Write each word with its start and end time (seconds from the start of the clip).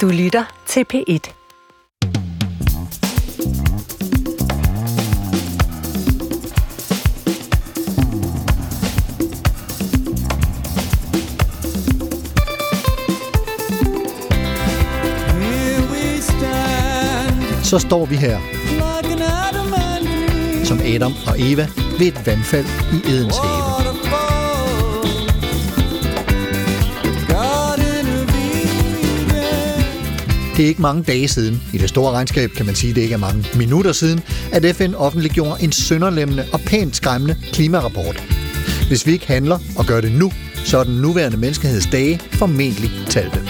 Du 0.00 0.08
lytter 0.08 0.44
til 0.66 0.84
P1. 0.94 1.30
Så 17.62 17.78
står 17.78 18.06
vi 18.06 18.16
her, 18.16 18.38
som 20.64 20.80
Adam 20.84 21.12
og 21.26 21.34
Eva 21.38 21.68
ved 21.98 22.06
et 22.06 22.26
vandfald 22.26 22.66
i 22.92 23.10
Edens 23.10 23.38
have. 23.38 23.73
Det 30.56 30.64
er 30.64 30.68
ikke 30.68 30.82
mange 30.82 31.02
dage 31.02 31.28
siden, 31.28 31.62
i 31.72 31.78
det 31.78 31.88
store 31.88 32.12
regnskab 32.12 32.50
kan 32.50 32.66
man 32.66 32.74
sige, 32.74 32.94
det 32.94 33.00
ikke 33.00 33.14
er 33.14 33.18
mange 33.18 33.44
minutter 33.54 33.92
siden, 33.92 34.20
at 34.52 34.76
FN 34.76 34.94
offentliggjorde 34.94 35.62
en 35.62 35.72
sønderlemmende 35.72 36.46
og 36.52 36.60
pænt 36.60 36.96
skræmmende 36.96 37.36
klimarapport. 37.52 38.22
Hvis 38.88 39.06
vi 39.06 39.12
ikke 39.12 39.26
handler 39.26 39.58
og 39.76 39.86
gør 39.86 40.00
det 40.00 40.12
nu, 40.12 40.32
så 40.64 40.78
er 40.78 40.84
den 40.84 40.94
nuværende 40.94 41.36
menneskeheds 41.36 41.86
dage 41.86 42.20
formentlig 42.32 42.90
talte. 43.08 43.40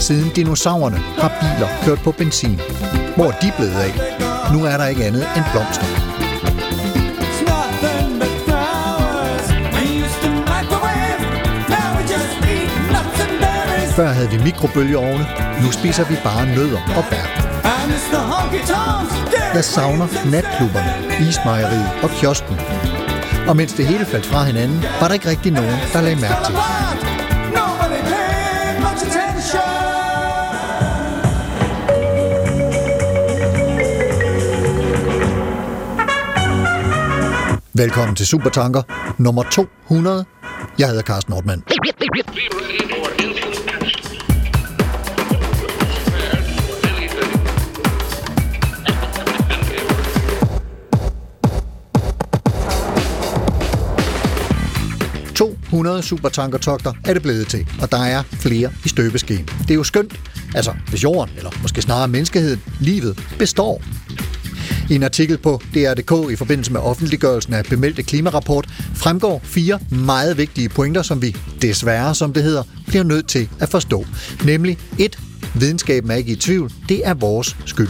Siden 0.00 0.30
dinosaurerne 0.36 0.96
har 0.96 1.28
biler 1.40 1.68
kørt 1.84 1.98
på 1.98 2.12
benzin. 2.12 2.60
Hvor 3.16 3.24
er 3.24 3.38
de 3.42 3.52
blevet 3.56 3.72
af? 3.72 3.92
Nu 4.52 4.64
er 4.64 4.76
der 4.76 4.86
ikke 4.86 5.04
andet 5.04 5.26
end 5.36 5.44
blomster. 5.52 6.07
Før 13.98 14.08
havde 14.08 14.30
vi 14.30 14.38
mikrobølgeovne, 14.38 15.26
nu 15.62 15.72
spiser 15.72 16.04
vi 16.04 16.16
bare 16.24 16.46
nødder 16.46 16.80
og 16.96 17.04
bær. 17.10 17.26
Jeg 19.54 19.64
savner 19.64 20.06
natklubberne, 20.30 20.92
ismejeriet 21.28 21.90
og 22.02 22.10
kiosken. 22.10 22.56
Og 23.48 23.56
mens 23.56 23.72
det 23.72 23.86
hele 23.86 24.04
faldt 24.04 24.26
fra 24.26 24.44
hinanden, 24.44 24.84
var 25.00 25.06
der 25.06 25.14
ikke 25.14 25.28
rigtig 25.28 25.52
nogen, 25.52 25.74
der 25.92 26.00
lagde 26.00 26.20
mærke 26.20 26.44
til. 26.44 26.54
Velkommen 37.74 38.16
til 38.16 38.26
Supertanker 38.26 38.82
nummer 39.18 39.42
200. 39.42 40.24
Jeg 40.78 40.88
hedder 40.88 41.02
Carsten 41.02 41.32
Nordmann. 41.32 41.62
100 55.78 56.02
supertankertogter 56.02 56.92
er 57.04 57.12
det 57.12 57.22
blevet 57.22 57.48
til, 57.48 57.66
og 57.80 57.92
der 57.92 57.98
er 57.98 58.22
flere 58.32 58.70
i 58.84 58.88
støbeskeen. 58.88 59.48
Det 59.62 59.70
er 59.70 59.74
jo 59.74 59.84
skønt, 59.84 60.20
altså 60.54 60.72
hvis 60.88 61.02
jorden, 61.02 61.34
eller 61.36 61.50
måske 61.62 61.82
snarere 61.82 62.08
menneskeheden, 62.08 62.62
livet, 62.80 63.24
består. 63.38 63.82
I 64.90 64.94
en 64.94 65.02
artikel 65.02 65.38
på 65.38 65.62
DR.dk 65.74 66.32
i 66.32 66.36
forbindelse 66.36 66.72
med 66.72 66.80
offentliggørelsen 66.80 67.54
af 67.54 67.64
bemeldte 67.64 68.02
klimarapport 68.02 68.66
fremgår 68.94 69.40
fire 69.44 69.78
meget 69.90 70.38
vigtige 70.38 70.68
pointer, 70.68 71.02
som 71.02 71.22
vi 71.22 71.36
desværre, 71.62 72.14
som 72.14 72.32
det 72.32 72.42
hedder, 72.42 72.62
bliver 72.86 73.04
nødt 73.04 73.28
til 73.28 73.48
at 73.60 73.68
forstå. 73.68 74.06
Nemlig 74.44 74.78
1. 74.98 75.18
Videnskaben 75.54 76.10
er 76.10 76.14
ikke 76.14 76.32
i 76.32 76.36
tvivl. 76.36 76.72
Det 76.88 77.06
er 77.06 77.14
vores 77.14 77.56
skyld. 77.66 77.88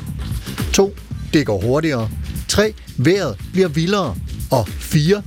2. 0.73 0.95
Det 1.33 1.47
går 1.47 1.61
hurtigere. 1.61 2.09
3. 2.49 2.75
Vejret 2.97 3.37
bliver 3.53 3.69
vildere. 3.69 4.15
Og 4.51 4.69
4. 4.69 5.23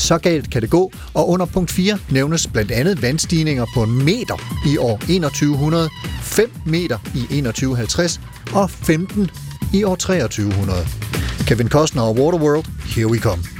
Så 0.00 0.18
galt 0.18 0.50
kan 0.50 0.62
det 0.62 0.70
gå, 0.70 0.92
og 1.14 1.28
under 1.28 1.46
punkt 1.46 1.70
4 1.70 1.98
nævnes 2.10 2.46
blandt 2.46 2.70
andet 2.70 3.02
vandstigninger 3.02 3.66
på 3.74 3.82
en 3.82 4.04
meter 4.04 4.60
i 4.66 4.78
år 4.78 4.96
2100, 4.96 5.88
5 6.22 6.52
meter 6.66 6.98
i 7.14 7.20
2150 7.20 8.20
og 8.54 8.70
15 8.70 9.30
i 9.74 9.84
år 9.84 9.94
2300. 9.94 10.86
Kevin 11.46 11.68
Costner 11.68 12.02
og 12.02 12.16
Waterworld, 12.16 12.64
here 12.96 13.06
we 13.06 13.18
come. 13.18 13.59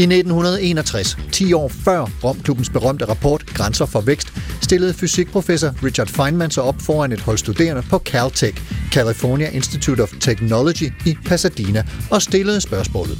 I 0.00 0.02
1961, 0.02 1.16
10 1.32 1.52
år 1.52 1.68
før 1.68 2.06
Romklubbens 2.24 2.70
berømte 2.70 3.04
rapport 3.04 3.46
Grænser 3.46 3.86
for 3.86 4.00
vækst, 4.00 4.32
stillede 4.60 4.94
fysikprofessor 4.94 5.74
Richard 5.84 6.08
Feynman 6.08 6.50
sig 6.50 6.62
op 6.62 6.80
foran 6.80 7.12
et 7.12 7.20
hold 7.20 7.38
studerende 7.38 7.82
på 7.82 7.98
Caltech, 7.98 8.62
California 8.90 9.48
Institute 9.48 10.00
of 10.02 10.12
Technology 10.20 10.92
i 11.06 11.16
Pasadena, 11.26 11.84
og 12.10 12.22
stillede 12.22 12.60
spørgsmålet. 12.60 13.18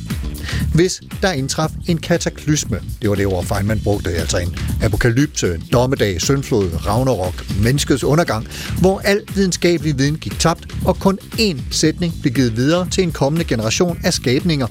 Hvis 0.74 1.00
der 1.22 1.32
indtraf 1.32 1.70
en 1.88 1.98
kataklysme, 1.98 2.80
det 3.02 3.10
var 3.10 3.16
det 3.16 3.26
ord 3.26 3.44
Feynman 3.44 3.80
brugte, 3.84 4.10
altså 4.10 4.38
en 4.38 4.56
apokalypse, 4.82 5.54
en 5.54 5.64
dommedag, 5.72 6.20
syndflod, 6.20 6.70
ragnarok, 6.86 7.44
menneskets 7.62 8.04
undergang, 8.04 8.46
hvor 8.80 9.00
al 9.04 9.20
videnskabelig 9.34 9.98
viden 9.98 10.16
gik 10.16 10.38
tabt, 10.38 10.66
og 10.84 10.98
kun 10.98 11.18
én 11.32 11.56
sætning 11.70 12.14
blev 12.20 12.34
givet 12.34 12.56
videre 12.56 12.88
til 12.90 13.04
en 13.04 13.12
kommende 13.12 13.44
generation 13.44 14.00
af 14.04 14.14
skabninger. 14.14 14.66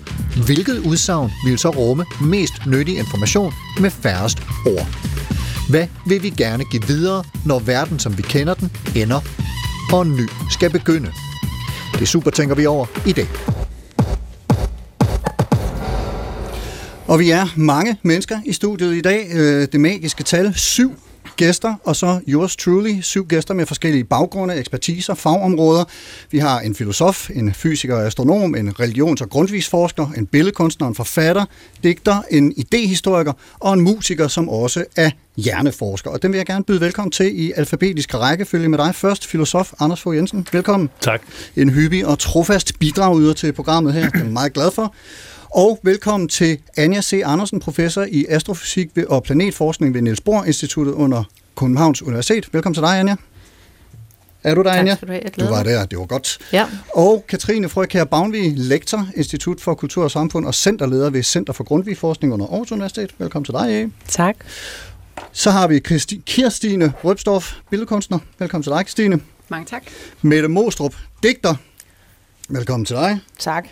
Hvilket 0.45 0.77
udsagn 0.77 1.31
ville 1.45 1.59
så 1.59 1.69
rumme 1.69 1.98
mest 2.21 2.53
nyttig 2.67 2.97
information 2.97 3.53
med 3.79 3.89
færrest 3.89 4.37
ord? 4.65 4.87
Hvad 5.69 5.87
vil 6.05 6.23
vi 6.23 6.29
gerne 6.29 6.63
give 6.71 6.83
videre, 6.87 7.23
når 7.45 7.59
verden, 7.59 7.99
som 7.99 8.17
vi 8.17 8.21
kender 8.21 8.53
den, 8.53 8.71
ender, 8.95 9.19
og 9.93 10.01
en 10.01 10.15
ny 10.15 10.29
skal 10.51 10.69
begynde? 10.69 11.11
Det 11.99 12.07
super 12.07 12.31
tænker 12.31 12.55
vi 12.55 12.65
over 12.65 12.85
i 13.07 13.11
dag. 13.11 13.27
Og 17.07 17.19
vi 17.19 17.29
er 17.29 17.47
mange 17.55 17.97
mennesker 18.03 18.39
i 18.45 18.53
studiet 18.53 18.95
i 18.95 19.01
dag. 19.01 19.27
Øh, 19.33 19.67
det 19.71 19.79
magiske 19.79 20.23
tal, 20.23 20.53
7 20.55 20.95
gæster, 21.39 21.75
og 21.83 21.95
så 21.95 22.19
yours 22.27 22.55
truly, 22.55 23.01
syv 23.01 23.27
gæster 23.27 23.53
med 23.53 23.65
forskellige 23.65 24.03
baggrunde, 24.03 24.55
ekspertiser, 24.55 25.13
fagområder. 25.13 25.83
Vi 26.31 26.37
har 26.37 26.59
en 26.59 26.75
filosof, 26.75 27.29
en 27.29 27.53
fysiker 27.53 27.95
og 27.95 28.05
astronom, 28.05 28.55
en 28.55 28.69
religions- 28.79 29.21
og 29.21 29.29
grundvisforsker, 29.29 30.07
en 30.17 30.25
billedkunstner, 30.25 30.87
en 30.87 30.95
forfatter, 30.95 31.45
digter, 31.83 32.21
en 32.31 32.53
idehistoriker 32.57 33.33
og 33.59 33.73
en 33.73 33.81
musiker, 33.81 34.27
som 34.27 34.49
også 34.49 34.85
er 34.95 35.11
hjerneforsker. 35.37 36.11
Og 36.11 36.21
den 36.21 36.31
vil 36.31 36.37
jeg 36.37 36.45
gerne 36.45 36.63
byde 36.63 36.81
velkommen 36.81 37.11
til 37.11 37.39
i 37.41 37.51
alfabetisk 37.55 38.13
rækkefølge 38.15 38.69
med 38.69 38.77
dig. 38.77 38.95
Først 38.95 39.27
filosof 39.27 39.73
Anders 39.79 40.01
Fogh 40.01 40.15
Jensen. 40.15 40.47
Velkommen. 40.51 40.89
Tak. 41.01 41.21
En 41.55 41.69
hyppig 41.69 42.05
og 42.05 42.19
trofast 42.19 42.79
bidragyder 42.79 43.33
til 43.33 43.53
programmet 43.53 43.93
her. 43.93 44.09
Det 44.09 44.15
er 44.15 44.23
jeg 44.23 44.33
meget 44.33 44.53
glad 44.53 44.71
for. 44.71 44.95
Og 45.51 45.79
velkommen 45.83 46.29
til 46.29 46.59
Anja 46.77 47.01
C. 47.01 47.21
Andersen, 47.25 47.59
professor 47.59 48.05
i 48.11 48.25
astrofysik 48.29 48.89
ved- 48.95 49.05
og 49.05 49.23
planetforskning 49.23 49.93
ved 49.93 50.01
Niels 50.01 50.21
Bohr 50.21 50.43
Instituttet 50.43 50.93
under 50.93 51.23
Københavns 51.57 52.01
Universitet. 52.01 52.49
Velkommen 52.53 52.73
til 52.73 52.83
dig, 52.83 52.99
Anja. 52.99 53.15
Er 54.43 54.55
du 54.55 54.63
der, 54.63 54.69
Tak 54.69 54.79
Anja? 54.79 54.95
skal 54.95 55.07
du 55.07 55.43
Du 55.45 55.49
var 55.49 55.63
der, 55.63 55.85
det 55.85 55.99
var 55.99 56.05
godt. 56.05 56.37
Ja. 56.53 56.65
Og 56.93 57.25
Katrine 57.29 57.69
Frøkær 57.69 58.03
Bavnvig, 58.03 58.53
lektor, 58.57 59.07
Institut 59.15 59.61
for 59.61 59.73
Kultur 59.73 60.03
og 60.03 60.11
Samfund 60.11 60.45
og 60.45 60.55
centerleder 60.55 61.09
ved 61.09 61.23
Center 61.23 61.53
for 61.53 61.63
Grundtvig 61.63 61.97
Forskning 61.97 62.33
under 62.33 62.45
Aarhus 62.47 62.71
Universitet. 62.71 63.15
Velkommen 63.17 63.45
til 63.45 63.53
dig. 63.53 63.91
Tak. 64.07 64.35
Så 65.31 65.51
har 65.51 65.67
vi 65.67 65.81
Christi- 65.87 66.21
Kirstine 66.25 66.93
Røbstorff, 67.03 67.53
billedkunstner. 67.69 68.19
Velkommen 68.39 68.63
til 68.63 68.71
dig, 68.71 68.79
Christine. 68.85 69.19
Mange 69.49 69.65
tak. 69.65 69.83
Mette 70.21 70.47
Mostrup, 70.47 70.95
digter. 71.23 71.55
Velkommen 72.49 72.85
til 72.85 72.95
dig. 72.95 73.19
Tak. 73.39 73.67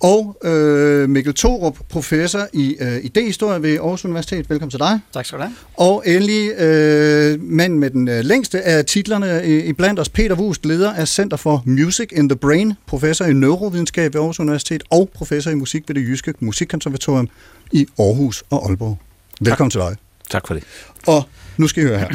Og 0.00 0.36
øh, 0.44 1.08
Mikkel 1.08 1.34
Thorup, 1.34 1.78
professor 1.88 2.46
i 2.52 2.76
øh, 2.80 3.04
idehistorie 3.04 3.62
ved 3.62 3.78
Aarhus 3.78 4.04
Universitet. 4.04 4.50
Velkommen 4.50 4.70
til 4.70 4.78
dig. 4.78 5.00
Tak 5.14 5.26
skal 5.26 5.38
du 5.38 5.42
have. 5.42 5.54
Og 5.74 6.02
endelig 6.06 6.52
øh, 6.52 7.42
mand 7.42 7.74
med 7.74 7.90
den 7.90 8.08
øh, 8.08 8.24
længste 8.24 8.62
af 8.62 8.84
titlerne 8.84 9.46
i, 9.46 9.58
i 9.58 9.72
blandt 9.72 10.00
os, 10.00 10.08
Peter 10.08 10.34
Wust, 10.34 10.66
leder 10.66 10.92
af 10.92 11.08
Center 11.08 11.36
for 11.36 11.62
Music 11.66 12.08
in 12.12 12.28
the 12.28 12.36
Brain, 12.36 12.72
professor 12.86 13.24
i 13.24 13.32
neurovidenskab 13.32 14.14
ved 14.14 14.20
Aarhus 14.20 14.40
Universitet 14.40 14.82
og 14.90 15.10
professor 15.14 15.50
i 15.50 15.54
musik 15.54 15.84
ved 15.88 15.94
det 15.94 16.00
Jyske 16.00 16.34
Musikkonservatorium 16.40 17.28
i 17.72 17.86
Aarhus 17.98 18.44
og 18.50 18.68
Aalborg. 18.68 18.98
Velkommen 19.40 19.70
til 19.70 19.80
dig. 19.80 19.96
Tak 20.30 20.46
for 20.46 20.54
det. 20.54 20.62
Og 21.06 21.22
nu 21.56 21.68
skal 21.68 21.82
I 21.82 21.86
høre 21.86 21.98
her. 21.98 22.08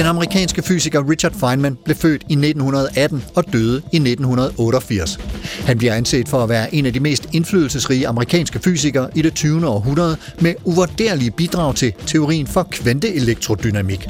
Den 0.00 0.08
amerikanske 0.08 0.62
fysiker 0.62 1.10
Richard 1.10 1.32
Feynman 1.32 1.78
blev 1.84 1.96
født 1.96 2.22
i 2.22 2.32
1918 2.32 3.24
og 3.34 3.52
døde 3.52 3.76
i 3.92 3.96
1988. 3.96 5.18
Han 5.66 5.78
bliver 5.78 5.94
anset 5.94 6.28
for 6.28 6.42
at 6.42 6.48
være 6.48 6.74
en 6.74 6.86
af 6.86 6.92
de 6.92 7.00
mest 7.00 7.28
indflydelsesrige 7.32 8.08
amerikanske 8.08 8.58
fysikere 8.58 9.10
i 9.14 9.22
det 9.22 9.34
20. 9.34 9.66
århundrede 9.66 10.16
med 10.40 10.54
uvurderlige 10.64 11.30
bidrag 11.30 11.74
til 11.74 11.92
teorien 12.06 12.46
for 12.46 12.68
kvanteelektrodynamik. 12.70 14.08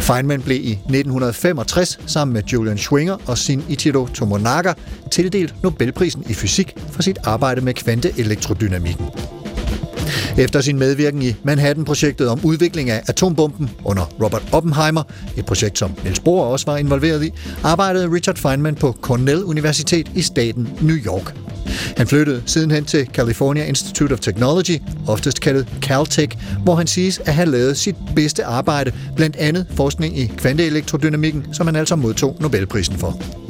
Feynman 0.00 0.42
blev 0.42 0.56
i 0.56 0.72
1965 0.72 2.00
sammen 2.06 2.32
med 2.34 2.42
Julian 2.42 2.78
Schwinger 2.78 3.16
og 3.26 3.38
sin 3.38 3.64
Ichiro 3.68 4.06
Tomonaga 4.06 4.72
tildelt 5.10 5.54
Nobelprisen 5.62 6.24
i 6.28 6.34
fysik 6.34 6.74
for 6.90 7.02
sit 7.02 7.18
arbejde 7.24 7.60
med 7.60 7.74
kvanteelektrodynamikken. 7.74 9.06
Efter 10.38 10.60
sin 10.60 10.78
medvirken 10.78 11.22
i 11.22 11.34
Manhattan-projektet 11.42 12.28
om 12.28 12.40
udvikling 12.42 12.90
af 12.90 13.02
atombomben 13.06 13.70
under 13.84 14.04
Robert 14.22 14.42
Oppenheimer, 14.52 15.02
et 15.36 15.46
projekt 15.46 15.78
som 15.78 15.92
Niels 16.04 16.20
Bohr 16.20 16.44
også 16.44 16.66
var 16.66 16.76
involveret 16.76 17.24
i, 17.24 17.30
arbejdede 17.64 18.12
Richard 18.12 18.36
Feynman 18.36 18.74
på 18.74 18.96
Cornell 19.00 19.44
Universitet 19.44 20.10
i 20.14 20.22
staten 20.22 20.68
New 20.80 20.96
York. 20.96 21.34
Han 21.96 22.06
flyttede 22.06 22.42
sidenhen 22.46 22.84
til 22.84 23.06
California 23.06 23.64
Institute 23.64 24.12
of 24.12 24.20
Technology, 24.20 24.78
oftest 25.06 25.40
kaldet 25.40 25.68
Caltech, 25.80 26.38
hvor 26.64 26.74
han 26.74 26.86
siges 26.86 27.18
at 27.18 27.34
have 27.34 27.50
lavet 27.50 27.76
sit 27.76 27.96
bedste 28.16 28.44
arbejde, 28.44 28.92
blandt 29.16 29.36
andet 29.36 29.66
forskning 29.74 30.18
i 30.18 30.26
kvanteelektrodynamikken, 30.26 31.54
som 31.54 31.66
han 31.66 31.76
altså 31.76 31.96
modtog 31.96 32.36
Nobelprisen 32.40 32.98
for. 32.98 33.49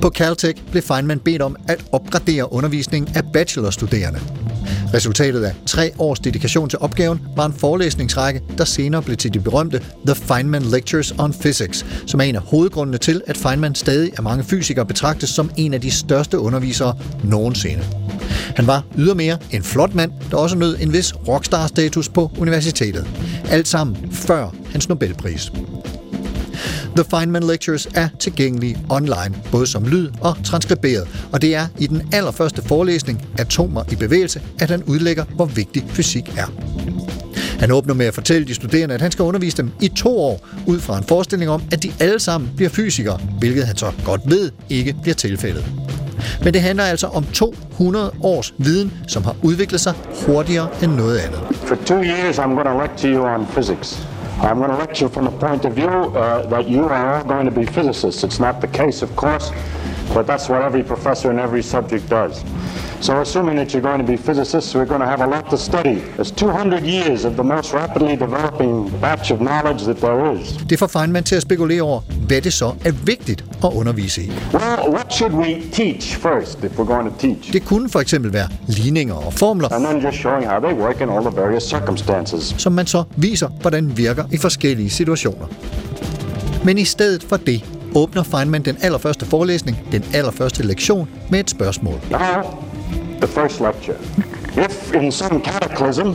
På 0.00 0.10
Caltech 0.10 0.62
blev 0.70 0.82
Feynman 0.82 1.18
bedt 1.18 1.42
om 1.42 1.56
at 1.68 1.84
opgradere 1.92 2.52
undervisningen 2.52 3.16
af 3.16 3.22
bachelorstuderende. 3.32 4.20
Resultatet 4.94 5.42
af 5.44 5.54
tre 5.66 5.90
års 5.98 6.20
dedikation 6.20 6.68
til 6.68 6.78
opgaven 6.78 7.20
var 7.36 7.46
en 7.46 7.52
forelæsningsrække, 7.52 8.42
der 8.58 8.64
senere 8.64 9.02
blev 9.02 9.16
til 9.16 9.34
de 9.34 9.40
berømte 9.40 9.80
The 10.06 10.14
Feynman 10.14 10.62
Lectures 10.62 11.14
on 11.18 11.34
Physics, 11.40 11.86
som 12.06 12.20
er 12.20 12.24
en 12.24 12.36
af 12.36 12.42
hovedgrundene 12.42 12.98
til, 12.98 13.22
at 13.26 13.36
Feynman 13.36 13.74
stadig 13.74 14.12
af 14.16 14.22
mange 14.22 14.44
fysikere 14.44 14.86
betragtes 14.86 15.30
som 15.30 15.50
en 15.56 15.74
af 15.74 15.80
de 15.80 15.90
største 15.90 16.38
undervisere 16.38 16.98
nogensinde. 17.24 17.84
Han 18.56 18.66
var 18.66 18.84
ydermere 18.98 19.38
en 19.50 19.62
flot 19.62 19.94
mand, 19.94 20.12
der 20.30 20.36
også 20.36 20.56
nød 20.56 20.76
en 20.80 20.92
vis 20.92 21.14
rockstar-status 21.28 22.08
på 22.08 22.30
universitetet. 22.38 23.06
Alt 23.50 23.68
sammen 23.68 24.12
før 24.12 24.54
hans 24.72 24.88
Nobelpris. 24.88 25.52
The 26.96 27.04
Feynman 27.10 27.42
Lectures 27.42 27.88
er 27.94 28.08
tilgængelige 28.18 28.78
online, 28.88 29.34
både 29.50 29.66
som 29.66 29.84
lyd 29.84 30.08
og 30.20 30.36
transkriberet, 30.44 31.08
og 31.32 31.42
det 31.42 31.54
er 31.54 31.66
i 31.78 31.86
den 31.86 32.08
allerførste 32.12 32.62
forelæsning, 32.62 33.26
Atomer 33.38 33.84
i 33.92 33.94
bevægelse, 33.96 34.42
at 34.58 34.70
han 34.70 34.82
udlægger, 34.82 35.24
hvor 35.24 35.44
vigtig 35.44 35.84
fysik 35.88 36.34
er. 36.38 36.46
Han 37.60 37.72
åbner 37.72 37.94
med 37.94 38.06
at 38.06 38.14
fortælle 38.14 38.46
de 38.48 38.54
studerende, 38.54 38.94
at 38.94 39.00
han 39.00 39.10
skal 39.10 39.22
undervise 39.22 39.56
dem 39.56 39.70
i 39.80 39.88
to 39.88 40.18
år, 40.18 40.46
ud 40.66 40.80
fra 40.80 40.98
en 40.98 41.04
forestilling 41.04 41.50
om, 41.50 41.62
at 41.72 41.82
de 41.82 41.92
alle 42.00 42.20
sammen 42.20 42.50
bliver 42.56 42.68
fysikere, 42.68 43.20
hvilket 43.38 43.66
han 43.66 43.76
så 43.76 43.92
godt 44.04 44.20
ved 44.24 44.50
ikke 44.68 44.94
bliver 45.02 45.14
tilfældet. 45.14 45.64
Men 46.44 46.54
det 46.54 46.62
handler 46.62 46.84
altså 46.84 47.06
om 47.06 47.24
200 47.24 48.12
års 48.20 48.54
viden, 48.58 48.92
som 49.08 49.24
har 49.24 49.36
udviklet 49.42 49.80
sig 49.80 49.94
hurtigere 50.26 50.68
end 50.82 50.92
noget 50.92 51.18
andet. 51.18 51.40
For 51.52 51.76
two 51.86 52.02
years 52.02 52.38
I'm 52.38 52.54
going 52.54 52.66
to 52.66 52.82
lecture 52.82 53.12
you 53.12 53.24
on 53.24 53.46
physics. 53.46 54.15
I'm 54.38 54.58
going 54.58 54.70
to 54.70 54.76
lecture 54.76 55.08
from 55.08 55.26
a 55.26 55.30
point 55.30 55.64
of 55.64 55.72
view 55.72 55.88
uh, 55.88 56.46
that 56.46 56.68
you 56.68 56.84
are 56.84 57.16
all 57.16 57.24
going 57.24 57.46
to 57.46 57.50
be 57.50 57.64
physicists. 57.64 58.22
It's 58.22 58.38
not 58.38 58.60
the 58.60 58.68
case, 58.68 59.00
of 59.00 59.16
course, 59.16 59.50
but 60.14 60.26
that's 60.26 60.48
what 60.48 60.62
every 60.62 60.82
professor 60.82 61.30
in 61.30 61.38
every 61.38 61.62
subject 61.62 62.08
does. 62.08 62.44
So 63.00 63.20
assuming 63.20 63.56
that 63.56 63.72
you're 63.74 63.82
going 63.90 64.00
to 64.06 64.12
be 64.12 64.16
physicists, 64.16 64.74
we're 64.74 64.86
going 64.86 65.00
to 65.00 65.06
have 65.06 65.20
a 65.20 65.26
lot 65.26 65.50
to 65.50 65.58
study. 65.58 65.94
There's 66.16 66.30
200 66.30 66.82
years 66.86 67.24
of 67.24 67.36
the 67.36 67.42
most 67.42 67.74
rapidly 67.74 68.16
developing 68.16 68.88
batch 69.00 69.30
of 69.30 69.38
knowledge 69.40 69.82
that 69.84 69.96
there 70.00 70.32
is. 70.40 70.56
Det 70.70 70.78
får 70.78 70.86
Feynman 70.86 71.24
til 71.24 71.36
at 71.36 71.42
spekulere 71.42 71.82
over, 71.82 72.00
hvad 72.26 72.40
det 72.42 72.52
så 72.52 72.72
er 72.84 72.92
vigtigt 73.04 73.44
at 73.64 73.70
undervise 73.72 74.22
i. 74.22 74.32
Well, 74.52 74.90
what 74.94 75.12
should 75.12 75.32
we 75.34 75.62
teach 75.72 76.16
first 76.16 76.64
if 76.64 76.78
we're 76.78 76.92
going 76.94 77.10
to 77.12 77.18
teach? 77.18 77.52
Det 77.52 77.64
kunne 77.64 77.88
for 77.88 78.00
eksempel 78.00 78.32
være 78.32 78.48
ligninger 78.66 79.14
og 79.14 79.32
formler, 79.32 79.68
And 79.72 79.84
then 79.86 80.04
just 80.04 80.16
showing 80.18 80.46
how 80.46 80.60
they 80.60 80.74
work 80.74 81.00
in 81.00 81.08
all 81.10 81.20
the 81.30 81.40
various 81.40 81.62
circumstances. 81.62 82.54
som 82.58 82.72
man 82.72 82.86
så 82.86 83.04
viser, 83.16 83.48
hvordan 83.60 83.96
virker 83.96 84.24
i 84.32 84.36
forskellige 84.36 84.90
situationer. 84.90 85.46
Men 86.64 86.78
i 86.78 86.84
stedet 86.84 87.22
for 87.22 87.36
det, 87.36 87.64
åbner 87.96 88.22
Feynman 88.22 88.62
den 88.62 88.76
allerførste 88.82 89.26
forelæsning, 89.26 89.76
den 89.92 90.04
allerførste 90.14 90.62
lektion, 90.62 91.08
med 91.30 91.40
et 91.40 91.50
spørgsmål. 91.50 92.00
Now, 92.10 92.42
the 93.20 93.26
first 93.26 93.60
lecture. 93.60 93.96
If 94.64 94.94
in 94.94 95.12
some 95.12 95.40
cataclysm, 95.40 96.08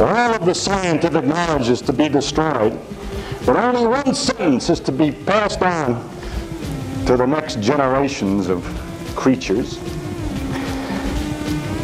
all 0.00 0.34
of 0.34 0.40
the 0.40 0.54
scientific 0.54 1.22
knowledge 1.22 1.72
is 1.72 1.80
to 1.80 1.92
be 1.92 2.08
destroyed, 2.08 2.72
but 3.46 3.56
only 3.56 3.86
one 3.86 4.14
sentence 4.14 4.72
is 4.72 4.80
to 4.80 4.92
be 4.92 5.12
passed 5.26 5.62
on 5.62 5.96
to 7.06 7.16
the 7.16 7.26
next 7.26 7.58
generations 7.62 8.48
of 8.48 8.64
creatures, 9.16 9.78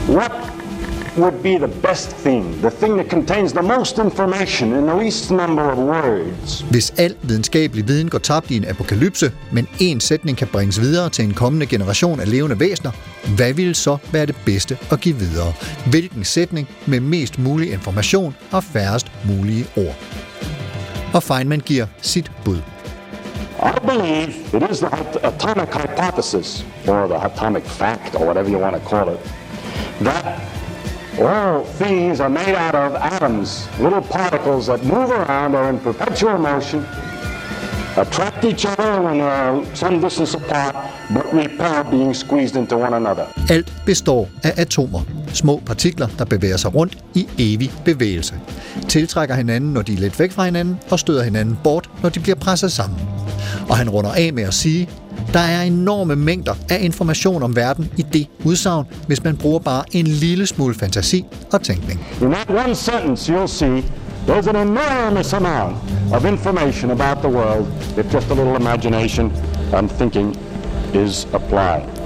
what 0.07 0.44
would 1.17 1.43
be 1.43 1.57
the 1.59 1.89
best 1.89 2.11
thing, 2.11 2.61
the 2.61 2.71
thing 2.71 2.97
that 2.97 3.09
contains 3.11 3.53
the 3.53 3.63
most 3.63 3.99
information 3.99 4.73
in 4.73 4.87
the 4.87 4.95
least 5.03 5.31
number 5.31 5.63
of 5.73 5.79
words? 5.79 6.61
Hvis 6.71 6.95
al 6.97 7.15
videnskabelig 7.23 7.89
viden 7.89 8.09
går 8.09 8.19
tabt 8.19 8.51
i 8.51 8.57
en 8.57 8.65
apokalypse, 8.69 9.33
men 9.53 9.69
en 9.79 10.01
sætning 10.01 10.39
kan 10.39 10.49
bringes 10.49 10.81
videre 10.81 11.11
til 11.11 11.25
en 11.25 11.35
kommende 11.35 11.67
generation 11.67 12.21
af 12.21 12.31
levende 12.31 12.61
væsener, 12.61 12.91
hvad 13.37 13.53
vil 13.53 13.75
så 13.75 13.97
være 14.13 14.27
det 14.27 14.37
bedste 14.45 14.79
at 14.93 15.01
give 15.01 15.15
videre? 15.17 15.53
Hvilken 15.91 16.25
sætning 16.25 16.69
med 16.87 17.01
mest 17.01 17.39
mulig 17.39 17.73
information 17.73 18.37
og 18.53 18.65
færrest 18.65 19.07
mulige 19.25 19.67
ord? 19.77 19.97
Og 21.15 21.23
Feynman 21.23 21.61
giver 21.61 21.87
sit 22.03 22.31
bud. 22.45 22.59
I 23.63 23.87
believe 23.87 24.29
it 24.29 24.71
is 24.71 24.79
the 24.79 24.89
at- 24.93 25.19
atomic 25.23 25.69
hypothesis, 25.75 26.67
or 26.89 27.07
the 27.07 27.17
atomic 27.25 27.65
fact, 27.65 28.15
or 28.15 28.25
whatever 28.25 28.51
you 28.51 28.59
want 28.63 28.75
to 28.83 28.89
call 28.91 29.09
it, 29.15 29.21
that 30.01 30.25
all 31.21 31.65
things 31.65 32.21
are 32.21 32.29
made 32.29 32.55
out 32.55 32.75
of 32.75 32.95
atoms, 32.95 33.69
little 33.79 34.03
particles 34.03 34.67
that 34.67 34.83
move 34.85 35.11
around, 35.11 35.55
are 35.55 35.71
in 35.71 35.79
perpetual 35.79 36.39
motion, 36.39 36.85
attract 37.96 38.44
each 38.44 38.67
other 38.67 39.02
when 39.02 39.19
they're 39.20 39.76
some 39.76 40.00
distance 40.00 40.37
apart, 40.37 40.75
but 41.14 41.25
repel 41.32 41.91
being 41.91 42.17
squeezed 42.17 42.56
into 42.56 42.76
one 42.76 42.96
another. 42.96 43.25
Alt 43.50 43.73
består 43.87 44.29
af 44.43 44.52
atomer. 44.56 45.00
Små 45.32 45.62
partikler, 45.67 46.06
der 46.19 46.25
bevæger 46.25 46.56
sig 46.56 46.75
rundt 46.75 46.99
i 47.14 47.29
evig 47.38 47.73
bevægelse. 47.85 48.35
Tiltrækker 48.89 49.34
hinanden, 49.34 49.72
når 49.72 49.82
de 49.82 49.93
er 49.93 49.98
lidt 49.98 50.20
væk 50.20 50.32
fra 50.32 50.44
hinanden, 50.44 50.79
og 50.91 50.98
støder 50.98 51.22
hinanden 51.22 51.58
bort, 51.65 51.91
når 52.03 52.08
de 52.08 52.20
bliver 52.20 52.36
presset 52.36 52.72
sammen. 52.72 52.98
Og 53.69 53.77
han 53.77 53.91
runder 53.91 54.13
af 54.13 54.32
med 54.32 54.43
at 54.43 54.55
sige, 54.55 54.89
der 55.32 55.41
er 55.41 55.63
enorme 55.63 56.17
mængder 56.17 56.55
af 56.70 56.79
information 56.81 57.43
om 57.43 57.56
verden 57.56 57.93
i 57.96 58.03
det 58.03 58.27
udsagn, 58.44 58.86
hvis 59.06 59.24
man 59.24 59.36
bruger 59.36 59.58
bare 59.58 59.84
en 59.93 60.06
lille 60.06 60.46
smule 60.46 60.74
fantasi 60.74 61.24
og 61.53 61.63
tænkning. 61.63 62.06
In 62.22 62.31
that 62.31 62.51
one 62.51 62.74
sentence, 62.74 63.32
you'll 63.32 63.46
see 63.46 63.84
there's 64.27 64.47
an 64.47 64.57
enormous 64.57 65.33
amount 65.35 65.77
of 66.13 66.25
information 66.25 66.91
about 66.93 67.21
the 67.21 67.29
world 67.29 67.71
if 67.99 68.11
just 68.11 68.29
a 68.29 68.35
little 68.35 68.57
imagination 68.57 69.31
and 69.75 69.91
thinking 69.93 70.35
is 70.95 71.25
applied. 71.35 72.04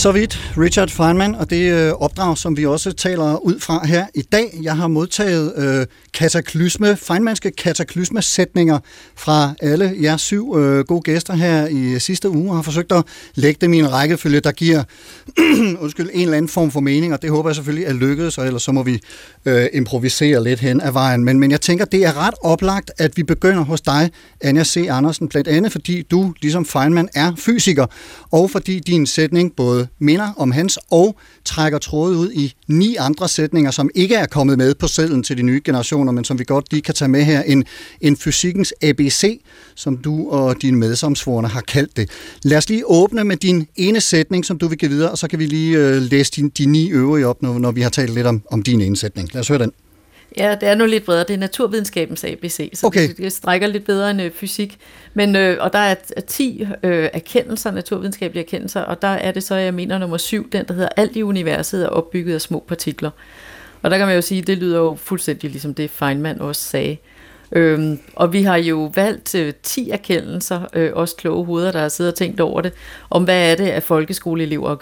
Så 0.00 0.12
vidt 0.12 0.52
Richard 0.58 0.88
Feynman, 0.88 1.34
og 1.34 1.50
det 1.50 1.72
øh, 1.72 1.92
opdrag, 1.92 2.38
som 2.38 2.56
vi 2.56 2.66
også 2.66 2.92
taler 2.92 3.36
ud 3.36 3.60
fra 3.60 3.86
her 3.86 4.06
i 4.14 4.22
dag. 4.22 4.58
Jeg 4.62 4.76
har 4.76 4.88
modtaget 4.88 5.52
øh, 5.56 5.86
kataklysme, 6.14 6.96
Feynmanske 6.96 7.50
kataklysmesætninger 7.50 8.78
fra 9.16 9.54
alle 9.62 9.96
jer 10.02 10.16
syv 10.16 10.56
øh, 10.58 10.84
gode 10.84 11.02
gæster 11.02 11.34
her 11.34 11.66
i 11.66 11.98
sidste 11.98 12.30
uge, 12.30 12.50
og 12.50 12.56
har 12.56 12.62
forsøgt 12.62 12.92
at 12.92 13.04
lægge 13.34 13.58
dem 13.60 13.72
i 13.72 13.78
en 13.78 13.92
rækkefølge, 13.92 14.40
der 14.40 14.52
giver 14.52 14.82
undskyld, 15.82 16.10
en 16.12 16.20
eller 16.22 16.36
anden 16.36 16.48
form 16.48 16.70
for 16.70 16.80
mening, 16.80 17.12
og 17.12 17.22
det 17.22 17.30
håber 17.30 17.48
jeg 17.48 17.54
selvfølgelig 17.54 17.86
er 17.86 17.92
lykkedes, 17.92 18.38
og 18.38 18.46
ellers 18.46 18.62
så 18.62 18.72
må 18.72 18.82
vi 18.82 19.00
øh, 19.44 19.66
improvisere 19.72 20.44
lidt 20.44 20.60
hen 20.60 20.80
ad 20.80 20.92
vejen. 20.92 21.24
Men, 21.24 21.38
men 21.38 21.50
jeg 21.50 21.60
tænker, 21.60 21.84
det 21.84 22.04
er 22.04 22.26
ret 22.26 22.34
oplagt, 22.42 22.90
at 22.98 23.16
vi 23.16 23.22
begynder 23.22 23.64
hos 23.64 23.80
dig, 23.80 24.10
Anja 24.40 24.64
C. 24.64 24.86
Andersen, 24.90 25.28
blandt 25.28 25.48
andet 25.48 25.72
fordi 25.72 26.02
du, 26.02 26.34
ligesom 26.42 26.64
Feynman, 26.64 27.08
er 27.14 27.32
fysiker, 27.36 27.86
og 28.30 28.50
fordi 28.50 28.78
din 28.78 29.06
sætning 29.06 29.56
både 29.56 29.86
minder 30.00 30.32
om 30.36 30.50
hans 30.50 30.78
og 30.90 31.16
trækker 31.44 31.78
tråde 31.78 32.16
ud 32.16 32.32
i 32.32 32.54
ni 32.68 32.96
andre 32.96 33.28
sætninger, 33.28 33.70
som 33.70 33.90
ikke 33.94 34.14
er 34.14 34.26
kommet 34.26 34.58
med 34.58 34.74
på 34.74 34.86
sædlen 34.86 35.22
til 35.22 35.36
de 35.38 35.42
nye 35.42 35.60
generationer, 35.64 36.12
men 36.12 36.24
som 36.24 36.38
vi 36.38 36.44
godt 36.44 36.72
lige 36.72 36.82
kan 36.82 36.94
tage 36.94 37.08
med 37.08 37.22
her. 37.22 37.42
En, 37.42 37.64
en 38.00 38.16
fysikkens 38.16 38.74
ABC, 38.82 39.40
som 39.74 39.96
du 39.96 40.30
og 40.30 40.62
dine 40.62 40.78
medsomsvorene 40.78 41.48
har 41.48 41.60
kaldt 41.60 41.96
det. 41.96 42.10
Lad 42.42 42.58
os 42.58 42.68
lige 42.68 42.82
åbne 42.86 43.24
med 43.24 43.36
din 43.36 43.66
ene 43.76 44.00
sætning, 44.00 44.44
som 44.44 44.58
du 44.58 44.68
vil 44.68 44.78
give 44.78 44.90
videre, 44.90 45.10
og 45.10 45.18
så 45.18 45.28
kan 45.28 45.38
vi 45.38 45.46
lige 45.46 45.78
øh, 45.78 46.02
læse 46.02 46.32
de, 46.32 46.50
de 46.50 46.66
ni 46.66 46.90
øvrige 46.90 47.26
op, 47.26 47.42
når, 47.42 47.58
når 47.58 47.70
vi 47.70 47.80
har 47.80 47.90
talt 47.90 48.14
lidt 48.14 48.26
om, 48.26 48.42
om 48.50 48.62
din 48.62 48.80
ene 48.80 48.96
sætning. 48.96 49.34
Lad 49.34 49.40
os 49.40 49.48
høre 49.48 49.58
den. 49.58 49.72
Ja, 50.36 50.56
det 50.60 50.68
er 50.68 50.74
nu 50.74 50.86
lidt 50.86 51.04
bredere. 51.04 51.24
Det 51.28 51.34
er 51.34 51.38
naturvidenskabens 51.38 52.24
ABC, 52.24 52.70
så 52.74 52.86
okay. 52.86 53.08
det 53.16 53.32
strækker 53.32 53.66
lidt 53.66 53.84
bedre 53.84 54.10
end 54.10 54.22
øh, 54.22 54.30
fysik. 54.30 54.78
Men, 55.14 55.36
øh, 55.36 55.56
og 55.60 55.72
der 55.72 55.78
er, 55.78 55.94
er 56.16 56.20
10 56.20 56.66
øh, 56.82 57.08
erkendelser, 57.12 57.70
naturvidenskabelige 57.70 58.44
erkendelser, 58.44 58.80
og 58.80 59.02
der 59.02 59.08
er 59.08 59.32
det 59.32 59.42
så, 59.42 59.54
jeg 59.54 59.74
mener, 59.74 59.98
nummer 59.98 60.16
syv, 60.16 60.50
den 60.50 60.64
der 60.68 60.74
hedder, 60.74 60.88
alt 60.96 61.16
i 61.16 61.22
universet 61.22 61.84
er 61.84 61.88
opbygget 61.88 62.34
af 62.34 62.40
små 62.40 62.64
partikler. 62.68 63.10
Og 63.82 63.90
der 63.90 63.98
kan 63.98 64.06
man 64.06 64.16
jo 64.16 64.22
sige, 64.22 64.42
det 64.42 64.58
lyder 64.58 64.78
jo 64.78 64.94
fuldstændig 64.94 65.50
ligesom 65.50 65.74
det 65.74 65.90
Feynman 65.90 66.40
også 66.40 66.62
sagde. 66.62 66.96
Øhm, 67.52 67.98
og 68.16 68.32
vi 68.32 68.42
har 68.42 68.56
jo 68.56 68.92
valgt 68.94 69.34
øh, 69.34 69.52
10 69.62 69.90
erkendelser, 69.90 70.60
øh, 70.74 70.90
også 70.94 71.16
kloge 71.16 71.44
hoveder, 71.44 71.72
der 71.72 71.80
har 71.80 71.88
siddet 71.88 72.12
og 72.12 72.18
tænkt 72.18 72.40
over 72.40 72.60
det, 72.60 72.72
om 73.10 73.24
hvad 73.24 73.52
er 73.52 73.56
det 73.56 73.68
af 73.68 73.82
folkeskoleelever 73.82 74.68
og 74.68 74.78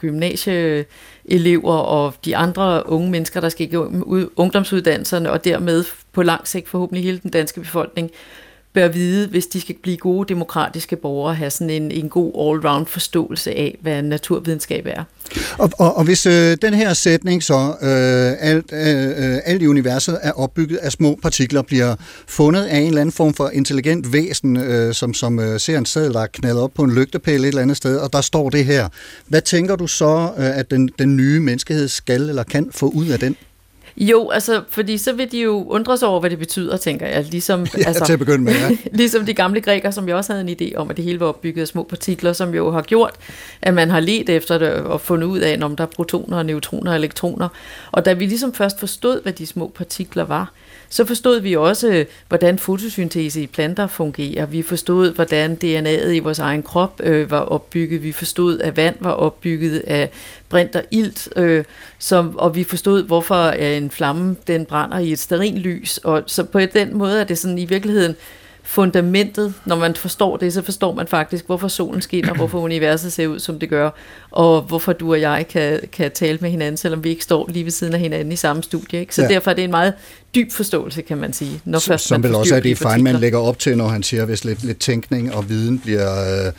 elever 1.29 1.73
og 1.75 2.15
de 2.25 2.37
andre 2.37 2.83
unge 2.87 3.11
mennesker, 3.11 3.41
der 3.41 3.49
skal 3.49 3.67
igennem 3.67 4.31
ungdomsuddannelserne, 4.37 5.33
og 5.33 5.45
dermed 5.45 5.85
på 6.13 6.23
lang 6.23 6.49
sigt 6.49 6.69
forhåbentlig 6.69 7.05
hele 7.05 7.19
den 7.19 7.31
danske 7.31 7.61
befolkning, 7.61 8.11
bør 8.79 8.89
vide, 8.89 9.27
hvis 9.27 9.47
de 9.47 9.61
skal 9.61 9.75
blive 9.83 9.97
gode 9.97 10.29
demokratiske 10.29 10.97
borgere, 10.97 11.35
have 11.35 11.51
sådan 11.51 11.71
en, 11.71 11.91
en 11.91 12.09
god 12.09 12.33
all-round 12.35 12.87
forståelse 12.87 13.51
af, 13.51 13.79
hvad 13.83 14.03
naturvidenskab 14.03 14.87
er. 14.87 15.05
Og, 15.59 15.71
og, 15.79 15.97
og 15.97 16.05
hvis 16.05 16.27
øh, 16.27 16.57
den 16.63 16.75
her 16.75 16.93
sætning 16.95 17.43
så, 17.43 17.75
øh, 17.83 18.51
alt, 18.51 18.73
øh, 18.73 19.33
øh 19.33 19.39
alt 19.45 19.63
i 19.63 19.67
universet 19.67 20.19
er 20.23 20.33
opbygget 20.33 20.77
af 20.77 20.93
små 20.93 21.19
partikler, 21.23 21.63
bliver 21.63 21.95
fundet 22.27 22.65
af 22.65 22.79
en 22.79 22.87
eller 22.87 23.01
anden 23.01 23.13
form 23.13 23.35
for 23.35 23.51
intelligent 23.51 24.13
væsen, 24.13 24.57
øh, 24.57 24.95
som, 24.95 25.15
som 25.15 25.39
øh, 25.39 25.61
ser 25.61 25.79
en 25.79 25.87
sædel, 25.87 26.13
der 26.13 26.21
er 26.21 26.27
knaldet 26.27 26.63
op 26.63 26.71
på 26.75 26.83
en 26.83 26.95
lygtepæl 26.95 27.41
et 27.41 27.49
eller 27.49 27.63
andet 27.63 27.77
sted, 27.77 27.97
og 27.97 28.13
der 28.13 28.21
står 28.21 28.51
det 28.51 28.65
her. 28.65 28.89
Hvad 29.27 29.41
tænker 29.41 29.77
du 29.77 29.87
så, 29.87 30.31
øh, 30.39 30.59
at 30.59 30.71
den, 30.71 30.91
den 30.99 31.17
nye 31.17 31.41
menneskehed 31.41 31.89
skal 31.89 32.29
eller 32.29 32.43
kan 32.43 32.69
få 32.73 32.89
ud 32.89 33.07
af 33.07 33.19
den? 33.19 33.37
Jo, 34.01 34.31
altså, 34.31 34.63
fordi 34.71 34.99
så 34.99 35.13
vil 35.13 35.33
de 35.33 35.41
jo 35.41 35.65
undre 35.69 35.99
sig 35.99 36.09
over, 36.09 36.21
hvad 36.21 36.31
det 36.31 36.39
betyder, 36.39 36.77
tænker 36.77 37.07
jeg. 37.07 37.25
Ligesom, 37.25 37.67
ja, 37.79 37.87
altså, 37.87 38.05
til 38.05 38.13
at 38.13 38.19
begynde 38.19 38.45
med, 38.45 38.53
ja. 38.53 38.77
ligesom 39.01 39.27
de 39.27 39.35
gamle 39.35 39.61
grækere, 39.61 39.93
som 39.93 40.09
jo 40.09 40.17
også 40.17 40.33
havde 40.33 40.51
en 40.51 40.57
idé 40.61 40.77
om, 40.77 40.91
at 40.91 40.97
det 40.97 41.05
hele 41.05 41.21
var 41.21 41.27
opbygget 41.27 41.63
af 41.63 41.69
små 41.69 41.83
partikler, 41.83 42.33
som 42.33 42.55
jo 42.55 42.71
har 42.71 42.83
gjort, 42.83 43.15
at 43.63 43.75
man 43.75 43.91
har 43.91 44.01
let 44.01 44.29
efter 44.29 44.59
det 44.59 44.73
og 44.73 45.01
fundet 45.01 45.27
ud 45.27 45.39
af, 45.39 45.59
om 45.63 45.77
der 45.77 45.85
er 45.85 45.89
protoner, 45.89 46.43
neutroner 46.43 46.91
og 46.91 46.97
elektroner. 46.97 47.49
Og 47.93 48.05
da 48.05 48.13
vi 48.13 48.27
ligesom 48.27 48.55
først 48.55 48.79
forstod, 48.79 49.23
hvad 49.23 49.33
de 49.33 49.47
små 49.47 49.73
partikler 49.75 50.25
var, 50.25 50.53
så 50.89 51.05
forstod 51.05 51.41
vi 51.41 51.57
også, 51.57 52.05
hvordan 52.29 52.59
fotosyntese 52.59 53.43
i 53.43 53.47
planter 53.47 53.87
fungerer. 53.87 54.47
Vi 54.47 54.63
forstod, 54.63 55.13
hvordan 55.13 55.59
DNA'et 55.65 56.09
i 56.09 56.19
vores 56.19 56.39
egen 56.39 56.63
krop 56.63 57.01
øh, 57.03 57.31
var 57.31 57.41
opbygget. 57.41 58.03
Vi 58.03 58.13
forstod, 58.13 58.61
at 58.61 58.77
vand 58.77 58.97
var 59.01 59.11
opbygget 59.11 59.79
af 59.87 60.11
brint 60.49 60.77
og 60.77 60.83
ilt. 60.91 61.29
Øh, 61.37 61.65
som, 61.99 62.39
og 62.39 62.55
vi 62.55 62.65
forstod, 62.65 63.03
hvorfor 63.03 63.49
en 63.51 63.91
flamme 63.91 64.37
den 64.47 64.65
brænder 64.65 64.99
i 64.99 65.13
et 65.13 65.55
lys. 65.55 65.99
Og 65.99 66.23
så 66.27 66.45
på 66.45 66.61
den 66.61 66.99
måde 66.99 67.21
er 67.21 67.25
det 67.25 67.39
sådan 67.39 67.59
i 67.59 67.65
virkeligheden 67.65 68.17
fundamentet, 68.69 69.55
når 69.65 69.77
man 69.77 69.95
forstår 69.95 70.37
det, 70.37 70.53
så 70.53 70.63
forstår 70.63 70.95
man 70.95 71.07
faktisk, 71.07 71.47
hvorfor 71.47 71.69
solen 71.69 72.03
skinner, 72.03 72.35
hvorfor 72.41 72.59
universet 72.59 73.13
ser 73.13 73.27
ud, 73.27 73.39
som 73.39 73.59
det 73.59 73.69
gør, 73.69 73.91
og 74.31 74.63
hvorfor 74.63 74.93
du 74.93 75.13
og 75.13 75.21
jeg 75.21 75.47
kan, 75.49 75.81
kan 75.93 76.11
tale 76.11 76.39
med 76.41 76.51
hinanden, 76.51 76.77
selvom 76.77 77.05
vi 77.05 77.09
ikke 77.09 77.25
står 77.25 77.49
lige 77.49 77.65
ved 77.65 77.71
siden 77.71 77.95
af 77.95 78.01
hinanden 78.01 78.33
i 78.33 78.37
samme 78.37 78.63
studie. 78.63 79.01
Ikke? 79.01 79.15
Så 79.15 79.23
ja. 79.23 79.29
derfor 79.29 79.51
er 79.51 79.55
det 79.55 79.65
en 79.65 79.71
meget 79.71 79.93
dyb 80.35 80.53
forståelse, 80.53 81.03
kan 81.03 81.19
man 81.19 81.33
sige. 81.33 81.61
Når 81.65 81.79
først 81.79 82.07
som 82.07 82.21
man 82.21 82.29
vel 82.29 82.35
også 82.35 82.57
er 82.57 82.61
det, 82.61 82.79
Feynman 82.79 83.15
lægger 83.15 83.39
op 83.39 83.59
til, 83.59 83.77
når 83.77 83.89
han 83.89 84.03
siger, 84.03 84.25
hvis 84.25 84.45
lidt, 84.45 84.65
lidt 84.65 84.79
tænkning 84.79 85.35
og 85.35 85.49
viden 85.49 85.79
bliver 85.79 86.47
øh, 86.47 86.53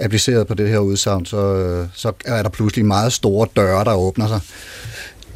appliceret 0.00 0.46
på 0.46 0.54
det 0.54 0.68
her 0.68 0.78
udsagn, 0.78 1.26
så, 1.26 1.54
øh, 1.54 1.86
så 1.94 2.12
er 2.24 2.42
der 2.42 2.50
pludselig 2.50 2.86
meget 2.86 3.12
store 3.12 3.48
døre, 3.56 3.84
der 3.84 3.94
åbner 3.94 4.28
sig. 4.28 4.40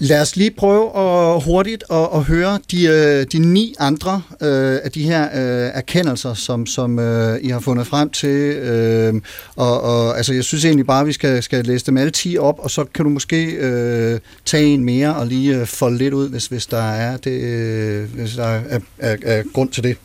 Lad 0.02 0.21
os 0.21 0.37
lige 0.37 0.50
prøve 0.50 0.97
at, 0.97 1.42
hurtigt 1.42 1.85
at, 1.90 2.09
at 2.14 2.23
høre 2.23 2.59
de, 2.71 2.87
øh, 2.87 3.26
de 3.33 3.38
ni 3.38 3.75
andre 3.78 4.23
øh, 4.40 4.78
af 4.85 4.90
de 4.95 5.02
her 5.02 5.25
øh, 5.25 5.71
erkendelser, 5.75 6.35
som, 6.35 6.66
som 6.66 6.99
øh, 6.99 7.38
I 7.42 7.49
har 7.49 7.61
fundet 7.61 7.87
frem 7.87 8.11
til. 8.11 8.57
Øh, 8.57 9.14
og, 9.57 9.80
og 9.80 10.16
altså, 10.16 10.35
jeg 10.35 10.45
synes 10.45 10.64
egentlig 10.64 10.87
bare, 10.87 11.00
at 11.00 11.07
vi 11.07 11.12
skal, 11.12 11.42
skal 11.42 11.64
læse 11.64 11.87
dem 11.87 11.97
alle 11.97 12.11
10 12.11 12.38
op, 12.38 12.59
og 12.59 12.71
så 12.71 12.85
kan 12.85 13.04
du 13.04 13.11
måske 13.11 13.47
øh, 13.47 14.21
tage 14.45 14.66
en 14.66 14.85
mere 14.85 15.16
og 15.16 15.26
lige 15.26 15.57
øh, 15.57 15.66
folde 15.66 15.99
lidt 15.99 16.14
ud, 16.14 16.28
hvis, 16.28 16.47
hvis 16.47 16.66
der 16.66 16.83
er, 16.92 17.16
det, 17.16 17.40
øh, 17.40 18.14
hvis 18.14 18.35
der 18.35 18.45
er, 18.47 18.78
er, 18.99 19.16
er 19.23 19.42
grund 19.52 19.69
til 19.69 19.83
det. 19.83 19.97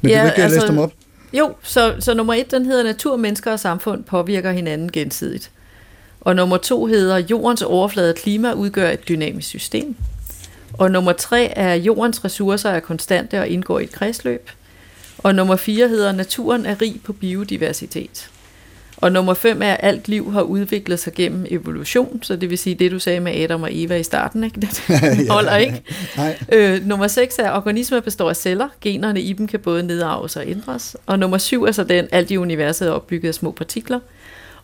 Men 0.00 0.10
ja, 0.10 0.16
du 0.16 0.22
vil 0.22 0.30
ikke 0.30 0.42
altså, 0.42 0.60
læse 0.60 0.68
dem 0.72 0.78
op? 0.78 0.92
Jo, 1.32 1.54
så, 1.62 1.94
så 2.00 2.14
nummer 2.14 2.34
et, 2.34 2.50
den 2.50 2.66
hedder 2.66 2.84
Natur, 2.84 3.16
mennesker 3.16 3.52
og 3.52 3.60
samfund 3.60 4.04
påvirker 4.04 4.52
hinanden 4.52 4.92
gensidigt. 4.92 5.50
Og 6.28 6.36
nummer 6.36 6.56
to 6.56 6.86
hedder, 6.86 7.16
jordens 7.16 7.62
overflade 7.62 8.10
og 8.10 8.14
klima 8.14 8.52
udgør 8.52 8.90
et 8.90 9.08
dynamisk 9.08 9.48
system. 9.48 9.96
Og 10.72 10.90
nummer 10.90 11.12
tre 11.12 11.44
er, 11.44 11.74
jordens 11.74 12.24
ressourcer 12.24 12.70
er 12.70 12.80
konstante 12.80 13.40
og 13.40 13.48
indgår 13.48 13.78
i 13.78 13.84
et 13.84 13.92
kredsløb. 13.92 14.50
Og 15.18 15.34
nummer 15.34 15.56
fire 15.56 15.88
hedder, 15.88 16.12
naturen 16.12 16.66
er 16.66 16.82
rig 16.82 17.00
på 17.04 17.12
biodiversitet. 17.12 18.30
Og 18.96 19.12
nummer 19.12 19.34
fem 19.34 19.62
er, 19.62 19.72
at 19.72 19.80
alt 19.82 20.08
liv 20.08 20.32
har 20.32 20.42
udviklet 20.42 20.98
sig 20.98 21.12
gennem 21.12 21.46
evolution, 21.50 22.22
så 22.22 22.36
det 22.36 22.50
vil 22.50 22.58
sige 22.58 22.74
det, 22.74 22.90
du 22.90 22.98
sagde 22.98 23.20
med 23.20 23.40
Adam 23.40 23.62
og 23.62 23.68
Eva 23.72 23.96
i 23.96 24.02
starten, 24.02 24.44
ikke? 24.44 24.60
det 25.18 25.28
holder 25.30 25.56
ikke. 25.56 25.82
Øh, 26.52 26.86
nummer 26.86 27.08
seks 27.08 27.38
er, 27.38 27.50
at 27.50 27.56
organismer 27.56 28.00
består 28.00 28.30
af 28.30 28.36
celler, 28.36 28.68
generne 28.80 29.20
i 29.20 29.32
dem 29.32 29.46
kan 29.46 29.60
både 29.60 29.82
nedarves 29.82 30.36
og 30.36 30.46
ændres. 30.46 30.96
Og 31.06 31.18
nummer 31.18 31.38
syv 31.38 31.62
er 31.62 31.72
så 31.72 31.84
den, 31.84 32.06
alt 32.12 32.30
i 32.30 32.36
universet 32.36 32.88
er 32.88 32.92
opbygget 32.92 33.28
af 33.28 33.34
små 33.34 33.50
partikler. 33.50 34.00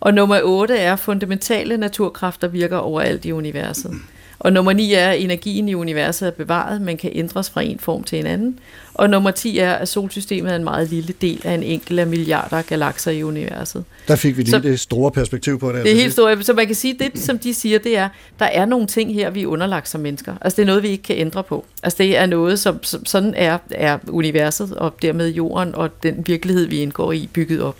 Og 0.01 0.15
nummer 0.15 0.41
8 0.43 0.77
er, 0.77 0.97
fundamentale 0.97 1.77
naturkræfter 1.77 2.49
virker 2.49 2.77
overalt 2.77 3.25
i 3.25 3.33
universet. 3.33 3.91
Og 4.39 4.53
nummer 4.53 4.73
9 4.73 4.93
er, 4.93 5.09
at 5.09 5.23
energien 5.23 5.69
i 5.69 5.75
universet 5.75 6.27
er 6.27 6.31
bevaret, 6.31 6.81
men 6.81 6.97
kan 6.97 7.11
ændres 7.15 7.51
fra 7.51 7.63
en 7.63 7.79
form 7.79 8.05
til 8.05 8.19
en 8.19 8.27
anden. 8.27 8.59
Og 8.95 9.11
nummer 9.11 9.31
10 9.31 9.59
er, 9.59 9.73
at 9.73 9.89
solsystemet 9.89 10.53
er 10.53 10.57
en 10.57 10.65
meget 10.65 10.91
lille 10.91 11.15
del 11.21 11.41
af 11.45 11.55
en 11.55 11.63
enkelt 11.63 12.01
af 12.01 12.07
milliarder 12.07 12.57
af 12.57 12.67
galakser 12.67 13.11
i 13.11 13.23
universet. 13.23 13.85
Der 14.09 14.17
fik 14.17 14.37
vi 14.37 14.43
lige 14.43 14.51
så, 14.51 14.59
det 14.59 14.81
store 14.81 15.11
perspektiv 15.11 15.59
på 15.59 15.73
det. 15.73 15.85
Det 15.85 15.93
er 15.93 15.97
helt 15.97 16.13
stort. 16.13 16.47
Så 16.47 16.53
man 16.53 16.67
kan 16.67 16.75
sige, 16.75 16.97
det 16.99 17.19
som 17.23 17.39
de 17.39 17.55
siger, 17.55 17.79
det 17.79 17.99
er, 17.99 18.09
der 18.39 18.45
er 18.45 18.65
nogle 18.65 18.87
ting 18.87 19.15
her, 19.15 19.31
vi 19.31 19.43
er 19.43 19.47
underlagt 19.47 19.89
som 19.89 20.01
mennesker. 20.01 20.35
Altså 20.41 20.57
det 20.57 20.63
er 20.63 20.67
noget, 20.67 20.83
vi 20.83 20.89
ikke 20.89 21.03
kan 21.03 21.17
ændre 21.17 21.43
på. 21.43 21.65
Altså 21.83 21.97
det 21.99 22.19
er 22.19 22.27
noget, 22.27 22.59
som, 22.59 22.83
som 22.83 23.07
sådan 23.07 23.35
er, 23.37 23.59
er 23.71 23.99
universet, 24.09 24.75
og 24.75 24.95
dermed 25.03 25.29
jorden, 25.29 25.75
og 25.75 26.03
den 26.03 26.25
virkelighed, 26.27 26.67
vi 26.67 26.79
indgår 26.79 27.13
i, 27.13 27.29
bygget 27.33 27.63
op. 27.63 27.77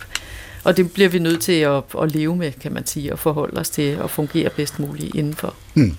Og 0.65 0.77
det 0.77 0.93
bliver 0.93 1.09
vi 1.09 1.19
nødt 1.19 1.41
til 1.41 1.53
at, 1.53 1.83
at 2.03 2.13
leve 2.13 2.37
med, 2.37 2.53
kan 2.53 2.73
man 2.73 2.87
sige, 2.87 3.13
og 3.13 3.19
forholde 3.19 3.61
os 3.61 3.71
til 3.71 3.99
at 4.05 4.11
fungere 4.11 4.51
bedst 4.51 4.79
muligt 4.79 5.15
indenfor. 5.15 5.55
Mm. 5.75 5.97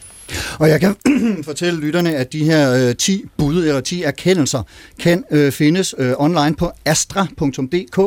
Og 0.59 0.69
jeg 0.69 0.79
kan 0.79 0.95
fortælle 1.43 1.79
lytterne, 1.79 2.15
at 2.15 2.33
de 2.33 2.43
her 2.43 2.87
øh, 2.89 2.95
10 2.95 3.25
bud 3.37 3.65
eller 3.65 3.81
10 3.81 4.03
erkendelser 4.03 4.63
kan 4.99 5.23
øh, 5.31 5.51
findes 5.51 5.95
øh, 5.97 6.13
online 6.17 6.55
på 6.55 6.71
astra.dk 6.85 7.99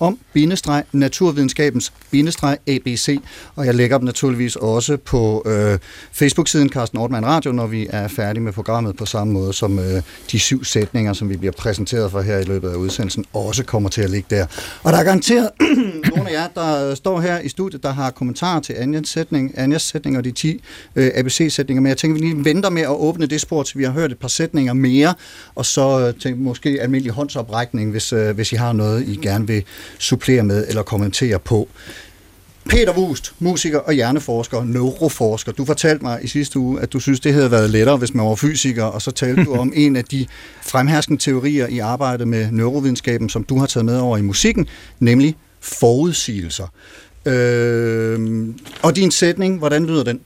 om 0.00 0.18
bindestreg 0.32 0.84
naturvidenskabens 0.92 1.92
bindestreg 2.10 2.58
ABC. 2.68 3.20
Og 3.56 3.66
jeg 3.66 3.74
lægger 3.74 3.98
dem 3.98 4.04
naturligvis 4.04 4.56
også 4.56 4.96
på 4.96 5.42
øh, 5.46 5.78
Facebook-siden 6.12 6.68
Carsten 6.68 6.98
Ortmann 6.98 7.26
Radio, 7.26 7.52
når 7.52 7.66
vi 7.66 7.86
er 7.90 8.08
færdige 8.08 8.42
med 8.42 8.52
programmet 8.52 8.96
på 8.96 9.06
samme 9.06 9.32
måde 9.32 9.52
som 9.52 9.78
øh, 9.78 10.02
de 10.32 10.38
syv 10.38 10.64
sætninger, 10.64 11.12
som 11.12 11.28
vi 11.28 11.36
bliver 11.36 11.52
præsenteret 11.52 12.10
for 12.10 12.20
her 12.20 12.38
i 12.38 12.44
løbet 12.44 12.70
af 12.70 12.74
udsendelsen, 12.74 13.24
også 13.32 13.64
kommer 13.64 13.88
til 13.88 14.02
at 14.02 14.10
ligge 14.10 14.36
der. 14.36 14.46
Og 14.82 14.92
der 14.92 14.98
er 14.98 15.04
garanteret 15.04 15.50
nogle 16.14 16.30
af 16.30 16.32
jer, 16.32 16.48
der 16.54 16.90
øh, 16.90 16.96
står 16.96 17.20
her 17.20 17.38
i 17.38 17.48
studiet, 17.48 17.82
der 17.82 17.92
har 17.92 18.10
kommentarer 18.10 18.60
til 18.60 18.72
Anjas 18.72 19.08
sætning, 19.08 19.58
Anjas 19.58 19.82
sætning 19.82 20.16
og 20.16 20.24
de 20.24 20.30
10 20.30 20.62
øh, 20.96 21.10
ABC-sætninger, 21.14 21.80
men 21.80 21.88
jeg 21.88 21.96
tænker, 21.96 22.20
vi 22.20 22.26
lige 22.26 22.44
venter 22.44 22.70
med 22.70 22.82
at 22.82 22.88
åbne 22.88 23.26
det 23.26 23.40
spor, 23.40 23.62
til 23.62 23.78
vi 23.78 23.84
har 23.84 23.92
hørt 23.92 24.12
et 24.12 24.18
par 24.18 24.28
sætninger 24.28 24.72
mere, 24.72 25.14
og 25.54 25.66
så 25.66 26.00
øh, 26.00 26.20
tænker 26.20 26.40
måske 26.40 26.78
almindelig 26.80 27.12
håndsoprækning, 27.12 27.90
hvis, 27.90 28.12
øh, 28.12 28.34
hvis 28.34 28.52
I 28.52 28.56
har 28.56 28.72
noget, 28.72 29.08
I 29.08 29.18
gerne 29.22 29.46
vil 29.46 29.64
supplere 29.98 30.42
med 30.42 30.68
eller 30.68 30.82
kommentere 30.82 31.38
på. 31.38 31.68
Peter 32.70 32.98
Wust, 32.98 33.34
musiker 33.38 33.78
og 33.78 33.92
hjerneforsker, 33.92 34.64
neuroforsker. 34.64 35.52
Du 35.52 35.64
fortalte 35.64 36.04
mig 36.04 36.18
i 36.22 36.26
sidste 36.26 36.58
uge, 36.58 36.80
at 36.80 36.92
du 36.92 37.00
synes, 37.00 37.20
det 37.20 37.34
havde 37.34 37.50
været 37.50 37.70
lettere, 37.70 37.96
hvis 37.96 38.14
man 38.14 38.26
var 38.26 38.34
fysiker, 38.34 38.84
og 38.84 39.02
så 39.02 39.10
talte 39.10 39.44
du 39.44 39.54
om 39.62 39.72
en 39.76 39.96
af 39.96 40.04
de 40.04 40.26
fremherskende 40.62 41.22
teorier 41.22 41.66
i 41.66 41.78
arbejdet 41.78 42.28
med 42.28 42.50
neurovidenskaben, 42.50 43.28
som 43.28 43.44
du 43.44 43.58
har 43.58 43.66
taget 43.66 43.84
med 43.84 43.98
over 43.98 44.16
i 44.16 44.22
musikken, 44.22 44.66
nemlig 45.00 45.36
forudsigelser. 45.60 46.66
Øh, 47.26 48.48
og 48.82 48.96
din 48.96 49.10
sætning, 49.10 49.58
hvordan 49.58 49.86
lyder 49.86 50.04
den? 50.04 50.20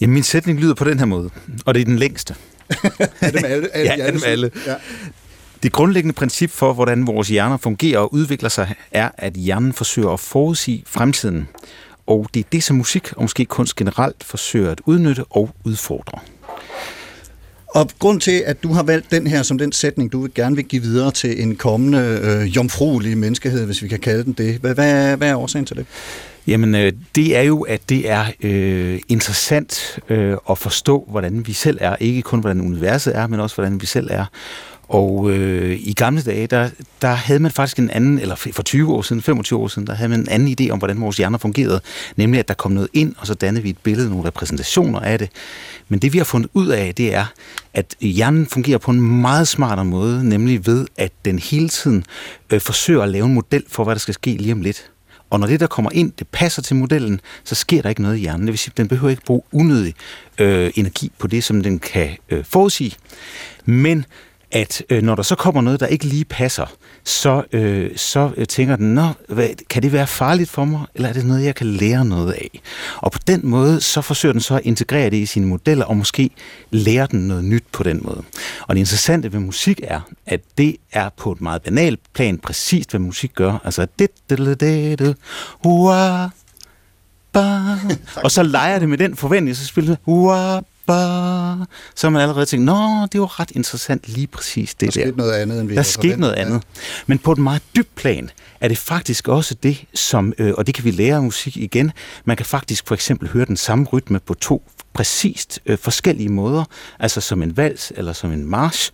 Jamen, 0.00 0.14
min 0.14 0.22
sætning 0.22 0.60
lyder 0.60 0.74
på 0.74 0.84
den 0.84 0.98
her 0.98 1.06
måde, 1.06 1.30
og 1.66 1.74
det 1.74 1.80
er 1.80 1.84
den 1.84 1.98
længste. 1.98 2.34
er 3.20 3.30
dem 3.30 3.44
alle? 3.44 3.68
alle 3.76 3.92
ja, 3.92 4.06
er 4.06 4.10
dem 4.10 4.20
alle. 4.26 4.50
Ja. 4.66 4.74
Det 5.62 5.72
grundlæggende 5.72 6.14
princip 6.14 6.50
for, 6.50 6.72
hvordan 6.72 7.06
vores 7.06 7.28
hjerner 7.28 7.56
fungerer 7.56 7.98
og 7.98 8.14
udvikler 8.14 8.48
sig, 8.48 8.74
er, 8.92 9.10
at 9.18 9.32
hjernen 9.32 9.72
forsøger 9.72 10.10
at 10.10 10.20
forudsige 10.20 10.82
fremtiden. 10.86 11.48
Og 12.06 12.26
det 12.34 12.40
er 12.40 12.48
det, 12.52 12.62
som 12.62 12.76
musik 12.76 13.12
og 13.12 13.22
måske 13.22 13.44
kunst 13.44 13.76
generelt 13.76 14.24
forsøger 14.24 14.70
at 14.70 14.80
udnytte 14.86 15.24
og 15.30 15.50
udfordre. 15.64 16.18
Og 17.68 17.90
grund 17.98 18.20
til, 18.20 18.42
at 18.46 18.62
du 18.62 18.72
har 18.72 18.82
valgt 18.82 19.10
den 19.10 19.26
her 19.26 19.42
som 19.42 19.58
den 19.58 19.72
sætning, 19.72 20.12
du 20.12 20.22
vil 20.22 20.34
gerne 20.34 20.56
vil 20.56 20.64
give 20.64 20.82
videre 20.82 21.10
til 21.10 21.42
en 21.42 21.56
kommende 21.56 22.20
øh, 22.22 22.56
jomfruelig 22.56 23.18
menneskehed, 23.18 23.66
hvis 23.66 23.82
vi 23.82 23.88
kan 23.88 23.98
kalde 24.00 24.24
den 24.24 24.32
det. 24.32 24.58
Hvad, 24.58 24.74
hvad, 24.74 25.16
hvad 25.16 25.28
er 25.28 25.36
årsagen 25.36 25.66
til 25.66 25.76
det? 25.76 25.86
Jamen, 26.46 26.74
øh, 26.74 26.92
det 27.14 27.36
er 27.36 27.42
jo, 27.42 27.60
at 27.62 27.88
det 27.88 28.10
er 28.10 28.24
øh, 28.42 29.00
interessant 29.08 29.98
øh, 30.08 30.36
at 30.50 30.58
forstå, 30.58 31.04
hvordan 31.10 31.46
vi 31.46 31.52
selv 31.52 31.78
er. 31.80 31.96
Ikke 32.00 32.22
kun, 32.22 32.40
hvordan 32.40 32.60
universet 32.60 33.16
er, 33.16 33.26
men 33.26 33.40
også, 33.40 33.56
hvordan 33.56 33.80
vi 33.80 33.86
selv 33.86 34.08
er. 34.10 34.24
Og 34.88 35.30
øh, 35.30 35.78
i 35.80 35.92
gamle 35.92 36.22
dage, 36.22 36.46
der, 36.46 36.70
der 37.02 37.08
havde 37.08 37.40
man 37.40 37.50
faktisk 37.50 37.78
en 37.78 37.90
anden, 37.90 38.18
eller 38.18 38.34
for 38.34 38.62
20 38.62 38.92
år 38.92 39.02
siden, 39.02 39.22
25 39.22 39.58
år 39.58 39.68
siden, 39.68 39.86
der 39.86 39.94
havde 39.94 40.08
man 40.08 40.20
en 40.20 40.28
anden 40.28 40.56
idé 40.60 40.70
om, 40.70 40.78
hvordan 40.78 41.00
vores 41.00 41.16
hjerner 41.16 41.38
fungerede. 41.38 41.80
Nemlig, 42.16 42.38
at 42.38 42.48
der 42.48 42.54
kom 42.54 42.72
noget 42.72 42.88
ind, 42.92 43.14
og 43.18 43.26
så 43.26 43.34
dannede 43.34 43.62
vi 43.62 43.70
et 43.70 43.78
billede, 43.78 44.10
nogle 44.10 44.24
repræsentationer 44.26 45.00
af 45.00 45.18
det. 45.18 45.28
Men 45.88 45.98
det 45.98 46.12
vi 46.12 46.18
har 46.18 46.24
fundet 46.24 46.50
ud 46.54 46.68
af, 46.68 46.94
det 46.94 47.14
er, 47.14 47.24
at 47.74 47.94
hjernen 48.00 48.46
fungerer 48.46 48.78
på 48.78 48.90
en 48.90 49.00
meget 49.00 49.48
smartere 49.48 49.84
måde, 49.84 50.28
nemlig 50.28 50.66
ved, 50.66 50.86
at 50.96 51.12
den 51.24 51.38
hele 51.38 51.68
tiden 51.68 52.04
øh, 52.52 52.60
forsøger 52.60 53.02
at 53.02 53.08
lave 53.08 53.26
en 53.26 53.34
model 53.34 53.64
for, 53.68 53.84
hvad 53.84 53.94
der 53.94 54.00
skal 54.00 54.14
ske 54.14 54.30
lige 54.30 54.52
om 54.52 54.60
lidt. 54.60 54.91
Og 55.32 55.40
når 55.40 55.46
det, 55.46 55.60
der 55.60 55.66
kommer 55.66 55.90
ind, 55.94 56.12
det 56.18 56.28
passer 56.28 56.62
til 56.62 56.76
modellen, 56.76 57.20
så 57.44 57.54
sker 57.54 57.82
der 57.82 57.88
ikke 57.88 58.02
noget 58.02 58.16
i 58.16 58.20
hjernen. 58.20 58.46
Det 58.46 58.52
vil 58.52 58.58
sige, 58.58 58.72
at 58.72 58.76
den 58.76 58.88
behøver 58.88 59.10
ikke 59.10 59.24
bruge 59.24 59.42
unødig 59.52 59.94
øh, 60.38 60.70
energi 60.74 61.12
på 61.18 61.26
det, 61.26 61.44
som 61.44 61.62
den 61.62 61.78
kan 61.78 62.16
øh, 62.28 62.44
forudsige. 62.44 62.96
Men 63.64 64.04
at 64.52 64.82
øh, 64.90 65.02
når 65.02 65.14
der 65.14 65.22
så 65.22 65.34
kommer 65.34 65.60
noget, 65.60 65.80
der 65.80 65.86
ikke 65.86 66.04
lige 66.04 66.24
passer, 66.24 66.66
så, 67.04 67.42
øh, 67.52 67.90
så 67.96 68.30
øh, 68.36 68.46
tænker 68.46 68.76
den, 68.76 68.94
Nå, 68.94 69.08
hvad, 69.28 69.48
kan 69.70 69.82
det 69.82 69.92
være 69.92 70.06
farligt 70.06 70.50
for 70.50 70.64
mig, 70.64 70.80
eller 70.94 71.08
er 71.08 71.12
det 71.12 71.26
noget, 71.26 71.44
jeg 71.44 71.54
kan 71.54 71.66
lære 71.66 72.04
noget 72.04 72.32
af? 72.32 72.60
Og 72.96 73.12
på 73.12 73.18
den 73.26 73.40
måde, 73.46 73.80
så 73.80 74.00
forsøger 74.00 74.32
den 74.32 74.40
så 74.40 74.54
at 74.54 74.60
integrere 74.64 75.10
det 75.10 75.16
i 75.16 75.26
sine 75.26 75.46
modeller, 75.46 75.84
og 75.84 75.96
måske 75.96 76.30
lære 76.70 77.06
den 77.10 77.28
noget 77.28 77.44
nyt 77.44 77.64
på 77.72 77.82
den 77.82 78.00
måde. 78.02 78.22
Og 78.62 78.74
det 78.74 78.80
interessante 78.80 79.32
ved 79.32 79.40
musik 79.40 79.80
er, 79.82 80.00
at 80.26 80.40
det 80.58 80.76
er 80.92 81.08
på 81.16 81.32
et 81.32 81.40
meget 81.40 81.62
banalt 81.62 82.00
plan 82.14 82.38
præcist, 82.38 82.90
hvad 82.90 83.00
musik 83.00 83.34
gør. 83.34 83.58
Altså, 83.64 83.86
det, 83.98 84.10
det, 84.30 84.38
det, 84.38 84.60
det, 84.60 84.98
det, 84.98 85.16
og 88.16 88.30
så 88.30 88.42
leger 88.42 88.78
det 88.78 88.88
med 88.88 88.98
den 88.98 89.16
forventning, 89.16 89.56
så 89.56 89.66
spiller 89.66 89.90
det 89.90 89.98
så 91.94 92.06
har 92.06 92.10
man 92.10 92.22
allerede 92.22 92.46
tænkt, 92.46 92.66
nå, 92.66 93.06
det 93.12 93.20
var 93.20 93.40
ret 93.40 93.50
interessant 93.50 94.08
lige 94.08 94.26
præcis 94.26 94.74
det 94.74 94.80
der. 94.80 94.86
Der 94.86 95.06
skete 95.06 95.18
noget 95.18 95.32
andet, 95.32 95.60
end 95.60 95.68
vi 95.68 95.74
Der 95.74 95.82
skete 95.82 96.16
noget 96.16 96.34
andet. 96.34 96.62
Men 97.06 97.18
på 97.18 97.32
et 97.32 97.38
meget 97.38 97.62
dybt 97.76 97.94
plan 97.94 98.30
er 98.60 98.68
det 98.68 98.78
faktisk 98.78 99.28
også 99.28 99.54
det, 99.54 99.84
som, 99.94 100.32
øh, 100.38 100.54
og 100.58 100.66
det 100.66 100.74
kan 100.74 100.84
vi 100.84 100.90
lære 100.90 101.16
af 101.16 101.22
musik 101.22 101.56
igen, 101.56 101.92
man 102.24 102.36
kan 102.36 102.46
faktisk 102.46 102.86
for 102.86 102.94
eksempel 102.94 103.28
høre 103.28 103.44
den 103.44 103.56
samme 103.56 103.86
rytme 103.92 104.20
på 104.20 104.34
to 104.34 104.62
præcist 104.94 105.60
øh, 105.66 105.78
forskellige 105.78 106.28
måder, 106.28 106.64
altså 106.98 107.20
som 107.20 107.42
en 107.42 107.56
vals 107.56 107.92
eller 107.96 108.12
som 108.12 108.32
en 108.32 108.46
march. 108.46 108.90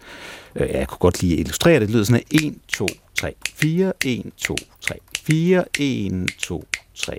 Øh, 0.56 0.68
jeg 0.68 0.88
kunne 0.88 0.98
godt 0.98 1.22
lige 1.22 1.36
illustrere 1.36 1.80
det. 1.80 1.88
Det 1.88 1.90
lyder 1.90 2.04
sådan 2.04 2.22
her. 2.32 2.48
1, 2.48 2.54
2, 2.68 2.86
3, 3.14 3.34
4, 3.54 3.92
1, 4.04 4.32
2, 4.36 4.56
3, 4.80 4.94
4, 5.26 5.64
1, 5.78 6.26
2, 6.38 6.64
3, 6.94 7.18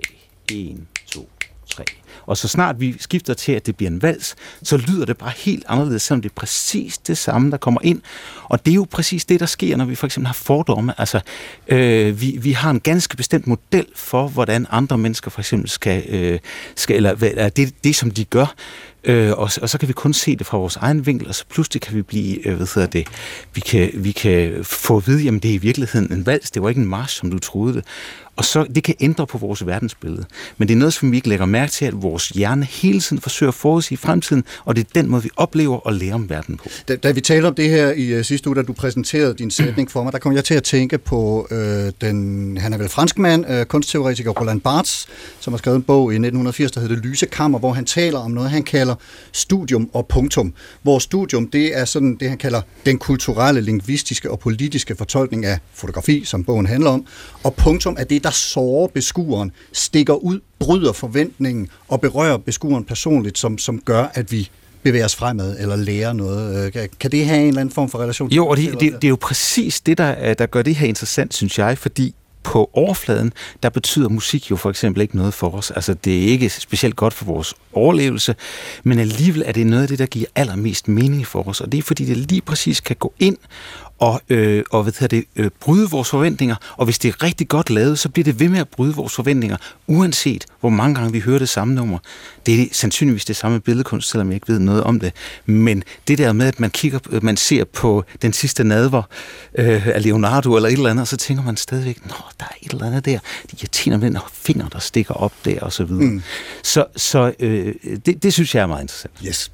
1, 0.50 0.76
2, 1.06 1.28
3. 1.70 1.84
Og 2.26 2.36
så 2.36 2.48
snart 2.48 2.80
vi 2.80 2.96
skifter 3.00 3.34
til, 3.34 3.52
at 3.52 3.66
det 3.66 3.76
bliver 3.76 3.90
en 3.90 4.02
vals, 4.02 4.34
så 4.62 4.76
lyder 4.76 5.06
det 5.06 5.16
bare 5.16 5.32
helt 5.36 5.64
anderledes, 5.68 6.02
selvom 6.02 6.22
det 6.22 6.28
er 6.28 6.34
præcis 6.34 6.98
det 6.98 7.18
samme, 7.18 7.50
der 7.50 7.56
kommer 7.56 7.80
ind. 7.84 8.00
Og 8.44 8.66
det 8.66 8.70
er 8.70 8.74
jo 8.74 8.86
præcis 8.90 9.24
det, 9.24 9.40
der 9.40 9.46
sker, 9.46 9.76
når 9.76 9.84
vi 9.84 9.94
for 9.94 10.06
eksempel 10.06 10.26
har 10.26 10.34
fordomme. 10.34 10.94
Altså, 10.98 11.20
øh, 11.68 12.20
vi, 12.20 12.38
vi 12.40 12.52
har 12.52 12.70
en 12.70 12.80
ganske 12.80 13.16
bestemt 13.16 13.46
model 13.46 13.86
for, 13.96 14.28
hvordan 14.28 14.66
andre 14.70 14.98
mennesker 14.98 15.30
for 15.30 15.40
eksempel 15.40 15.70
skal, 15.70 16.04
øh, 16.08 16.38
skal 16.76 16.96
eller 16.96 17.14
hvad, 17.14 17.50
det, 17.50 17.84
det, 17.84 17.96
som 17.96 18.10
de 18.10 18.24
gør. 18.24 18.54
Øh, 19.04 19.30
og, 19.30 19.50
og 19.62 19.68
så 19.68 19.78
kan 19.78 19.88
vi 19.88 19.92
kun 19.92 20.12
se 20.12 20.36
det 20.36 20.46
fra 20.46 20.58
vores 20.58 20.76
egen 20.76 21.06
vinkel, 21.06 21.28
og 21.28 21.34
så 21.34 21.44
pludselig 21.50 21.82
kan 21.82 21.96
vi 21.96 22.02
blive, 22.02 22.46
øh, 22.46 22.56
hvad 22.56 22.66
hedder 22.74 22.88
det, 22.88 23.06
vi 23.54 23.60
kan, 23.60 23.90
vi 23.94 24.12
kan 24.12 24.64
få 24.64 24.96
at 24.96 25.06
vide, 25.06 25.22
jamen 25.22 25.40
det 25.40 25.50
er 25.50 25.54
i 25.54 25.58
virkeligheden 25.58 26.12
en 26.12 26.26
vals, 26.26 26.50
det 26.50 26.62
var 26.62 26.68
ikke 26.68 26.80
en 26.80 26.88
march, 26.88 27.16
som 27.16 27.30
du 27.30 27.38
troede 27.38 27.74
det. 27.74 27.84
Og 28.36 28.44
så 28.44 28.66
det 28.74 28.84
kan 28.84 28.94
ændre 29.00 29.26
på 29.26 29.38
vores 29.38 29.66
verdensbillede. 29.66 30.24
Men 30.58 30.68
det 30.68 30.74
er 30.74 30.78
noget, 30.78 30.94
som 30.94 31.12
vi 31.12 31.16
ikke 31.16 31.28
lægger 31.28 31.46
mærke 31.46 31.72
til, 31.72 31.84
at 31.84 31.99
vores 32.02 32.28
hjerne 32.28 32.64
hele 32.64 33.00
tiden 33.00 33.20
forsøger 33.20 33.48
at 33.48 33.54
forudsige 33.54 33.98
fremtiden, 33.98 34.44
og 34.64 34.76
det 34.76 34.86
er 34.86 34.90
den 34.94 35.10
måde, 35.10 35.22
vi 35.22 35.30
oplever 35.36 35.76
og 35.76 35.94
lærer 35.94 36.14
om 36.14 36.30
verden 36.30 36.56
på. 36.56 36.68
Da, 36.88 36.96
da 36.96 37.10
vi 37.10 37.20
talte 37.20 37.46
om 37.46 37.54
det 37.54 37.70
her 37.70 37.92
i 37.92 38.18
uh, 38.18 38.24
sidste 38.24 38.48
uge, 38.48 38.56
da 38.56 38.62
du 38.62 38.72
præsenterede 38.72 39.34
din 39.34 39.50
sætning 39.50 39.90
for 39.90 40.02
mig, 40.02 40.12
der 40.12 40.18
kom 40.18 40.34
jeg 40.34 40.44
til 40.44 40.54
at 40.54 40.62
tænke 40.62 40.98
på 40.98 41.48
øh, 41.50 41.92
den, 42.00 42.56
han 42.56 42.72
er 42.72 42.78
vel 42.78 42.88
franskmand, 42.88 43.50
øh, 43.50 43.66
kunstteoretiker 43.66 44.30
Roland 44.30 44.60
Barthes, 44.60 45.06
som 45.40 45.52
har 45.52 45.58
skrevet 45.58 45.76
en 45.76 45.82
bog 45.82 46.12
i 46.12 46.14
1980, 46.14 46.72
der 46.72 46.80
hedder 46.80 46.96
Lysekammer, 46.96 47.58
hvor 47.58 47.72
han 47.72 47.84
taler 47.84 48.18
om 48.18 48.30
noget, 48.30 48.50
han 48.50 48.62
kalder 48.62 48.94
studium 49.32 49.90
og 49.92 50.06
punktum. 50.06 50.54
Hvor 50.82 50.98
studium, 50.98 51.46
det 51.46 51.78
er 51.78 51.84
sådan 51.84 52.16
det, 52.20 52.28
han 52.28 52.38
kalder 52.38 52.60
den 52.86 52.98
kulturelle, 52.98 53.60
lingvistiske 53.60 54.30
og 54.30 54.38
politiske 54.38 54.96
fortolkning 54.96 55.44
af 55.44 55.58
fotografi, 55.74 56.24
som 56.24 56.44
bogen 56.44 56.66
handler 56.66 56.90
om, 56.90 57.06
og 57.44 57.54
punktum 57.54 57.96
er 57.98 58.04
det, 58.04 58.24
der 58.24 58.30
sårer 58.30 58.88
beskueren, 58.88 59.52
stikker 59.72 60.14
ud, 60.14 60.40
bryder 60.60 60.92
forventningen 60.92 61.68
og 61.88 62.00
berører 62.00 62.36
beskueren 62.36 62.84
personligt, 62.84 63.38
som, 63.38 63.58
som 63.58 63.80
gør, 63.80 64.06
at 64.14 64.32
vi 64.32 64.50
bevæger 64.82 65.04
os 65.04 65.16
fremad 65.16 65.56
eller 65.58 65.76
lærer 65.76 66.12
noget. 66.12 66.72
Øh, 66.76 66.88
kan 67.00 67.10
det 67.10 67.26
have 67.26 67.40
en 67.40 67.48
eller 67.48 67.60
anden 67.60 67.74
form 67.74 67.88
for 67.88 67.98
relation? 67.98 68.30
Jo, 68.30 68.46
og 68.46 68.56
det, 68.56 68.72
det, 68.72 68.80
det 68.80 69.04
er 69.04 69.08
jo 69.08 69.18
præcis 69.20 69.80
det, 69.80 69.98
der, 69.98 70.34
der 70.34 70.46
gør 70.46 70.62
det 70.62 70.74
her 70.74 70.86
interessant, 70.86 71.34
synes 71.34 71.58
jeg, 71.58 71.78
fordi 71.78 72.14
på 72.42 72.70
overfladen, 72.72 73.32
der 73.62 73.68
betyder 73.68 74.08
musik 74.08 74.50
jo 74.50 74.56
for 74.56 74.70
eksempel 74.70 75.02
ikke 75.02 75.16
noget 75.16 75.34
for 75.34 75.50
os. 75.50 75.70
Altså, 75.70 75.94
det 75.94 76.18
er 76.18 76.26
ikke 76.26 76.50
specielt 76.50 76.96
godt 76.96 77.14
for 77.14 77.24
vores 77.24 77.54
overlevelse, 77.72 78.34
men 78.84 78.98
alligevel 78.98 79.42
er 79.46 79.52
det 79.52 79.66
noget 79.66 79.82
af 79.82 79.88
det, 79.88 79.98
der 79.98 80.06
giver 80.06 80.26
allermest 80.34 80.88
mening 80.88 81.26
for 81.26 81.48
os, 81.48 81.60
og 81.60 81.72
det 81.72 81.78
er 81.78 81.82
fordi, 81.82 82.04
det 82.04 82.16
lige 82.16 82.40
præcis 82.40 82.80
kan 82.80 82.96
gå 82.96 83.12
ind 83.18 83.36
og, 84.00 84.20
øh, 84.28 84.64
og 84.70 84.82
hvad 84.82 85.08
det, 85.08 85.24
øh, 85.36 85.50
bryde 85.60 85.90
vores 85.90 86.10
forventninger. 86.10 86.56
Og 86.76 86.84
hvis 86.84 86.98
det 86.98 87.08
er 87.08 87.22
rigtig 87.22 87.48
godt 87.48 87.70
lavet, 87.70 87.98
så 87.98 88.08
bliver 88.08 88.24
det 88.24 88.40
ved 88.40 88.48
med 88.48 88.58
at 88.58 88.68
bryde 88.68 88.94
vores 88.94 89.12
forventninger, 89.12 89.56
uanset 89.86 90.44
hvor 90.60 90.68
mange 90.68 90.94
gange 90.94 91.12
vi 91.12 91.20
hører 91.20 91.38
det 91.38 91.48
samme 91.48 91.74
nummer. 91.74 91.98
Det 92.46 92.62
er 92.62 92.66
sandsynligvis 92.72 93.24
det 93.24 93.36
samme 93.36 93.60
billedkunst, 93.60 94.10
selvom 94.10 94.28
jeg 94.28 94.34
ikke 94.34 94.48
ved 94.48 94.58
noget 94.58 94.84
om 94.84 95.00
det. 95.00 95.12
Men 95.46 95.82
det 96.08 96.18
der 96.18 96.32
med, 96.32 96.46
at 96.46 96.60
man 96.60 96.70
kigger, 96.70 96.98
øh, 97.10 97.24
man 97.24 97.36
ser 97.36 97.64
på 97.64 98.04
den 98.22 98.32
sidste 98.32 98.64
nadver 98.64 99.02
øh, 99.58 99.86
af 99.86 100.02
Leonardo 100.02 100.56
eller 100.56 100.68
et 100.68 100.72
eller 100.72 100.90
andet, 100.90 101.02
og 101.02 101.08
så 101.08 101.16
tænker 101.16 101.42
man 101.44 101.56
stadigvæk, 101.56 102.06
nå, 102.06 102.14
der 102.40 102.46
er 102.46 102.54
et 102.62 102.72
eller 102.72 102.86
andet 102.86 103.04
der. 103.04 103.18
De 103.50 103.56
irriterer 103.60 103.96
med 103.96 104.10
den 104.10 104.18
finger, 104.32 104.68
der 104.68 104.78
stikker 104.78 105.14
op 105.14 105.32
der, 105.44 105.60
og 105.60 105.72
så 105.72 105.84
videre. 105.84 106.04
Mm. 106.04 106.22
Så, 106.62 106.84
så 106.96 107.32
øh, 107.38 107.74
det, 108.06 108.22
det 108.22 108.32
synes 108.32 108.54
jeg 108.54 108.62
er 108.62 108.66
meget 108.66 108.82
interessant. 108.82 109.14
Yes. 109.26 109.52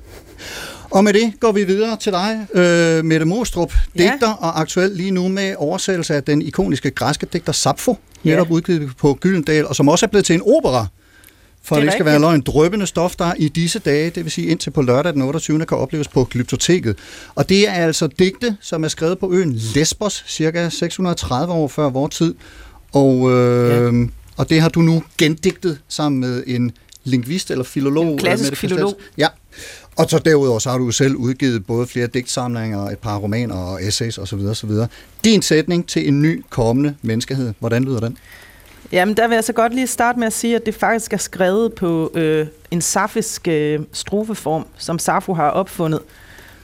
Og 0.90 1.04
med 1.04 1.12
det 1.12 1.32
går 1.40 1.52
vi 1.52 1.64
videre 1.64 1.96
til 1.96 2.12
dig, 2.12 2.46
øh, 2.54 3.04
Mette 3.04 3.26
Mostrup, 3.26 3.72
digter 3.98 4.28
ja. 4.28 4.32
og 4.32 4.60
aktuel 4.60 4.90
lige 4.90 5.10
nu 5.10 5.28
med 5.28 5.54
oversættelse 5.58 6.14
af 6.14 6.22
den 6.22 6.42
ikoniske 6.42 6.90
græske 6.90 7.26
digter 7.32 7.52
Sappho, 7.52 7.96
ja. 8.24 8.30
netop 8.30 8.50
udgivet 8.50 8.96
på 8.96 9.18
Gyldendal, 9.20 9.66
og 9.66 9.76
som 9.76 9.88
også 9.88 10.06
er 10.06 10.10
blevet 10.10 10.24
til 10.24 10.34
en 10.34 10.42
opera. 10.42 10.86
For 11.62 11.76
det, 11.76 11.84
det 11.84 11.92
skal 11.92 12.04
være 12.04 12.18
løgn 12.18 12.40
drøbende 12.40 12.86
stof, 12.86 13.16
der 13.16 13.34
i 13.36 13.48
disse 13.48 13.78
dage, 13.78 14.10
det 14.10 14.24
vil 14.24 14.32
sige 14.32 14.46
indtil 14.46 14.70
på 14.70 14.82
lørdag 14.82 15.12
den 15.12 15.22
28. 15.22 15.66
kan 15.66 15.78
opleves 15.78 16.08
på 16.08 16.24
Glyptoteket. 16.24 16.98
Og 17.34 17.48
det 17.48 17.68
er 17.68 17.72
altså 17.72 18.06
digte, 18.06 18.56
som 18.60 18.84
er 18.84 18.88
skrevet 18.88 19.18
på 19.18 19.32
øen 19.32 19.52
Lesbos, 19.52 20.24
cirka 20.28 20.68
630 20.68 21.52
år 21.52 21.68
før 21.68 21.90
vores 21.90 22.16
tid. 22.16 22.34
Og, 22.92 23.30
øh, 23.30 24.00
ja. 24.00 24.06
og 24.36 24.50
det 24.50 24.60
har 24.60 24.68
du 24.68 24.80
nu 24.80 25.02
gendigtet 25.18 25.78
sammen 25.88 26.20
med 26.20 26.44
en 26.46 26.72
lingvist 27.04 27.50
eller 27.50 27.64
filolog. 27.64 28.06
En 28.06 28.18
klassisk 28.18 28.56
filolog. 28.56 28.94
Ja, 29.18 29.28
og 29.96 30.10
så 30.10 30.18
derudover 30.18 30.58
så 30.58 30.70
har 30.70 30.78
du 30.78 30.90
selv 30.90 31.16
udgivet 31.16 31.66
både 31.66 31.86
flere 31.86 32.06
digtsamlinger, 32.06 32.84
et 32.84 32.98
par 32.98 33.16
romaner 33.16 33.54
og 33.54 33.84
essays 33.84 34.18
osv. 34.18 34.38
osv. 34.38 34.70
Din 35.24 35.42
sætning 35.42 35.88
til 35.88 36.08
en 36.08 36.22
ny 36.22 36.44
kommende 36.50 36.94
menneskehed, 37.02 37.52
hvordan 37.58 37.84
lyder 37.84 38.00
den? 38.00 38.18
Jamen, 38.92 39.16
der 39.16 39.28
vil 39.28 39.34
jeg 39.34 39.44
så 39.44 39.52
godt 39.52 39.74
lige 39.74 39.86
starte 39.86 40.18
med 40.18 40.26
at 40.26 40.32
sige, 40.32 40.56
at 40.56 40.66
det 40.66 40.74
faktisk 40.74 41.12
er 41.12 41.16
skrevet 41.16 41.72
på 41.72 42.12
øh, 42.14 42.46
en 42.70 42.80
safisk 42.80 43.48
øh, 43.48 43.80
strofeform, 43.92 44.66
som 44.78 44.98
Safo 44.98 45.34
har 45.34 45.50
opfundet, 45.50 46.00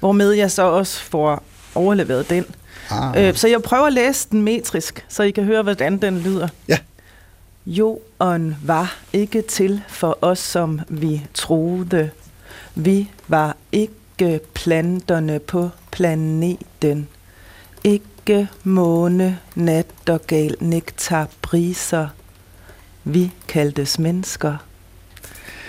hvormed 0.00 0.30
jeg 0.30 0.50
så 0.50 0.62
også 0.62 1.00
får 1.02 1.44
overleveret 1.74 2.30
den. 2.30 2.44
Ah. 2.90 3.29
Øh, 3.29 3.35
så 3.35 3.49
jeg 3.49 3.62
prøver 3.62 3.87
at 3.87 3.92
læse 3.92 4.29
den 4.31 4.42
metrisk, 4.42 5.05
så 5.09 5.23
I 5.23 5.31
kan 5.31 5.45
høre, 5.45 5.62
hvordan 5.62 5.99
den 6.03 6.18
lyder. 6.18 6.49
Ja. 6.68 6.79
Jorden 7.66 8.57
var 8.64 8.97
ikke 9.12 9.42
til 9.42 9.83
for 9.88 10.18
os, 10.21 10.38
som 10.38 10.81
vi 10.88 11.23
troede. 11.35 12.11
Vi 12.75 13.11
var 13.29 13.57
ikke 13.73 14.40
planterne 14.55 15.38
på 15.38 15.71
planeten. 15.90 17.09
Ikke 17.85 18.49
måne, 18.64 19.38
nat 19.55 19.87
og 20.09 20.21
gal 20.27 20.57
nektar 20.61 21.29
briser. 21.42 22.09
Vi 23.05 23.31
kaldtes 23.49 23.99
mennesker. 23.99 24.57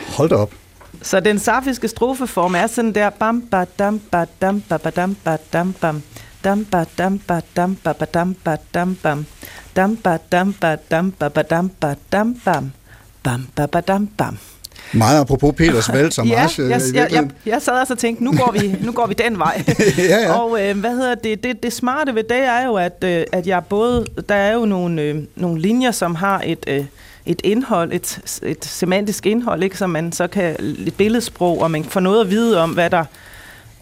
Hold 0.08 0.30
da 0.30 0.36
op. 0.36 0.54
Så 1.02 1.20
den 1.20 1.40
safiske 1.40 1.88
strofeform 1.88 2.56
er 2.56 2.68
sådan 2.68 2.96
der 2.96 3.10
bam 3.10 3.42
ba 3.42 3.66
dam 3.80 4.00
ba 4.00 4.26
dam 4.42 4.62
ba 4.62 4.78
ba 4.78 4.90
dam 4.90 5.16
ba 5.24 5.38
dam 5.54 5.74
bam 5.74 6.04
dampa 6.44 6.86
dampa 6.98 7.42
dampa 7.56 7.94
ba 7.94 8.06
dampa 8.06 8.58
dampa 8.74 9.16
dampa 9.76 10.18
dampa 10.32 10.76
dampa 10.92 11.96
dam 12.12 12.36
bam 12.46 12.74
ba 13.56 13.66
dam 13.66 13.68
ba 13.68 14.00
bam 14.18 14.38
Meget 14.94 15.20
apropos 15.20 15.54
Peters 15.58 15.94
valg 15.94 16.14
som 16.14 16.28
ja, 16.28 16.48
jeg, 16.58 16.82
jeg, 16.94 17.12
jeg, 17.12 17.30
jeg 17.46 17.62
sad 17.62 17.74
også 17.74 17.94
og 17.94 18.00
tænkte, 18.00 18.24
nu 18.24 18.32
går 18.32 18.52
vi, 18.52 18.76
nu 18.82 18.92
går 18.92 19.08
vi 19.08 19.14
den 19.14 19.40
vej. 19.40 19.64
ja, 19.98 20.04
ja. 20.04 20.34
Og 20.34 20.62
øh, 20.62 20.80
hvad 20.80 20.92
hedder 20.92 21.16
det, 21.16 21.44
det? 21.44 21.64
Det 21.64 21.74
smarte 21.74 22.16
ved 22.16 22.24
det 22.24 22.38
er 22.38 22.66
jo, 22.66 22.76
at, 22.76 23.04
øh, 23.04 23.24
at 23.32 23.48
jeg 23.48 23.64
både, 23.70 24.06
der 24.30 24.36
er 24.36 24.54
jo 24.54 24.66
nogle, 24.66 25.02
øh, 25.02 25.24
nogle 25.36 25.62
linjer, 25.62 25.92
som 25.92 26.16
har 26.16 26.42
et, 26.46 26.66
øh, 26.68 26.86
et 27.26 27.42
indhold, 27.44 27.94
et, 27.94 28.40
et 28.44 28.66
semantisk 28.66 29.26
indhold, 29.26 29.64
ikke, 29.64 29.78
som 29.78 29.90
man 29.90 30.12
så 30.12 30.28
kan, 30.28 30.56
et 30.60 30.94
billedsprog, 30.98 31.62
og 31.62 31.72
man 31.72 31.84
får 31.84 32.00
noget 32.00 32.22
at 32.22 32.30
vide 32.30 32.62
om, 32.62 32.70
hvad 32.70 32.90
der, 32.90 33.06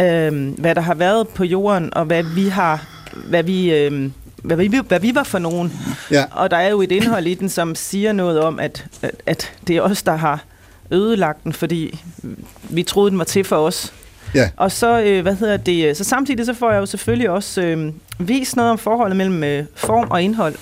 øh, 0.02 0.60
hvad 0.60 0.76
der 0.76 0.82
har 0.82 0.94
været 0.94 1.28
på 1.28 1.44
jorden, 1.44 1.94
og 1.94 2.06
hvad 2.06 2.24
vi 2.24 2.48
har, 2.48 2.88
hvad 3.30 3.44
vi, 3.44 3.74
øh, 3.74 4.12
hvad 4.44 4.58
vi, 4.58 4.80
hvad 4.88 5.00
vi 5.00 5.16
var 5.16 5.24
for 5.24 5.40
nogen. 5.40 5.74
Ja. 6.12 6.24
Og 6.32 6.52
der 6.52 6.58
er 6.58 6.70
jo 6.70 6.82
et 6.82 6.92
indhold 6.92 7.28
i 7.28 7.34
den, 7.34 7.50
som 7.50 7.76
siger 7.76 8.12
noget 8.12 8.40
om, 8.40 8.60
at, 8.60 8.86
at, 9.02 9.12
at 9.26 9.52
det 9.68 9.78
er 9.78 9.82
os, 9.82 10.04
der 10.04 10.16
har 10.16 10.44
ødelagt 10.92 11.44
den, 11.44 11.54
fordi 11.54 12.00
vi 12.70 12.84
troede, 12.84 13.12
den 13.12 13.18
var 13.18 13.24
til 13.26 13.44
for 13.44 13.56
os. 13.56 13.94
Ja. 14.36 14.50
Og 14.58 14.72
så, 14.72 15.02
øh, 15.02 15.22
hvad 15.22 15.36
hedder 15.36 15.58
det, 15.58 15.98
så 15.98 16.04
samtidig 16.04 16.46
så 16.46 16.54
får 16.54 16.72
jeg 16.72 16.80
jo 16.80 16.86
selvfølgelig 16.86 17.30
også 17.30 17.62
øh, 17.62 17.94
vist 18.20 18.56
noget 18.56 18.72
om 18.72 18.78
forholdet 18.78 19.18
mellem 19.18 19.44
øh, 19.44 19.66
form 19.76 20.08
og 20.12 20.22
indhold, 20.24 20.56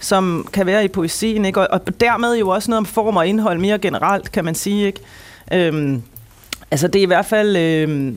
som 0.00 0.48
kan 0.52 0.66
være 0.66 0.84
i 0.84 0.88
poesien, 0.88 1.44
ikke? 1.44 1.60
Og, 1.60 1.68
og 1.70 2.00
dermed 2.00 2.36
jo 2.36 2.48
også 2.48 2.70
noget 2.70 2.78
om 2.78 2.86
form 2.86 3.16
og 3.16 3.26
indhold 3.26 3.58
mere 3.58 3.78
generelt, 3.78 4.32
kan 4.32 4.44
man 4.44 4.54
sige, 4.54 4.86
ikke? 4.86 5.00
Øhm, 5.52 6.02
altså 6.72 6.88
det 6.88 6.98
er 6.98 7.02
i 7.02 7.06
hvert 7.06 7.26
fald, 7.26 7.56
øh, 7.56 8.12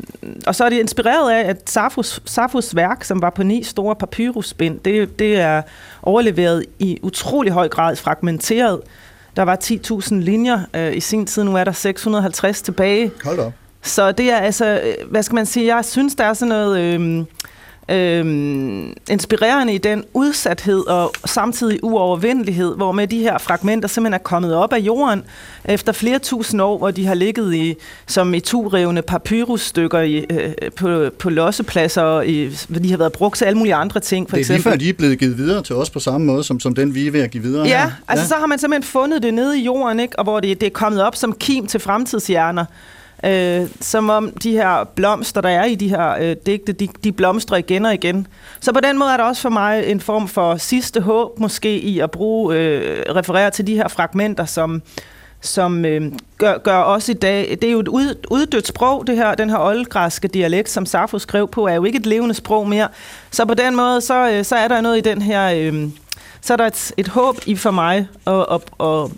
og 0.47 0.55
så 0.55 0.65
er 0.65 0.69
det 0.69 0.79
inspireret 0.79 1.31
af, 1.31 1.49
at 1.49 1.69
Safos, 1.69 2.21
Safos 2.25 2.75
værk, 2.75 3.03
som 3.03 3.21
var 3.21 3.29
på 3.29 3.43
ni 3.43 3.63
store 3.63 3.95
papyrusbind, 3.95 4.79
det, 4.79 5.19
det 5.19 5.39
er 5.39 5.61
overleveret 6.01 6.65
i 6.79 6.99
utrolig 7.03 7.53
høj 7.53 7.67
grad 7.67 7.95
fragmenteret. 7.95 8.81
Der 9.35 9.43
var 9.43 9.57
10.000 9.63 10.15
linjer 10.15 10.59
øh, 10.73 10.97
i 10.97 10.99
sin 10.99 11.25
tid, 11.25 11.43
nu 11.43 11.55
er 11.55 11.63
der 11.63 11.71
650 11.71 12.61
tilbage. 12.61 13.11
Hold 13.23 13.39
op. 13.39 13.53
Så 13.81 14.11
det 14.11 14.31
er 14.31 14.37
altså, 14.37 14.81
øh, 14.83 15.09
hvad 15.11 15.23
skal 15.23 15.35
man 15.35 15.45
sige, 15.45 15.75
jeg 15.75 15.85
synes, 15.85 16.15
der 16.15 16.23
er 16.23 16.33
sådan 16.33 16.49
noget 16.49 16.79
øhm, 16.79 17.25
øhm, 17.91 18.93
inspirerende 19.09 19.73
i 19.73 19.77
den 19.77 20.03
udsathed 20.13 20.87
og 20.87 21.13
samtidig 21.25 21.79
uovervindelighed, 21.83 22.75
hvor 22.75 22.91
med 22.91 23.07
de 23.07 23.19
her 23.19 23.37
fragmenter 23.37 23.89
simpelthen 23.89 24.13
er 24.13 24.17
kommet 24.23 24.55
op 24.55 24.73
af 24.73 24.77
jorden 24.79 25.23
efter 25.65 25.91
flere 25.91 26.19
tusind 26.19 26.61
år, 26.61 26.77
hvor 26.77 26.91
de 26.91 27.05
har 27.05 27.13
ligget 27.13 27.53
i, 27.55 27.75
som 28.07 28.33
i 28.33 28.39
turevne 28.39 29.01
papyrusstykker 29.01 29.99
i, 30.01 30.25
øh, 30.29 30.53
på, 30.75 31.09
på 31.19 31.29
lossepladser, 31.29 32.01
og 32.01 32.27
i, 32.27 32.49
de 32.83 32.89
har 32.91 32.97
været 32.97 33.11
brugt 33.13 33.37
til 33.37 33.45
alle 33.45 33.57
mulige 33.57 33.75
andre 33.75 33.99
ting, 33.99 34.29
for 34.29 34.37
Det 34.37 34.43
er 34.43 34.47
lige 34.47 34.55
eksempel. 34.57 34.71
før, 34.71 34.77
de 34.77 34.89
er 34.89 34.93
blevet 34.93 35.19
givet 35.19 35.37
videre 35.37 35.63
til 35.63 35.75
os 35.75 35.89
på 35.89 35.99
samme 35.99 36.27
måde, 36.27 36.43
som, 36.43 36.59
som 36.59 36.75
den 36.75 36.95
vi 36.95 37.07
er 37.07 37.11
ved 37.11 37.21
at 37.21 37.31
give 37.31 37.43
videre 37.43 37.67
Ja, 37.67 37.83
her. 37.83 37.91
altså 38.07 38.27
så 38.27 38.35
har 38.35 38.45
man 38.47 38.59
simpelthen 38.59 38.83
fundet 38.91 39.23
det 39.23 39.33
nede 39.33 39.59
i 39.59 39.63
jorden, 39.63 39.99
ikke? 39.99 40.19
og 40.19 40.23
hvor 40.23 40.39
det, 40.39 40.61
det 40.61 40.67
er 40.67 40.71
kommet 40.71 41.03
op 41.03 41.15
som 41.15 41.33
kim 41.39 41.67
til 41.67 41.79
fremtidshjerner. 41.79 42.65
Øh, 43.25 43.67
som 43.81 44.09
om 44.09 44.31
de 44.43 44.51
her 44.51 44.83
blomster, 44.83 45.41
der 45.41 45.49
er 45.49 45.65
i 45.65 45.75
de 45.75 45.89
her 45.89 46.15
øh, 46.21 46.35
digte, 46.45 46.73
de, 46.73 46.87
de 47.03 47.11
blomstrer 47.11 47.57
igen 47.57 47.85
og 47.85 47.93
igen. 47.93 48.27
Så 48.59 48.73
på 48.73 48.79
den 48.79 48.97
måde 48.97 49.11
er 49.11 49.17
der 49.17 49.23
også 49.23 49.41
for 49.41 49.49
mig 49.49 49.85
en 49.87 49.99
form 49.99 50.27
for 50.27 50.55
sidste 50.55 51.01
håb, 51.01 51.39
måske 51.39 51.79
i 51.79 51.99
at 51.99 52.11
bruge, 52.11 52.55
øh, 52.55 53.03
referere 53.15 53.51
til 53.51 53.67
de 53.67 53.75
her 53.75 53.87
fragmenter, 53.87 54.45
som, 54.45 54.81
som 55.41 55.85
øh, 55.85 56.11
gør, 56.37 56.57
gør 56.57 56.81
os 56.81 57.09
i 57.09 57.13
dag, 57.13 57.57
det 57.61 57.63
er 57.63 57.71
jo 57.71 57.79
et 57.79 57.87
ud, 57.87 58.15
uddødt 58.31 58.67
sprog, 58.67 59.07
det 59.07 59.15
her, 59.15 59.35
den 59.35 59.49
her 59.49 59.59
oldgræske 59.59 60.27
dialekt, 60.27 60.69
som 60.69 60.85
Safo 60.85 61.19
skrev 61.19 61.47
på, 61.47 61.67
er 61.67 61.73
jo 61.73 61.83
ikke 61.83 61.99
et 61.99 62.05
levende 62.05 62.35
sprog 62.35 62.69
mere. 62.69 62.87
Så 63.31 63.45
på 63.45 63.53
den 63.53 63.75
måde, 63.75 64.01
så, 64.01 64.29
øh, 64.31 64.45
så 64.45 64.55
er 64.55 64.67
der 64.67 64.81
noget 64.81 64.97
i 64.97 65.01
den 65.01 65.21
her, 65.21 65.51
øh, 65.55 65.89
så 66.41 66.53
er 66.53 66.57
der 66.57 66.67
et, 66.67 66.91
et 66.97 67.07
håb 67.07 67.37
i 67.45 67.55
for 67.55 67.71
mig 67.71 68.07
at, 68.27 68.45
at, 68.51 68.61
at, 68.79 69.11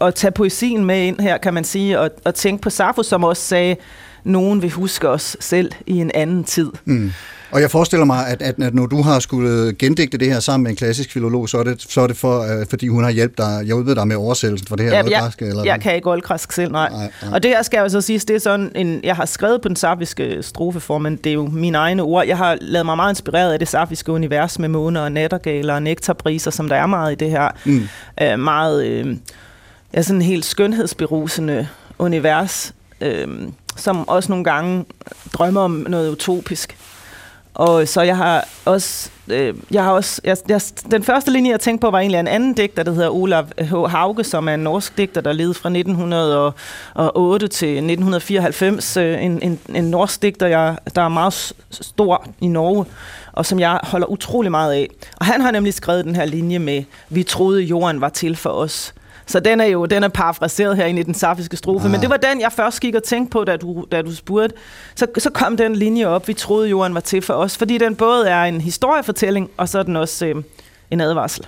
at 0.00 0.14
tage 0.14 0.30
poesien 0.30 0.84
med 0.84 1.02
ind 1.06 1.20
her, 1.20 1.38
kan 1.38 1.54
man 1.54 1.64
sige, 1.64 2.00
og, 2.00 2.10
og 2.24 2.34
tænke 2.34 2.62
på 2.62 2.70
Safo, 2.70 3.02
som 3.02 3.24
også 3.24 3.42
sagde, 3.42 3.76
nogen 4.24 4.62
vil 4.62 4.70
huske 4.70 5.08
os 5.08 5.36
selv 5.40 5.72
i 5.86 5.96
en 5.96 6.10
anden 6.14 6.44
tid. 6.44 6.70
Mm. 6.84 7.12
Og 7.54 7.60
jeg 7.60 7.70
forestiller 7.70 8.06
mig, 8.06 8.28
at, 8.28 8.42
at, 8.42 8.62
at 8.62 8.74
når 8.74 8.86
du 8.86 9.02
har 9.02 9.18
skulle 9.18 9.72
gendigte 9.72 10.18
det 10.18 10.32
her 10.32 10.40
sammen 10.40 10.62
med 10.62 10.70
en 10.70 10.76
klassisk 10.76 11.12
filolog, 11.12 11.48
så 11.48 11.58
er 11.58 11.62
det, 11.62 11.82
så 11.88 12.00
er 12.00 12.06
det 12.06 12.16
for, 12.16 12.40
øh, 12.40 12.66
fordi 12.70 12.88
hun 12.88 13.04
har 13.04 13.10
hjulpet 13.10 13.38
dig, 13.38 13.62
hjulpet 13.64 13.96
dig 13.96 14.08
med 14.08 14.16
oversættelsen 14.16 14.68
for 14.68 14.76
det 14.76 14.84
her 14.84 14.92
Ja, 14.92 15.02
oldgræske, 15.02 15.44
eller 15.46 15.64
jeg 15.64 15.80
kan 15.80 15.94
ikke 15.94 16.10
oldgræsk 16.10 16.52
selv, 16.52 16.72
nej. 16.72 16.90
Nej, 16.90 17.10
nej. 17.22 17.32
Og 17.32 17.42
det 17.42 17.50
her 17.50 17.62
skal 17.62 17.76
jeg 17.76 17.84
jo 17.84 17.88
så 17.88 18.00
sige, 18.00 18.18
det 18.18 18.30
er 18.30 18.38
sådan 18.38 18.72
en, 18.74 19.00
jeg 19.04 19.16
har 19.16 19.26
skrevet 19.26 19.60
på 19.62 19.68
den 19.68 19.76
safiske 19.76 20.38
strofeform, 20.42 21.02
men 21.02 21.16
det 21.16 21.30
er 21.30 21.34
jo 21.34 21.46
mine 21.46 21.78
egne 21.78 22.02
ord. 22.02 22.26
Jeg 22.26 22.36
har 22.36 22.58
lavet 22.60 22.86
mig 22.86 22.96
meget 22.96 23.12
inspireret 23.12 23.52
af 23.52 23.58
det 23.58 23.68
safiske 23.68 24.12
univers 24.12 24.58
med 24.58 24.68
måner 24.68 25.00
og 25.00 25.12
nattergaler 25.12 25.74
og 25.74 25.82
nektarbriser, 25.82 26.50
som 26.50 26.68
der 26.68 26.76
er 26.76 26.86
meget 26.86 27.12
i 27.12 27.14
det 27.14 27.30
her. 27.30 27.48
Mm. 27.64 27.88
Øh, 28.22 28.38
meget, 28.38 28.86
øh, 28.86 29.16
ja, 29.94 30.02
sådan 30.02 30.22
en 30.22 30.26
helt 30.26 30.44
skønhedsberusende 30.44 31.68
univers, 31.98 32.74
øh, 33.00 33.28
som 33.76 34.08
også 34.08 34.32
nogle 34.32 34.44
gange 34.44 34.84
drømmer 35.32 35.60
om 35.60 35.86
noget 35.88 36.10
utopisk. 36.10 36.76
Og 37.54 37.88
så 37.88 38.02
jeg 38.02 38.16
har 38.16 38.48
også, 38.64 39.10
øh, 39.28 39.54
jeg 39.70 39.84
har 39.84 39.90
også 39.90 40.20
jeg, 40.24 40.36
jeg, 40.48 40.60
den 40.90 41.02
første 41.02 41.30
linje, 41.30 41.50
jeg 41.50 41.60
tænkte 41.60 41.80
på, 41.80 41.90
var 41.90 41.98
egentlig 41.98 42.20
en 42.20 42.28
anden 42.28 42.54
digter, 42.54 42.82
der 42.82 42.92
hedder 42.92 43.10
Olav 43.10 43.46
H. 43.58 43.74
Hauge, 43.74 44.24
som 44.24 44.48
er 44.48 44.54
en 44.54 44.60
norsk 44.60 44.96
digter, 44.96 45.20
der 45.20 45.32
levede 45.32 45.54
fra 45.54 45.68
1908 45.68 47.48
til 47.48 47.68
1994. 47.68 48.96
Øh, 48.96 49.24
En, 49.24 49.42
en, 49.42 49.60
en 49.74 49.84
norsk 49.84 50.22
digter, 50.22 50.46
jeg, 50.46 50.76
der 50.94 51.02
er 51.02 51.08
meget 51.08 51.52
stor 51.70 52.26
i 52.40 52.46
Norge, 52.46 52.84
og 53.32 53.46
som 53.46 53.60
jeg 53.60 53.80
holder 53.82 54.06
utrolig 54.06 54.50
meget 54.50 54.72
af. 54.72 54.88
Og 55.16 55.26
han 55.26 55.40
har 55.40 55.50
nemlig 55.50 55.74
skrevet 55.74 56.04
den 56.04 56.16
her 56.16 56.24
linje 56.24 56.58
med, 56.58 56.82
vi 57.08 57.22
troede 57.22 57.62
jorden 57.62 58.00
var 58.00 58.08
til 58.08 58.36
for 58.36 58.50
os. 58.50 58.94
Så 59.26 59.40
den 59.40 59.60
er 59.60 59.64
jo 59.64 59.86
den 59.86 60.04
er 60.04 60.08
parafraseret 60.08 60.76
her 60.76 60.86
i 60.86 61.02
den 61.02 61.14
safiske 61.14 61.56
strofe. 61.56 61.84
Ah. 61.84 61.90
Men 61.90 62.00
det 62.00 62.10
var 62.10 62.16
den, 62.16 62.40
jeg 62.40 62.52
først 62.52 62.80
gik 62.80 62.94
og 62.94 63.02
tænkte 63.02 63.30
på, 63.30 63.44
da 63.44 63.56
du, 63.56 63.86
da 63.92 64.02
du 64.02 64.14
spurgte. 64.14 64.56
Så, 64.94 65.06
så 65.18 65.30
kom 65.30 65.56
den 65.56 65.76
linje 65.76 66.06
op, 66.06 66.28
vi 66.28 66.34
troede 66.34 66.68
jorden 66.68 66.94
var 66.94 67.00
til 67.00 67.22
for 67.22 67.34
os. 67.34 67.56
Fordi 67.56 67.78
den 67.78 67.96
både 67.96 68.28
er 68.28 68.42
en 68.42 68.60
historiefortælling, 68.60 69.50
og 69.56 69.68
så 69.68 69.78
er 69.78 69.82
den 69.82 69.96
også 69.96 70.26
øh, 70.26 70.42
en 70.90 71.00
advarsel. 71.00 71.46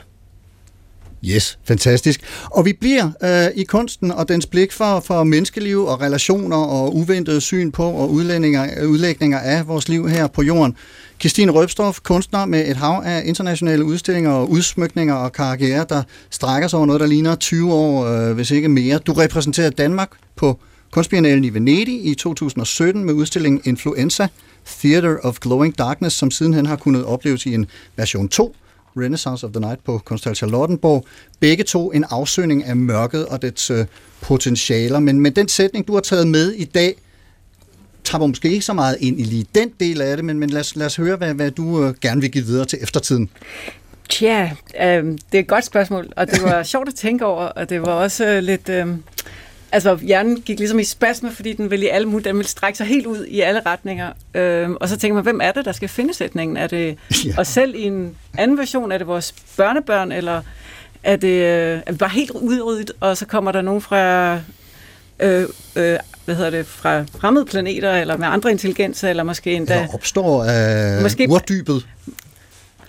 Yes, 1.24 1.58
fantastisk. 1.64 2.20
Og 2.44 2.64
vi 2.64 2.72
bliver 2.72 3.10
øh, 3.22 3.46
i 3.54 3.64
kunsten 3.64 4.10
og 4.10 4.28
dens 4.28 4.46
blik 4.46 4.72
for, 4.72 5.00
for 5.00 5.24
menneskeliv 5.24 5.84
og 5.84 6.00
relationer 6.00 6.56
og 6.56 6.96
uventede 6.96 7.40
syn 7.40 7.70
på 7.70 7.82
og 7.82 8.10
udlægninger, 8.10 8.86
udlægninger 8.86 9.38
af 9.38 9.68
vores 9.68 9.88
liv 9.88 10.08
her 10.08 10.26
på 10.26 10.42
jorden. 10.42 10.76
Christine 11.20 11.52
Røbstorff, 11.52 12.00
kunstner 12.00 12.44
med 12.44 12.68
et 12.68 12.76
hav 12.76 13.02
af 13.04 13.22
internationale 13.24 13.84
udstillinger 13.84 14.30
og 14.30 14.50
udsmykninger 14.50 15.14
og 15.14 15.32
karriere, 15.32 15.86
der 15.88 16.02
strækker 16.30 16.68
sig 16.68 16.76
over 16.76 16.86
noget, 16.86 17.00
der 17.00 17.06
ligner 17.06 17.34
20 17.34 17.72
år, 17.74 18.06
øh, 18.06 18.34
hvis 18.34 18.50
ikke 18.50 18.68
mere. 18.68 18.98
Du 18.98 19.12
repræsenterer 19.12 19.70
Danmark 19.70 20.10
på 20.36 20.58
Kunstbiennalen 20.90 21.44
i 21.44 21.54
Venedig 21.54 22.06
i 22.06 22.14
2017 22.14 23.04
med 23.04 23.14
udstillingen 23.14 23.60
Influenza, 23.64 24.28
Theater 24.66 25.16
of 25.22 25.38
Glowing 25.40 25.78
Darkness, 25.78 26.16
som 26.16 26.30
sidenhen 26.30 26.66
har 26.66 26.76
kunnet 26.76 27.04
opleves 27.04 27.46
i 27.46 27.54
en 27.54 27.66
version 27.96 28.28
2 28.28 28.56
Renaissance 28.96 29.46
of 29.46 29.52
the 29.52 29.60
Night 29.60 29.84
på 29.84 29.98
Kunsthal 30.04 30.34
Charlottenborg. 30.34 31.04
Begge 31.40 31.64
to 31.64 31.92
en 31.92 32.04
afsøgning 32.10 32.64
af 32.64 32.76
mørket 32.76 33.26
og 33.26 33.42
dets 33.42 33.70
øh, 33.70 33.86
potentialer. 34.20 34.98
Men 34.98 35.20
med 35.20 35.30
den 35.30 35.48
sætning, 35.48 35.86
du 35.86 35.94
har 35.94 36.00
taget 36.00 36.26
med 36.26 36.52
i 36.52 36.64
dag, 36.64 36.94
tager 38.04 38.26
måske 38.26 38.50
ikke 38.50 38.64
så 38.64 38.72
meget 38.72 38.96
ind 39.00 39.20
i 39.20 39.22
lige 39.22 39.46
den 39.54 39.72
del 39.80 40.00
af 40.00 40.16
det, 40.16 40.24
men, 40.24 40.38
men 40.38 40.50
lad, 40.50 40.60
os, 40.60 40.76
lad 40.76 40.86
os 40.86 40.96
høre, 40.96 41.16
hvad, 41.16 41.34
hvad 41.34 41.50
du 41.50 41.84
øh, 41.84 41.94
gerne 42.00 42.20
vil 42.20 42.30
give 42.30 42.44
videre 42.44 42.64
til 42.64 42.78
eftertiden. 42.82 43.30
Tja, 44.08 44.50
øh, 44.80 45.04
det 45.04 45.34
er 45.34 45.38
et 45.38 45.46
godt 45.46 45.64
spørgsmål, 45.64 46.12
og 46.16 46.30
det 46.30 46.42
var 46.42 46.62
sjovt 46.72 46.88
at 46.88 46.94
tænke 46.94 47.26
over, 47.26 47.44
og 47.44 47.70
det 47.70 47.82
var 47.82 47.92
også 47.92 48.26
øh, 48.26 48.42
lidt... 48.42 48.68
Øh, 48.68 48.86
altså, 49.76 49.96
hjernen 49.96 50.40
gik 50.40 50.58
ligesom 50.58 50.78
i 50.78 50.84
spasme, 50.84 51.32
fordi 51.32 51.52
den 51.52 51.70
ville 51.70 51.86
i 51.86 51.88
alle 51.88 52.08
mulige, 52.08 52.28
den 52.28 52.36
ville 52.36 52.48
strække 52.48 52.76
sig 52.76 52.86
helt 52.86 53.06
ud 53.06 53.24
i 53.24 53.40
alle 53.40 53.60
retninger. 53.66 54.12
Øh, 54.34 54.70
og 54.70 54.88
så 54.88 54.96
tænker 54.96 55.14
man, 55.14 55.22
hvem 55.24 55.40
er 55.42 55.52
det, 55.52 55.64
der 55.64 55.72
skal 55.72 55.88
finde 55.88 56.14
sætningen? 56.14 56.56
Er 56.56 56.66
det 56.66 56.96
Ja. 57.26 57.34
os 57.38 57.48
selv 57.48 57.74
i 57.74 57.82
en 57.82 58.16
anden 58.38 58.58
version? 58.58 58.92
Er 58.92 58.98
det 58.98 59.06
vores 59.06 59.34
børnebørn, 59.56 60.12
eller 60.12 60.42
er, 61.02 61.16
det, 61.16 61.28
øh, 61.28 61.80
er 61.86 61.92
vi 61.92 61.98
bare 61.98 62.10
helt 62.10 62.30
udryddet, 62.30 62.92
og 63.00 63.16
så 63.16 63.26
kommer 63.26 63.52
der 63.52 63.62
nogen 63.62 63.80
fra... 63.82 64.32
Øh, 65.20 65.42
øh, 65.76 65.98
hvad 66.24 66.34
hedder 66.34 66.50
det, 66.50 66.66
fra 66.66 67.04
fremmede 67.18 67.44
planeter, 67.44 67.92
eller 67.92 68.16
med 68.16 68.26
andre 68.28 68.50
intelligenser, 68.50 69.08
eller 69.10 69.22
måske 69.22 69.52
endda... 69.52 69.74
Der 69.74 69.86
opstår 69.94 70.44
af 70.44 71.02
Måske- 71.02 71.26
urdybet. 71.30 71.86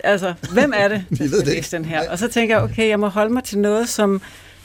Altså, 0.04 0.34
hvem 0.52 0.72
er 0.76 0.88
det, 0.88 1.04
der 1.18 1.24
ved 1.28 1.40
skal 1.40 1.52
læse 1.54 1.76
den 1.76 1.84
her? 1.84 2.10
Og 2.10 2.18
så 2.18 2.28
tænker 2.28 2.54
jeg, 2.56 2.64
okay, 2.64 2.88
jeg 2.88 3.00
må 3.00 3.08
holde 3.08 3.32
mig 3.32 3.44
til 3.44 3.58
noget, 3.58 3.88
som 3.88 4.22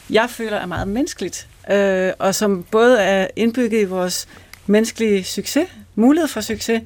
jeg 0.09 0.25
føler 0.29 0.57
er 0.57 0.65
meget 0.65 0.87
menneskeligt, 0.87 1.47
øh, 1.71 2.11
og 2.19 2.35
som 2.35 2.65
både 2.71 2.99
er 2.99 3.27
indbygget 3.35 3.81
i 3.81 3.83
vores 3.83 4.27
menneskelige 4.67 5.23
succes, 5.23 5.67
mulighed 5.95 6.27
for 6.27 6.41
succes, 6.41 6.81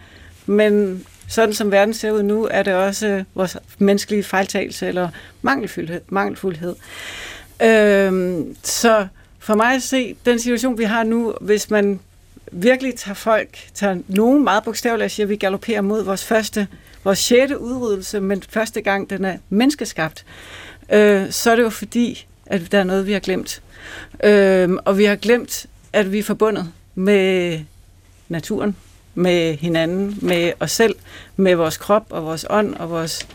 men 0.45 1.05
sådan 1.27 1.53
som 1.53 1.71
verden 1.71 1.93
ser 1.93 2.11
ud 2.11 2.23
nu, 2.23 2.47
er 2.51 2.63
det 2.63 2.73
også 2.73 3.23
vores 3.35 3.57
menneskelige 3.77 4.23
fejltagelse 4.23 4.87
eller 4.87 5.09
mangelfuldhed. 5.41 6.01
mangelfuldhed. 6.09 6.75
Øh, 7.61 8.39
så 8.63 9.07
for 9.39 9.55
mig 9.55 9.75
at 9.75 9.83
se, 9.83 10.15
den 10.25 10.39
situation, 10.39 10.77
vi 10.77 10.83
har 10.83 11.03
nu, 11.03 11.33
hvis 11.41 11.69
man 11.69 11.99
virkelig 12.51 12.95
tager 12.95 13.15
folk, 13.15 13.57
tager 13.73 13.97
nogen 14.07 14.43
meget 14.43 14.63
bogstaveligt 14.63 15.03
og 15.03 15.11
siger, 15.11 15.25
at 15.25 15.29
vi 15.29 15.35
galopperer 15.35 15.81
mod 15.81 16.03
vores 16.03 16.25
første, 16.25 16.67
vores 17.03 17.19
sjette 17.19 17.59
udryddelse, 17.59 18.19
men 18.19 18.43
første 18.49 18.81
gang 18.81 19.09
den 19.09 19.25
er 19.25 19.37
menneskeskabt, 19.49 20.25
øh, 20.89 21.31
så 21.31 21.51
er 21.51 21.55
det 21.55 21.63
jo 21.63 21.69
fordi, 21.69 22.25
at 22.45 22.71
der 22.71 22.79
er 22.79 22.83
noget, 22.83 23.07
vi 23.07 23.13
har 23.13 23.19
glemt. 23.19 23.61
Øh, 24.23 24.69
og 24.85 24.97
vi 24.97 25.05
har 25.05 25.15
glemt 25.15 25.67
at 25.93 26.11
vi 26.11 26.19
er 26.19 26.23
forbundet 26.23 26.71
med 26.95 27.59
naturen, 28.29 28.75
med 29.15 29.57
hinanden, 29.57 30.17
med 30.21 30.51
os 30.59 30.71
selv, 30.71 30.95
med 31.35 31.55
vores 31.55 31.77
krop 31.77 32.05
og 32.09 32.23
vores 32.23 32.45
ånd 32.49 32.75
og 32.75 32.89
vores 32.89 33.27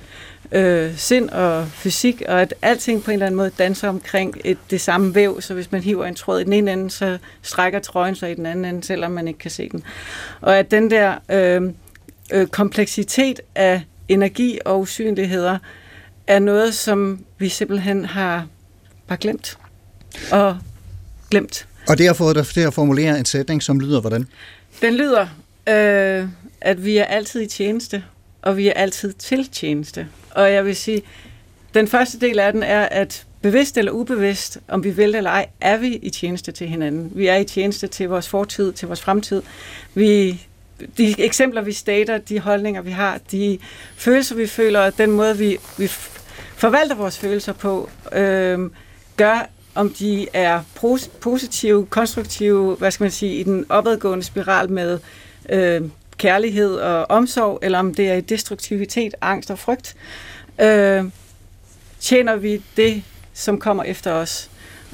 øh, 0.52 0.96
sind 0.96 1.30
og 1.30 1.68
fysik, 1.68 2.22
og 2.28 2.40
at 2.40 2.54
alting 2.62 3.04
på 3.04 3.10
en 3.10 3.12
eller 3.12 3.26
anden 3.26 3.36
måde 3.36 3.50
danser 3.58 3.88
omkring 3.88 4.36
et, 4.44 4.58
det 4.70 4.80
samme 4.80 5.14
væv, 5.14 5.40
så 5.40 5.54
hvis 5.54 5.72
man 5.72 5.82
hiver 5.82 6.06
en 6.06 6.14
tråd 6.14 6.40
i 6.40 6.44
den 6.44 6.52
ene 6.52 6.72
ende, 6.72 6.90
så 6.90 7.18
strækker 7.42 7.78
trøjen 7.78 8.14
sig 8.14 8.30
i 8.30 8.34
den 8.34 8.46
anden 8.46 8.64
ende, 8.64 8.84
selvom 8.84 9.10
man 9.10 9.28
ikke 9.28 9.38
kan 9.38 9.50
se 9.50 9.68
den. 9.68 9.82
Og 10.40 10.58
at 10.58 10.70
den 10.70 10.90
der 10.90 11.14
øh, 11.28 11.62
øh, 12.32 12.46
kompleksitet 12.46 13.40
af 13.54 13.82
energi 14.08 14.58
og 14.64 14.80
usynligheder 14.80 15.58
er 16.26 16.38
noget, 16.38 16.74
som 16.74 17.24
vi 17.38 17.48
simpelthen 17.48 18.04
har 18.04 18.46
bare 19.08 19.18
glemt. 19.18 19.58
Og 20.32 20.58
glemt. 21.30 21.66
Og 21.88 21.98
det 21.98 22.06
har 22.06 22.14
fået 22.14 22.36
dig 22.36 22.46
til 22.46 22.60
at 22.60 22.74
formulere 22.74 23.18
en 23.18 23.24
sætning, 23.24 23.62
som 23.62 23.80
lyder 23.80 24.00
hvordan? 24.00 24.26
Den 24.82 24.94
lyder, 24.94 25.26
øh, 25.68 26.28
at 26.60 26.84
vi 26.84 26.96
er 26.96 27.04
altid 27.04 27.40
i 27.40 27.46
tjeneste, 27.46 28.04
og 28.42 28.56
vi 28.56 28.68
er 28.68 28.72
altid 28.72 29.12
til 29.12 29.48
tjeneste. 29.48 30.06
Og 30.30 30.52
jeg 30.52 30.64
vil 30.64 30.76
sige, 30.76 31.02
den 31.74 31.88
første 31.88 32.20
del 32.20 32.38
af 32.38 32.52
den 32.52 32.62
er, 32.62 32.82
at 32.82 33.26
bevidst 33.42 33.78
eller 33.78 33.92
ubevidst, 33.92 34.58
om 34.68 34.84
vi 34.84 34.90
vil 34.90 35.14
eller 35.14 35.30
ej, 35.30 35.46
er 35.60 35.76
vi 35.76 35.96
i 35.96 36.10
tjeneste 36.10 36.52
til 36.52 36.68
hinanden. 36.68 37.12
Vi 37.14 37.26
er 37.26 37.36
i 37.36 37.44
tjeneste 37.44 37.86
til 37.86 38.08
vores 38.08 38.28
fortid, 38.28 38.72
til 38.72 38.88
vores 38.88 39.00
fremtid. 39.00 39.42
Vi, 39.94 40.40
de 40.98 41.14
eksempler, 41.20 41.62
vi 41.62 41.72
stater, 41.72 42.18
de 42.18 42.38
holdninger, 42.38 42.82
vi 42.82 42.90
har, 42.90 43.20
de 43.32 43.58
følelser, 43.96 44.34
vi 44.34 44.46
føler, 44.46 44.80
og 44.80 44.98
den 44.98 45.10
måde, 45.10 45.38
vi, 45.38 45.58
vi 45.78 45.86
forvalter 46.56 46.94
vores 46.94 47.18
følelser 47.18 47.52
på, 47.52 47.90
øh, 48.12 48.70
gør, 49.16 49.48
om 49.74 49.90
de 49.90 50.28
er 50.32 50.62
positive, 51.20 51.86
konstruktive, 51.86 52.74
hvad 52.74 52.90
skal 52.90 53.04
man 53.04 53.10
sige, 53.10 53.34
i 53.34 53.42
den 53.42 53.66
opadgående 53.68 54.24
spiral 54.24 54.70
med 54.70 54.98
øh, 55.48 55.82
kærlighed 56.16 56.74
og 56.74 57.10
omsorg, 57.10 57.58
eller 57.62 57.78
om 57.78 57.94
det 57.94 58.10
er 58.10 58.14
i 58.14 58.20
destruktivitet, 58.20 59.14
angst 59.20 59.50
og 59.50 59.58
frygt, 59.58 59.96
øh, 60.60 61.04
tjener 62.00 62.36
vi 62.36 62.62
det, 62.76 63.02
som 63.32 63.58
kommer 63.58 63.82
efter 63.82 64.12
os. 64.12 64.50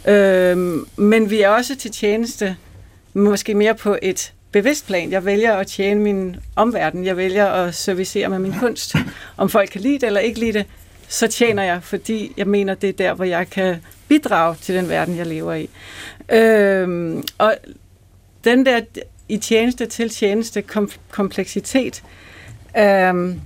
Øh, 0.09 0.57
men 0.97 1.31
vi 1.31 1.41
er 1.41 1.49
også 1.49 1.77
til 1.77 1.91
tjeneste, 1.91 2.57
måske 3.15 3.55
mere 3.55 3.75
på 3.75 3.97
et 4.03 4.33
bevidst 4.53 4.87
plan. 4.87 5.11
Jeg 5.11 5.25
vælger 5.25 5.57
at 5.57 5.67
tjene 5.67 6.01
min 6.01 6.37
omverden. 6.57 7.05
Jeg 7.05 7.17
vælger 7.17 7.47
at 7.47 7.75
servicere 7.75 8.29
med 8.29 8.39
min 8.39 8.55
kunst. 8.61 8.95
Om 9.37 9.49
folk 9.49 9.71
kan 9.71 9.81
lide 9.81 9.99
det 9.99 10.07
eller 10.07 10.21
ikke 10.21 10.41
lide 10.41 10.53
det, 10.53 10.67
så 11.09 11.27
tjener 11.27 11.63
jeg, 11.63 11.83
fordi 11.83 12.33
jeg 12.37 12.47
mener, 12.47 12.75
det 12.75 12.89
er 12.89 12.93
der, 12.93 13.15
hvor 13.15 13.25
jeg 13.25 13.51
kan 13.51 13.77
bidrage 14.09 14.55
til 14.55 14.75
den 14.75 14.89
verden, 14.89 15.17
jeg 15.17 15.27
lever 15.27 15.55
i. 15.55 15.69
Øhm, 16.29 17.25
og 17.39 17.57
den 18.45 18.67
der 18.67 18.81
i 19.29 19.37
tjeneste 19.37 19.87
til 19.87 20.09
tjeneste 20.11 20.63
kom, 20.63 20.91
kompleksitet 21.11 22.03
øhm, 22.79 23.41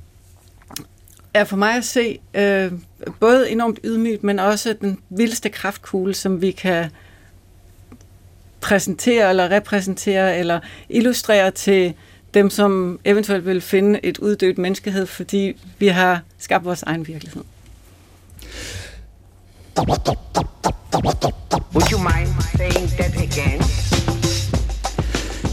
er 1.34 1.44
for 1.44 1.56
mig 1.56 1.76
at 1.76 1.84
se 1.84 2.18
øh, 2.34 2.72
både 3.20 3.50
enormt 3.50 3.78
ydmygt, 3.84 4.24
men 4.24 4.38
også 4.38 4.72
den 4.80 4.98
vildeste 5.10 5.48
kraftkugle, 5.48 6.14
som 6.14 6.40
vi 6.40 6.50
kan 6.50 6.90
præsentere 8.60 9.30
eller 9.30 9.50
repræsentere 9.50 10.38
eller 10.38 10.60
illustrere 10.88 11.50
til 11.50 11.94
dem, 12.34 12.50
som 12.50 13.00
eventuelt 13.04 13.46
vil 13.46 13.60
finde 13.60 14.00
et 14.02 14.18
uddødt 14.18 14.58
menneskehed, 14.58 15.06
fordi 15.06 15.56
vi 15.78 15.86
har 15.86 16.20
skabt 16.38 16.64
vores 16.64 16.82
egen 16.82 17.06
virkelighed. 17.06 17.42
Would 21.74 21.90
you 21.90 21.98
mind 21.98 22.28
saying 22.56 22.88
that 22.98 23.14
again? 23.16 23.62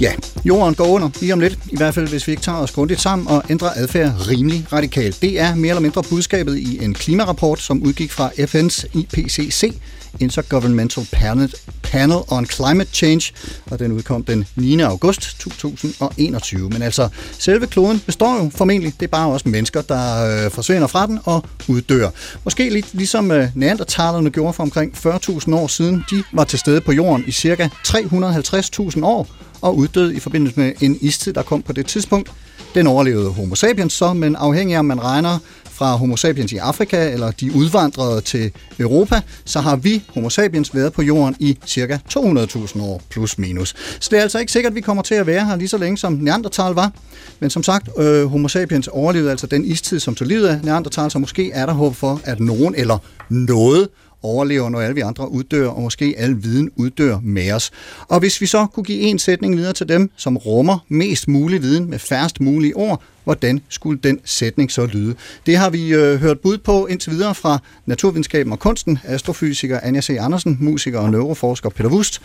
Ja, 0.02 0.12
jorden 0.46 0.76
går 0.76 0.86
under 0.86 1.10
lige 1.22 1.34
om 1.34 1.40
lidt, 1.40 1.60
i 1.72 1.78
hvert 1.78 1.94
fald 1.94 2.08
hvis 2.08 2.28
vi 2.28 2.32
ikke 2.32 2.44
tager 2.44 2.58
os 2.58 2.72
grundigt 2.72 3.02
sammen 3.02 3.28
og 3.28 3.44
ændrer 3.50 3.70
adfærd 3.76 4.28
rimelig 4.28 4.66
radikalt. 4.74 5.22
Det 5.22 5.40
er 5.40 5.56
mere 5.56 5.70
eller 5.70 5.82
mindre 5.82 6.04
budskabet 6.10 6.58
i 6.58 6.84
en 6.84 6.94
klimarapport, 6.94 7.62
som 7.62 7.84
udgik 7.84 8.12
fra 8.12 8.30
FN's 8.30 9.00
IPCC, 9.00 9.74
Intergovernmental 10.20 11.08
Panel, 11.12 11.54
Panel 11.84 12.18
on 12.28 12.46
Climate 12.46 12.90
Change, 12.94 13.34
og 13.72 13.80
den 13.80 13.92
udkom 13.92 14.24
den 14.24 14.48
9. 14.56 14.82
august 14.82 15.40
2021. 15.40 16.70
Men 16.70 16.82
altså, 16.82 17.10
selve 17.40 17.68
kloden 17.68 18.00
består 18.00 18.44
jo 18.44 18.52
formentlig, 18.56 18.94
det 19.00 19.06
er 19.06 19.10
bare 19.10 19.30
også 19.30 19.50
mennesker, 19.50 19.82
der 19.82 20.46
øh, 20.46 20.52
forsvinder 20.52 20.88
fra 20.88 21.08
den 21.08 21.20
og 21.24 21.46
uddør. 21.68 22.10
Måske 22.44 22.70
lidt 22.70 22.94
ligesom 22.94 23.32
øh, 23.32 23.48
neandertalerne 23.56 24.30
gjorde 24.30 24.54
for 24.54 24.64
omkring 24.64 24.94
40.000 25.08 25.56
år 25.56 25.68
siden. 25.68 26.04
De 26.12 26.24
var 26.34 26.44
til 26.44 26.60
stede 26.60 26.82
på 26.82 26.92
jorden 26.92 27.24
i 27.28 27.32
cirka 27.32 27.68
350.000 27.88 29.06
år, 29.06 29.28
og 29.62 29.78
uddøde 29.78 30.16
i 30.16 30.20
forbindelse 30.20 30.60
med 30.60 30.74
en 30.82 30.98
istid, 31.02 31.34
der 31.34 31.44
kom 31.44 31.62
på 31.62 31.74
det 31.74 31.86
tidspunkt. 31.86 32.32
Den 32.76 32.88
overlevede 32.88 33.30
Homo 33.30 33.56
sapiens 33.56 33.94
så, 33.94 34.14
men 34.14 34.36
afhængig 34.36 34.76
af 34.76 34.80
om 34.80 34.86
man 34.86 35.04
regner 35.04 35.40
fra 35.80 35.96
Homo 35.96 36.16
sapiens 36.16 36.52
i 36.52 36.58
Afrika, 36.58 37.12
eller 37.14 37.32
de 37.32 37.56
udvandrede 37.56 38.22
til 38.22 38.52
Europa, 38.80 39.22
så 39.46 39.60
har 39.60 39.76
vi, 39.76 40.04
Homo 40.14 40.30
sapiens, 40.30 40.76
været 40.76 40.94
på 40.94 41.02
jorden 41.02 41.36
i 41.40 41.58
cirka 41.66 41.98
200.000 42.18 42.82
år, 42.82 43.02
plus 43.10 43.38
minus. 43.38 43.76
Så 44.00 44.08
det 44.12 44.18
er 44.18 44.22
altså 44.22 44.40
ikke 44.40 44.52
sikkert, 44.52 44.72
at 44.72 44.76
vi 44.76 44.82
kommer 44.82 45.04
til 45.04 45.16
at 45.16 45.28
være 45.28 45.46
her 45.46 45.56
lige 45.56 45.68
så 45.68 45.78
længe, 45.78 45.98
som 45.98 46.14
Neandertal 46.14 46.74
var. 46.74 46.92
Men 47.40 47.50
som 47.50 47.64
sagt, 47.64 47.90
øh, 47.98 48.26
Homo 48.26 48.48
sapiens 48.48 48.88
overlevede 48.88 49.32
altså 49.32 49.48
den 49.48 49.66
istid, 49.66 50.00
som 50.00 50.16
tog 50.16 50.28
livet 50.28 50.48
af 50.48 50.60
Neandertal, 50.64 51.12
så 51.12 51.20
måske 51.20 51.52
er 51.52 51.66
der 51.66 51.74
håb 51.74 51.96
for, 51.96 52.22
at 52.24 52.40
nogen 52.40 52.76
eller 52.76 52.98
noget 53.30 53.88
overlever, 54.22 54.70
når 54.70 54.80
alle 54.82 54.96
vi 54.96 55.02
andre 55.02 55.32
uddør, 55.32 55.68
og 55.68 55.82
måske 55.82 56.16
al 56.18 56.44
viden 56.44 56.72
uddør 56.76 57.20
med 57.24 57.52
os. 57.52 57.72
Og 58.08 58.20
hvis 58.20 58.42
vi 58.42 58.46
så 58.46 58.66
kunne 58.66 58.84
give 58.84 59.00
en 59.00 59.20
sætning 59.20 59.58
videre 59.58 59.74
til 59.74 59.90
dem, 59.90 60.12
som 60.16 60.38
rummer 60.38 60.86
mest 60.88 61.28
mulig 61.28 61.62
viden 61.62 61.90
med 61.90 62.00
færrest 62.00 62.42
mulige 62.42 62.76
ord, 62.76 63.04
hvordan 63.24 63.62
skulle 63.70 64.00
den 64.04 64.20
sætning 64.26 64.72
så 64.72 64.86
lyde? 64.86 65.16
Det 65.46 65.58
har 65.58 65.70
vi 65.70 65.94
øh, 65.94 66.20
hørt 66.20 66.40
bud 66.40 66.58
på 66.58 66.86
indtil 66.86 67.12
videre 67.12 67.36
fra 67.36 67.60
Naturvidenskaben 67.86 68.52
og 68.52 68.60
Kunsten, 68.60 69.00
astrofysiker 69.04 69.80
Anja 69.84 70.02
C. 70.02 70.18
Andersen, 70.20 70.58
musiker 70.62 71.00
og 71.00 71.12
neuroforsker 71.12 71.70
Peter 71.70 71.90
Wust, 71.90 72.22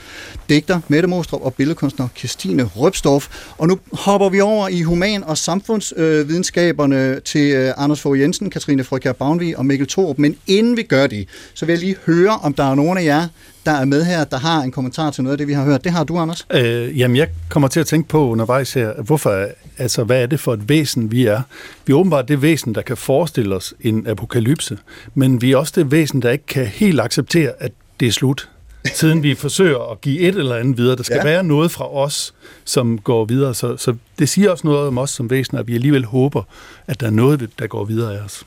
digter 0.48 0.80
Mette 0.88 1.08
Mostrup 1.08 1.42
og 1.42 1.54
billedkunstner 1.54 2.08
Christine 2.18 2.62
Røbstorff. 2.62 3.28
Og 3.58 3.68
nu 3.68 3.78
hopper 3.92 4.28
vi 4.28 4.40
over 4.40 4.68
i 4.68 4.82
human- 4.82 5.24
og 5.24 5.38
samfundsvidenskaberne 5.38 7.08
øh, 7.08 7.22
til 7.22 7.52
øh, 7.54 7.72
Anders 7.76 8.00
Fogh 8.00 8.20
Jensen, 8.20 8.50
Katrine 8.50 8.84
Frøkjær 8.84 9.12
Bavnvig 9.12 9.58
og 9.58 9.66
Mikkel 9.66 9.88
Thorup. 9.88 10.18
Men 10.18 10.36
inden 10.46 10.76
vi 10.76 10.82
gør 10.82 11.06
det, 11.06 11.28
så 11.54 11.66
vil 11.66 11.72
jeg 11.72 11.80
lige 11.80 11.96
høre, 12.06 12.38
om 12.42 12.54
der 12.54 12.70
er 12.70 12.74
nogen 12.74 12.98
af 12.98 13.04
jer, 13.04 13.28
der 13.66 13.72
er 13.72 13.84
med 13.84 14.04
her, 14.04 14.24
der 14.24 14.38
har 14.38 14.62
en 14.62 14.70
kommentar 14.70 15.10
til 15.10 15.24
noget 15.24 15.32
af 15.34 15.38
det, 15.38 15.48
vi 15.48 15.52
har 15.52 15.64
hørt. 15.64 15.84
Det 15.84 15.92
har 15.92 16.04
du, 16.04 16.18
Anders. 16.18 16.46
Øh, 16.50 16.98
jamen, 16.98 17.16
jeg 17.16 17.28
kommer 17.48 17.68
til 17.68 17.80
at 17.80 17.86
tænke 17.86 18.08
på 18.08 18.28
undervejs 18.28 18.72
her, 18.72 19.02
hvorfor, 19.02 19.48
altså, 19.78 20.04
hvad 20.04 20.22
er 20.22 20.26
det 20.26 20.40
for 20.40 20.54
et 20.54 20.68
væsen, 20.68 21.10
vi 21.10 21.26
er? 21.26 21.42
Vi 21.86 21.92
er 21.92 21.96
åbenbart 21.96 22.28
det 22.28 22.42
væsen, 22.42 22.74
der 22.74 22.82
kan 22.82 22.96
forestille 22.96 23.54
os 23.54 23.74
en 23.80 24.06
apokalypse, 24.06 24.78
men 25.14 25.42
vi 25.42 25.52
er 25.52 25.56
også 25.56 25.72
det 25.76 25.90
væsen, 25.90 26.22
der 26.22 26.30
ikke 26.30 26.46
kan 26.46 26.66
helt 26.66 27.00
acceptere, 27.00 27.52
at 27.58 27.72
det 28.00 28.08
er 28.08 28.12
slut 28.12 28.48
siden 28.92 29.22
vi 29.22 29.34
forsøger 29.44 29.90
at 29.92 30.00
give 30.00 30.20
et 30.20 30.34
eller 30.34 30.56
andet 30.56 30.78
videre. 30.78 30.96
Der 30.96 31.02
skal 31.02 31.16
ja. 31.16 31.24
være 31.24 31.44
noget 31.44 31.70
fra 31.70 31.94
os, 31.94 32.34
som 32.64 32.98
går 32.98 33.24
videre. 33.24 33.54
Så, 33.54 33.76
så 33.76 33.94
det 34.18 34.28
siger 34.28 34.50
også 34.50 34.66
noget 34.66 34.88
om 34.88 34.98
os 34.98 35.10
som 35.10 35.30
væsen, 35.30 35.58
at 35.58 35.68
vi 35.68 35.74
alligevel 35.74 36.04
håber, 36.04 36.42
at 36.86 37.00
der 37.00 37.06
er 37.06 37.10
noget, 37.10 37.50
der 37.58 37.66
går 37.66 37.84
videre 37.84 38.18
af 38.18 38.20
os. 38.20 38.44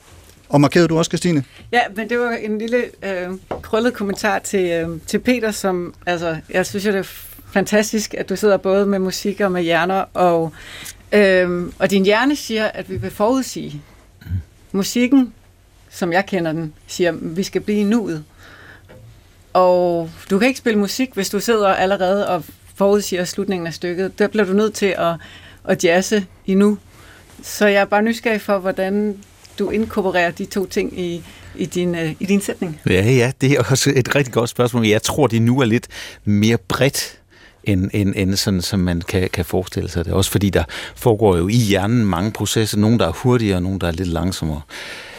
Og 0.49 0.61
markerede 0.61 0.87
du 0.87 0.97
også, 0.97 1.09
Christine? 1.09 1.43
Ja, 1.71 1.81
men 1.95 2.09
det 2.09 2.19
var 2.19 2.31
en 2.31 2.57
lille 2.57 2.83
øh, 3.03 3.29
krøllet 3.61 3.93
kommentar 3.93 4.39
til, 4.39 4.69
øh, 4.69 4.99
til 5.07 5.19
Peter, 5.19 5.51
som, 5.51 5.93
altså, 6.05 6.37
jeg 6.49 6.65
synes 6.65 6.83
det 6.83 6.95
er 6.95 7.03
fantastisk, 7.53 8.13
at 8.13 8.29
du 8.29 8.35
sidder 8.35 8.57
både 8.57 8.85
med 8.85 8.99
musik 8.99 9.41
og 9.41 9.51
med 9.51 9.61
hjerner, 9.61 10.05
og, 10.13 10.51
øh, 11.11 11.71
og 11.79 11.91
din 11.91 12.05
hjerne 12.05 12.35
siger, 12.35 12.65
at 12.65 12.89
vi 12.89 12.97
vil 12.97 13.11
forudsige. 13.11 13.81
Musikken, 14.71 15.33
som 15.89 16.13
jeg 16.13 16.25
kender 16.25 16.51
den, 16.51 16.73
siger, 16.87 17.09
at 17.09 17.37
vi 17.37 17.43
skal 17.43 17.61
blive 17.61 17.83
nuet. 17.83 18.23
Og 19.53 20.09
du 20.29 20.39
kan 20.39 20.47
ikke 20.47 20.57
spille 20.57 20.79
musik, 20.79 21.09
hvis 21.13 21.29
du 21.29 21.39
sidder 21.39 21.67
allerede 21.67 22.29
og 22.29 22.43
forudsiger 22.75 23.23
slutningen 23.23 23.67
af 23.67 23.73
stykket. 23.73 24.19
Der 24.19 24.27
bliver 24.27 24.45
du 24.45 24.53
nødt 24.53 24.73
til 24.73 24.95
at, 24.97 25.15
at 25.63 25.83
jazze 25.83 26.25
i 26.45 26.55
nu. 26.55 26.77
Så 27.43 27.67
jeg 27.67 27.81
er 27.81 27.85
bare 27.85 28.01
nysgerrig 28.01 28.41
for, 28.41 28.57
hvordan 28.57 29.17
du 29.59 29.69
inkorporerer 29.69 30.31
de 30.31 30.45
to 30.45 30.65
ting 30.65 30.99
i, 30.99 31.23
i, 31.55 31.65
din, 31.65 31.95
øh, 31.95 32.15
i 32.19 32.25
din 32.25 32.41
sætning? 32.41 32.81
Ja, 32.89 33.11
ja, 33.11 33.31
det 33.41 33.51
er 33.51 33.63
også 33.69 33.93
et 33.95 34.15
rigtig 34.15 34.33
godt 34.33 34.49
spørgsmål. 34.49 34.85
Jeg 34.87 35.03
tror, 35.03 35.27
det 35.27 35.41
nu 35.41 35.61
er 35.61 35.65
lidt 35.65 35.87
mere 36.25 36.57
bredt 36.57 37.19
end, 37.63 37.89
end, 37.93 38.13
end 38.15 38.35
sådan, 38.35 38.61
som 38.61 38.79
man 38.79 39.01
kan, 39.01 39.29
kan 39.33 39.45
forestille 39.45 39.89
sig 39.89 40.05
det. 40.05 40.13
Også 40.13 40.31
fordi 40.31 40.49
der 40.49 40.63
foregår 40.95 41.37
jo 41.37 41.47
i 41.47 41.55
hjernen 41.55 42.05
mange 42.05 42.31
processer. 42.31 42.77
Nogle, 42.77 42.99
der 42.99 43.07
er 43.07 43.11
hurtigere, 43.11 43.55
og 43.55 43.63
nogle, 43.63 43.79
der 43.79 43.87
er 43.87 43.91
lidt 43.91 44.07
langsommere. 44.07 44.61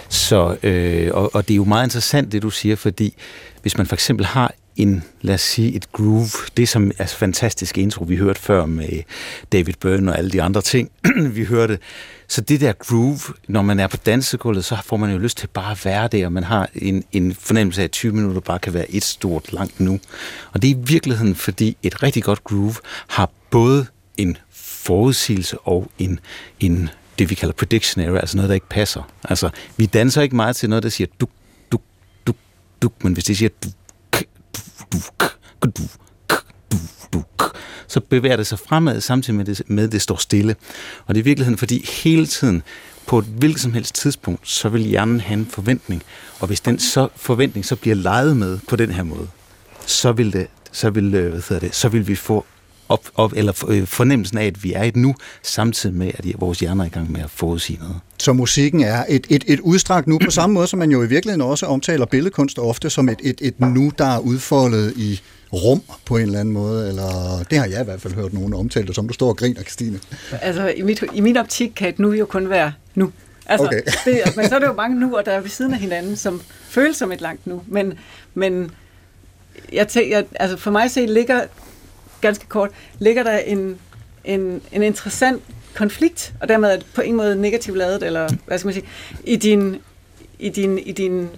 Så, 0.08 0.56
øh, 0.62 1.10
og, 1.12 1.34
og 1.34 1.48
det 1.48 1.54
er 1.54 1.56
jo 1.56 1.64
meget 1.64 1.86
interessant, 1.86 2.32
det 2.32 2.42
du 2.42 2.50
siger, 2.50 2.76
fordi 2.76 3.14
hvis 3.62 3.78
man 3.78 3.86
for 3.86 3.96
eksempel 3.96 4.26
har 4.26 4.54
en, 4.78 5.04
lad 5.20 5.34
os 5.34 5.40
sige, 5.40 5.72
et 5.72 5.92
groove. 5.92 6.28
Det 6.56 6.68
som 6.68 6.92
er 6.98 7.06
fantastisk 7.06 7.78
intro, 7.78 8.04
vi 8.04 8.16
hørte 8.16 8.40
før 8.40 8.66
med 8.66 9.02
David 9.52 9.74
Byrne 9.80 10.12
og 10.12 10.18
alle 10.18 10.30
de 10.30 10.42
andre 10.42 10.62
ting, 10.62 10.90
vi 11.36 11.44
hørte. 11.44 11.78
Så 12.28 12.40
det 12.40 12.60
der 12.60 12.72
groove, 12.72 13.20
når 13.48 13.62
man 13.62 13.80
er 13.80 13.86
på 13.86 13.96
dansegulvet, 13.96 14.64
så 14.64 14.78
får 14.84 14.96
man 14.96 15.10
jo 15.10 15.18
lyst 15.18 15.38
til 15.38 15.46
bare 15.46 15.70
at 15.70 15.84
være 15.84 16.08
der, 16.08 16.26
og 16.26 16.32
man 16.32 16.44
har 16.44 16.68
en, 16.74 17.04
en 17.12 17.34
fornemmelse 17.34 17.80
af, 17.80 17.84
at 17.84 17.90
20 17.90 18.12
minutter 18.12 18.40
bare 18.40 18.58
kan 18.58 18.74
være 18.74 18.90
et 18.90 19.04
stort 19.04 19.52
langt 19.52 19.80
nu. 19.80 20.00
Og 20.52 20.62
det 20.62 20.70
er 20.70 20.74
i 20.74 20.78
virkeligheden, 20.78 21.34
fordi 21.34 21.76
et 21.82 22.02
rigtig 22.02 22.22
godt 22.22 22.44
groove 22.44 22.74
har 23.08 23.30
både 23.50 23.86
en 24.16 24.36
forudsigelse 24.50 25.58
og 25.58 25.90
en, 25.98 26.20
en 26.60 26.90
det, 27.18 27.30
vi 27.30 27.34
kalder 27.34 27.52
prediction 27.52 28.04
area, 28.04 28.20
altså 28.20 28.36
noget, 28.36 28.48
der 28.48 28.54
ikke 28.54 28.68
passer. 28.68 29.02
Altså, 29.24 29.50
vi 29.76 29.86
danser 29.86 30.22
ikke 30.22 30.36
meget 30.36 30.56
til 30.56 30.68
noget, 30.68 30.82
der 30.82 30.88
siger 30.88 31.08
duk, 31.20 31.30
duk, 31.72 31.82
duk, 32.26 32.36
duk, 32.82 33.04
men 33.04 33.12
hvis 33.12 33.24
det 33.24 33.36
siger 33.36 33.48
duk, 33.64 33.72
duk, 34.92 35.38
duk, 35.62 35.76
duk, 35.76 36.44
duk, 37.12 37.58
så 37.88 38.00
bevæger 38.00 38.36
det 38.36 38.46
sig 38.46 38.58
fremad 38.58 39.00
samtidig 39.00 39.36
med, 39.36 39.44
det, 39.44 39.62
med, 39.66 39.88
det 39.88 40.02
står 40.02 40.16
stille. 40.16 40.56
Og 41.06 41.14
det 41.14 41.20
er 41.20 41.22
i 41.22 41.24
virkeligheden, 41.24 41.58
fordi 41.58 41.88
hele 42.04 42.26
tiden, 42.26 42.62
på 43.06 43.18
et 43.18 43.24
hvilket 43.24 43.60
som 43.60 43.72
helst 43.72 43.94
tidspunkt, 43.94 44.48
så 44.48 44.68
vil 44.68 44.82
hjernen 44.82 45.20
have 45.20 45.38
en 45.38 45.46
forventning. 45.46 46.02
Og 46.40 46.46
hvis 46.46 46.60
den 46.60 46.78
så 46.78 47.08
forventning 47.16 47.66
så 47.66 47.76
bliver 47.76 47.96
leget 47.96 48.36
med 48.36 48.58
på 48.68 48.76
den 48.76 48.90
her 48.90 49.02
måde, 49.02 49.28
så 49.86 50.12
vil, 50.12 50.32
det, 50.32 50.46
så 50.72 50.90
vil, 50.90 51.14
øh, 51.14 51.30
hvad 51.30 51.42
hedder 51.48 51.66
det, 51.66 51.74
så 51.74 51.88
vil 51.88 52.08
vi 52.08 52.14
få 52.14 52.44
op, 52.88 53.08
op, 53.14 53.32
eller 53.36 53.64
øh, 53.68 53.86
fornemmelsen 53.86 54.38
af, 54.38 54.46
at 54.46 54.64
vi 54.64 54.72
er 54.72 54.82
et 54.82 54.96
nu, 54.96 55.14
samtidig 55.42 55.96
med, 55.96 56.10
at 56.14 56.26
vores 56.38 56.60
hjerner 56.60 56.84
er 56.84 56.86
i 56.86 56.90
gang 56.90 57.12
med 57.12 57.20
at 57.20 57.30
forudsige 57.30 57.78
noget. 57.78 57.96
Så 58.18 58.32
musikken 58.32 58.80
er 58.80 59.04
et, 59.08 59.26
et, 59.30 59.44
et 59.46 59.60
udstrakt 59.60 60.06
nu, 60.06 60.18
på 60.24 60.30
samme 60.30 60.54
måde 60.54 60.66
som 60.66 60.78
man 60.78 60.90
jo 60.90 61.02
i 61.02 61.08
virkeligheden 61.08 61.42
også 61.42 61.66
omtaler 61.66 62.06
billedkunst 62.06 62.58
ofte 62.58 62.90
som 62.90 63.08
et, 63.08 63.18
et, 63.22 63.38
et 63.40 63.60
nu, 63.60 63.92
der 63.98 64.04
er 64.04 64.18
udfoldet 64.18 64.92
i 64.96 65.20
rum 65.52 65.82
på 66.04 66.16
en 66.16 66.22
eller 66.22 66.40
anden 66.40 66.54
måde, 66.54 66.88
eller 66.88 67.42
det 67.50 67.58
har 67.58 67.66
jeg 67.66 67.80
i 67.80 67.84
hvert 67.84 68.00
fald 68.00 68.14
hørt 68.14 68.32
nogen 68.32 68.54
omtale 68.54 68.86
det, 68.86 68.94
som 68.94 69.08
du 69.08 69.14
står 69.14 69.28
og 69.28 69.36
griner, 69.36 69.62
Christine. 69.62 70.00
Altså, 70.32 70.68
i, 70.68 70.82
mit, 70.82 71.04
i 71.14 71.20
min 71.20 71.36
optik 71.36 71.72
kan 71.76 71.88
et 71.88 71.98
nu 71.98 72.12
jo 72.12 72.26
kun 72.26 72.50
være 72.50 72.72
nu. 72.94 73.12
Altså, 73.46 73.66
Okay. 73.66 73.82
det, 74.04 74.36
men 74.36 74.48
så 74.48 74.54
er 74.54 74.58
det 74.58 74.66
jo 74.66 74.72
mange 74.72 75.00
nuer, 75.00 75.22
der 75.22 75.32
er 75.32 75.40
ved 75.40 75.50
siden 75.50 75.72
af 75.72 75.78
hinanden, 75.78 76.16
som 76.16 76.42
føles 76.68 76.96
som 76.96 77.12
et 77.12 77.20
langt 77.20 77.46
nu. 77.46 77.62
Men, 77.66 77.98
men 78.34 78.70
jeg 79.72 79.88
tænker, 79.88 80.22
altså 80.40 80.56
for 80.56 80.70
mig 80.70 80.90
se 80.90 81.06
ligger, 81.06 81.42
ganske 82.20 82.46
kort, 82.46 82.70
ligger 82.98 83.22
der 83.22 83.38
en, 83.38 83.76
en, 84.24 84.60
en 84.72 84.82
interessant 84.82 85.42
konflikt, 85.74 86.34
og 86.40 86.48
dermed 86.48 86.70
er 86.70 86.76
det 86.76 86.86
på 86.94 87.00
en 87.00 87.16
måde 87.16 87.36
negativt 87.36 87.76
lavet, 87.76 88.02
eller 88.02 88.28
hvad 88.46 88.58
skal 88.58 88.66
man 88.66 88.74
sige, 88.74 88.86
i 89.24 89.36
din, 89.36 89.76
i 90.38 90.48
din, 90.48 90.78
i 90.78 90.92
din 90.92 91.28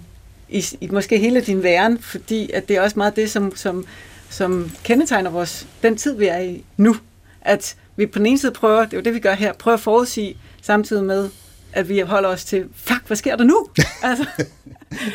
i, 0.51 0.65
i 0.81 0.87
måske 0.87 1.17
hele 1.17 1.41
din 1.41 1.63
væren, 1.63 1.99
fordi 1.99 2.51
at 2.51 2.67
det 2.67 2.77
er 2.77 2.81
også 2.81 2.99
meget 2.99 3.15
det, 3.15 3.31
som, 3.31 3.55
som, 3.55 3.85
som 4.29 4.71
kendetegner 4.83 5.29
vores, 5.29 5.67
den 5.83 5.97
tid, 5.97 6.17
vi 6.17 6.27
er 6.27 6.39
i 6.39 6.63
nu. 6.77 6.95
At 7.41 7.75
vi 7.95 8.05
på 8.05 8.19
den 8.19 8.25
ene 8.25 8.39
side 8.39 8.51
prøver, 8.51 8.85
det 8.85 8.93
er 8.93 8.97
jo 8.97 9.03
det, 9.03 9.13
vi 9.13 9.19
gør 9.19 9.33
her, 9.33 9.53
prøver 9.53 9.77
at 9.77 9.81
forudsige, 9.81 10.37
samtidig 10.61 11.03
med, 11.03 11.29
at 11.73 11.89
vi 11.89 11.99
holder 11.99 12.29
os 12.29 12.45
til, 12.45 12.65
fuck, 12.75 13.07
hvad 13.07 13.17
sker 13.17 13.35
der 13.35 13.43
nu? 13.43 13.67
altså, 14.03 14.25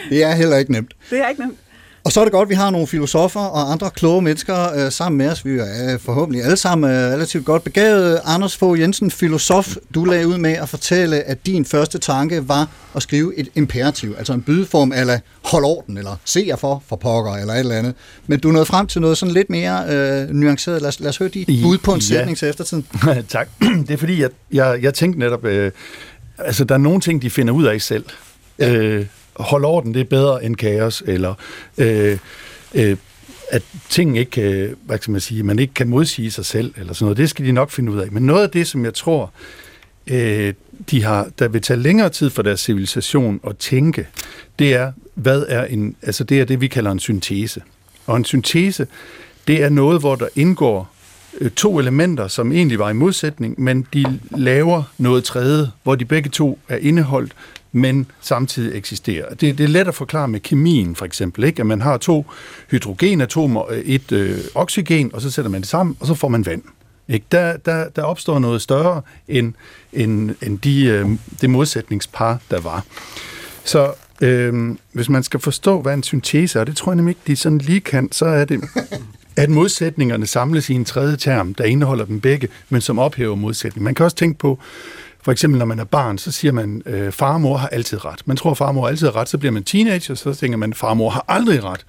Det 0.08 0.22
er 0.24 0.30
heller 0.34 0.56
ikke 0.56 0.72
nemt. 0.72 0.94
det 1.10 1.18
er 1.18 1.28
ikke 1.28 1.40
nemt. 1.40 1.58
Og 2.06 2.12
så 2.12 2.20
er 2.20 2.24
det 2.24 2.32
godt, 2.32 2.46
at 2.46 2.50
vi 2.50 2.54
har 2.54 2.70
nogle 2.70 2.86
filosofer 2.86 3.40
og 3.40 3.72
andre 3.72 3.90
kloge 3.90 4.22
mennesker 4.22 4.84
øh, 4.84 4.92
sammen 4.92 5.18
med 5.18 5.28
os. 5.28 5.44
Vi 5.44 5.58
er 5.58 5.92
øh, 5.92 6.00
forhåbentlig 6.00 6.44
alle 6.44 6.56
sammen 6.56 6.90
øh, 6.90 6.96
relativt 6.96 7.44
godt 7.44 7.64
begavet. 7.64 8.20
Anders 8.24 8.56
Fogh 8.56 8.80
Jensen, 8.80 9.10
filosof, 9.10 9.76
du 9.94 10.04
lagde 10.04 10.28
ud 10.28 10.38
med 10.38 10.52
at 10.52 10.68
fortælle, 10.68 11.16
at 11.22 11.46
din 11.46 11.64
første 11.64 11.98
tanke 11.98 12.48
var 12.48 12.68
at 12.96 13.02
skrive 13.02 13.38
et 13.38 13.48
imperativ, 13.54 14.14
altså 14.18 14.32
en 14.32 14.42
bydeform 14.42 14.92
eller 14.92 15.18
hold 15.44 15.64
orden, 15.64 15.98
eller 15.98 16.16
se 16.24 16.44
jer 16.46 16.56
for, 16.56 16.82
for 16.88 16.96
pokker, 16.96 17.32
eller 17.32 17.54
et 17.54 17.58
eller 17.58 17.74
andet. 17.74 17.94
Men 18.26 18.40
du 18.40 18.50
nåede 18.50 18.66
frem 18.66 18.86
til 18.86 19.00
noget 19.00 19.18
sådan 19.18 19.34
lidt 19.34 19.50
mere 19.50 19.84
øh, 19.88 20.30
nuanceret. 20.30 20.82
Lad 20.82 20.88
os, 20.88 21.00
lad 21.00 21.08
os 21.08 21.16
høre 21.16 21.28
dit 21.28 21.62
bud 21.62 21.78
på 21.78 21.94
en 21.94 22.00
ja. 22.00 22.06
sætning 22.06 22.38
til 22.38 22.48
eftertiden. 22.48 22.86
tak. 23.28 23.48
Det 23.60 23.90
er 23.90 23.96
fordi, 23.96 24.22
jeg, 24.22 24.30
jeg, 24.52 24.78
jeg 24.82 24.94
tænkte 24.94 25.18
netop, 25.18 25.44
øh, 25.44 25.72
altså 26.38 26.64
der 26.64 26.74
er 26.74 26.78
nogle 26.78 27.00
ting, 27.00 27.22
de 27.22 27.30
finder 27.30 27.54
ud 27.54 27.64
af 27.64 27.80
selv. 27.80 28.04
Ja. 28.58 28.74
Øh, 28.74 29.06
hold 29.40 29.64
orden, 29.64 29.94
det 29.94 30.00
er 30.00 30.04
bedre 30.04 30.44
end 30.44 30.56
kaos, 30.56 31.02
eller 31.06 31.34
øh, 31.78 32.18
øh, 32.74 32.96
at 33.50 33.62
ting 33.88 34.18
ikke 34.18 34.30
kan, 34.30 34.76
hvad 34.82 34.98
skal 34.98 35.12
man 35.12 35.20
sige, 35.20 35.42
man 35.42 35.58
ikke 35.58 35.74
kan 35.74 35.88
modsige 35.88 36.30
sig 36.30 36.44
selv, 36.44 36.74
eller 36.76 36.92
sådan 36.92 37.04
noget. 37.04 37.16
Det 37.16 37.30
skal 37.30 37.46
de 37.46 37.52
nok 37.52 37.70
finde 37.70 37.92
ud 37.92 37.98
af. 37.98 38.12
Men 38.12 38.22
noget 38.22 38.42
af 38.42 38.50
det, 38.50 38.66
som 38.66 38.84
jeg 38.84 38.94
tror, 38.94 39.32
øh, 40.06 40.54
de 40.90 41.02
har, 41.02 41.28
der 41.38 41.48
vil 41.48 41.62
tage 41.62 41.80
længere 41.80 42.08
tid 42.08 42.30
for 42.30 42.42
deres 42.42 42.60
civilisation 42.60 43.40
at 43.46 43.56
tænke, 43.56 44.06
det 44.58 44.74
er, 44.74 44.92
hvad 45.14 45.44
er 45.48 45.64
en, 45.64 45.96
altså 46.02 46.24
det 46.24 46.40
er 46.40 46.44
det, 46.44 46.60
vi 46.60 46.66
kalder 46.66 46.90
en 46.90 46.98
syntese. 46.98 47.62
Og 48.06 48.16
en 48.16 48.24
syntese, 48.24 48.86
det 49.46 49.62
er 49.62 49.68
noget, 49.68 50.00
hvor 50.00 50.16
der 50.16 50.28
indgår 50.36 50.95
Øh, 51.40 51.50
to 51.50 51.78
elementer, 51.78 52.28
som 52.28 52.52
egentlig 52.52 52.78
var 52.78 52.90
i 52.90 52.92
modsætning, 52.92 53.60
men 53.60 53.86
de 53.94 54.20
laver 54.30 54.82
noget 54.98 55.24
tredje, 55.24 55.70
hvor 55.82 55.94
de 55.94 56.04
begge 56.04 56.30
to 56.30 56.58
er 56.68 56.76
indeholdt, 56.76 57.32
men 57.72 58.06
samtidig 58.20 58.76
eksisterer. 58.78 59.34
Det, 59.34 59.58
det 59.58 59.64
er 59.64 59.68
let 59.68 59.88
at 59.88 59.94
forklare 59.94 60.28
med 60.28 60.40
kemien, 60.40 60.96
for 60.96 61.04
eksempel, 61.04 61.44
ikke? 61.44 61.60
at 61.60 61.66
man 61.66 61.80
har 61.80 61.96
to 61.96 62.26
hydrogenatomer, 62.70 63.70
øh, 63.70 63.78
et 63.78 64.12
øh, 64.12 64.38
oxygen, 64.54 65.10
og 65.14 65.20
så 65.20 65.30
sætter 65.30 65.50
man 65.50 65.60
det 65.60 65.68
sammen, 65.68 65.96
og 66.00 66.06
så 66.06 66.14
får 66.14 66.28
man 66.28 66.46
vand. 66.46 66.62
Ikke? 67.08 67.26
Der, 67.32 67.56
der, 67.56 67.88
der 67.88 68.02
opstår 68.02 68.38
noget 68.38 68.62
større 68.62 69.02
end, 69.28 69.52
end, 69.92 70.30
end 70.42 70.58
de, 70.58 70.84
øh, 70.84 71.08
det 71.40 71.50
modsætningspar, 71.50 72.40
der 72.50 72.60
var. 72.60 72.84
Så 73.64 73.92
øh, 74.20 74.76
hvis 74.92 75.08
man 75.08 75.22
skal 75.22 75.40
forstå, 75.40 75.80
hvad 75.80 75.94
en 75.94 76.02
syntese 76.02 76.58
er, 76.58 76.60
og 76.60 76.66
det 76.66 76.76
tror 76.76 76.92
jeg 76.92 76.96
nemlig 76.96 77.10
ikke, 77.10 77.20
de 77.26 77.36
sådan 77.36 77.58
lige 77.58 77.80
kan, 77.80 78.12
så 78.12 78.26
er 78.26 78.44
det, 78.44 78.60
at 79.36 79.50
modsætningerne 79.50 80.26
samles 80.26 80.70
i 80.70 80.74
en 80.74 80.84
tredje 80.84 81.16
term, 81.16 81.54
der 81.54 81.64
indeholder 81.64 82.04
dem 82.04 82.20
begge, 82.20 82.48
men 82.68 82.80
som 82.80 82.98
ophæver 82.98 83.34
modsætningen. 83.34 83.84
Man 83.84 83.94
kan 83.94 84.04
også 84.04 84.16
tænke 84.16 84.38
på, 84.38 84.58
for 85.22 85.32
eksempel 85.32 85.58
når 85.58 85.66
man 85.66 85.78
er 85.78 85.84
barn, 85.84 86.18
så 86.18 86.32
siger 86.32 86.52
man, 86.52 86.82
øh, 86.86 87.12
far 87.12 87.32
og 87.32 87.40
mor 87.40 87.56
har 87.56 87.68
altid 87.68 88.04
ret. 88.04 88.20
Man 88.24 88.36
tror, 88.36 88.54
far 88.54 88.66
og 88.66 88.74
mor 88.74 88.88
altid 88.88 89.06
har 89.06 89.16
ret, 89.16 89.28
så 89.28 89.38
bliver 89.38 89.52
man 89.52 89.64
teenager, 89.64 90.14
så 90.14 90.34
tænker 90.34 90.58
man, 90.58 90.74
far 90.74 90.88
og 90.88 90.96
mor 90.96 91.10
har 91.10 91.24
aldrig 91.28 91.64
ret. 91.64 91.86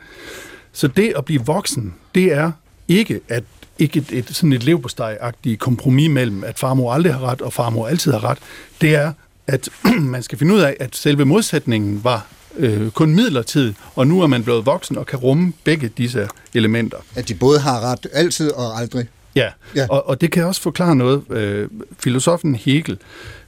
Så 0.71 0.87
det 0.87 1.13
at 1.17 1.25
blive 1.25 1.45
voksen, 1.45 1.93
det 2.15 2.33
er 2.33 2.51
ikke 2.87 3.19
at 3.29 3.43
ikke 3.79 3.99
et, 3.99 4.11
et 4.11 4.35
sådan 4.35 4.53
et 4.53 4.63
levbosteg-agtigt 4.63 5.57
kompromis 5.57 6.09
mellem, 6.09 6.43
at 6.43 6.59
far 6.59 6.69
og 6.69 6.77
mor 6.77 6.93
aldrig 6.93 7.13
har 7.13 7.31
ret, 7.31 7.41
og 7.41 7.53
far 7.53 7.65
og 7.65 7.73
mor 7.73 7.87
altid 7.87 8.11
har 8.11 8.23
ret. 8.23 8.37
Det 8.81 8.95
er, 8.95 9.13
at 9.47 9.69
man 10.13 10.23
skal 10.23 10.37
finde 10.37 10.53
ud 10.53 10.59
af, 10.59 10.77
at 10.79 10.95
selve 10.95 11.25
modsætningen 11.25 12.03
var 12.03 12.27
øh, 12.57 12.91
kun 12.91 13.15
midlertidig, 13.15 13.75
og 13.95 14.07
nu 14.07 14.21
er 14.21 14.27
man 14.27 14.43
blevet 14.43 14.65
voksen 14.65 14.97
og 14.97 15.05
kan 15.05 15.19
rumme 15.19 15.53
begge 15.63 15.91
disse 15.97 16.27
elementer. 16.53 16.97
At 17.15 17.29
de 17.29 17.35
både 17.35 17.59
har 17.59 17.91
ret 17.91 18.07
altid 18.13 18.51
og 18.51 18.79
aldrig. 18.79 19.07
Ja, 19.35 19.49
Ja. 19.75 19.87
Og, 19.89 20.07
og 20.07 20.21
det 20.21 20.31
kan 20.31 20.45
også 20.45 20.61
forklare 20.61 20.95
noget. 20.95 21.21
Øh, 21.29 21.69
filosofen 21.99 22.55
Hegel 22.55 22.97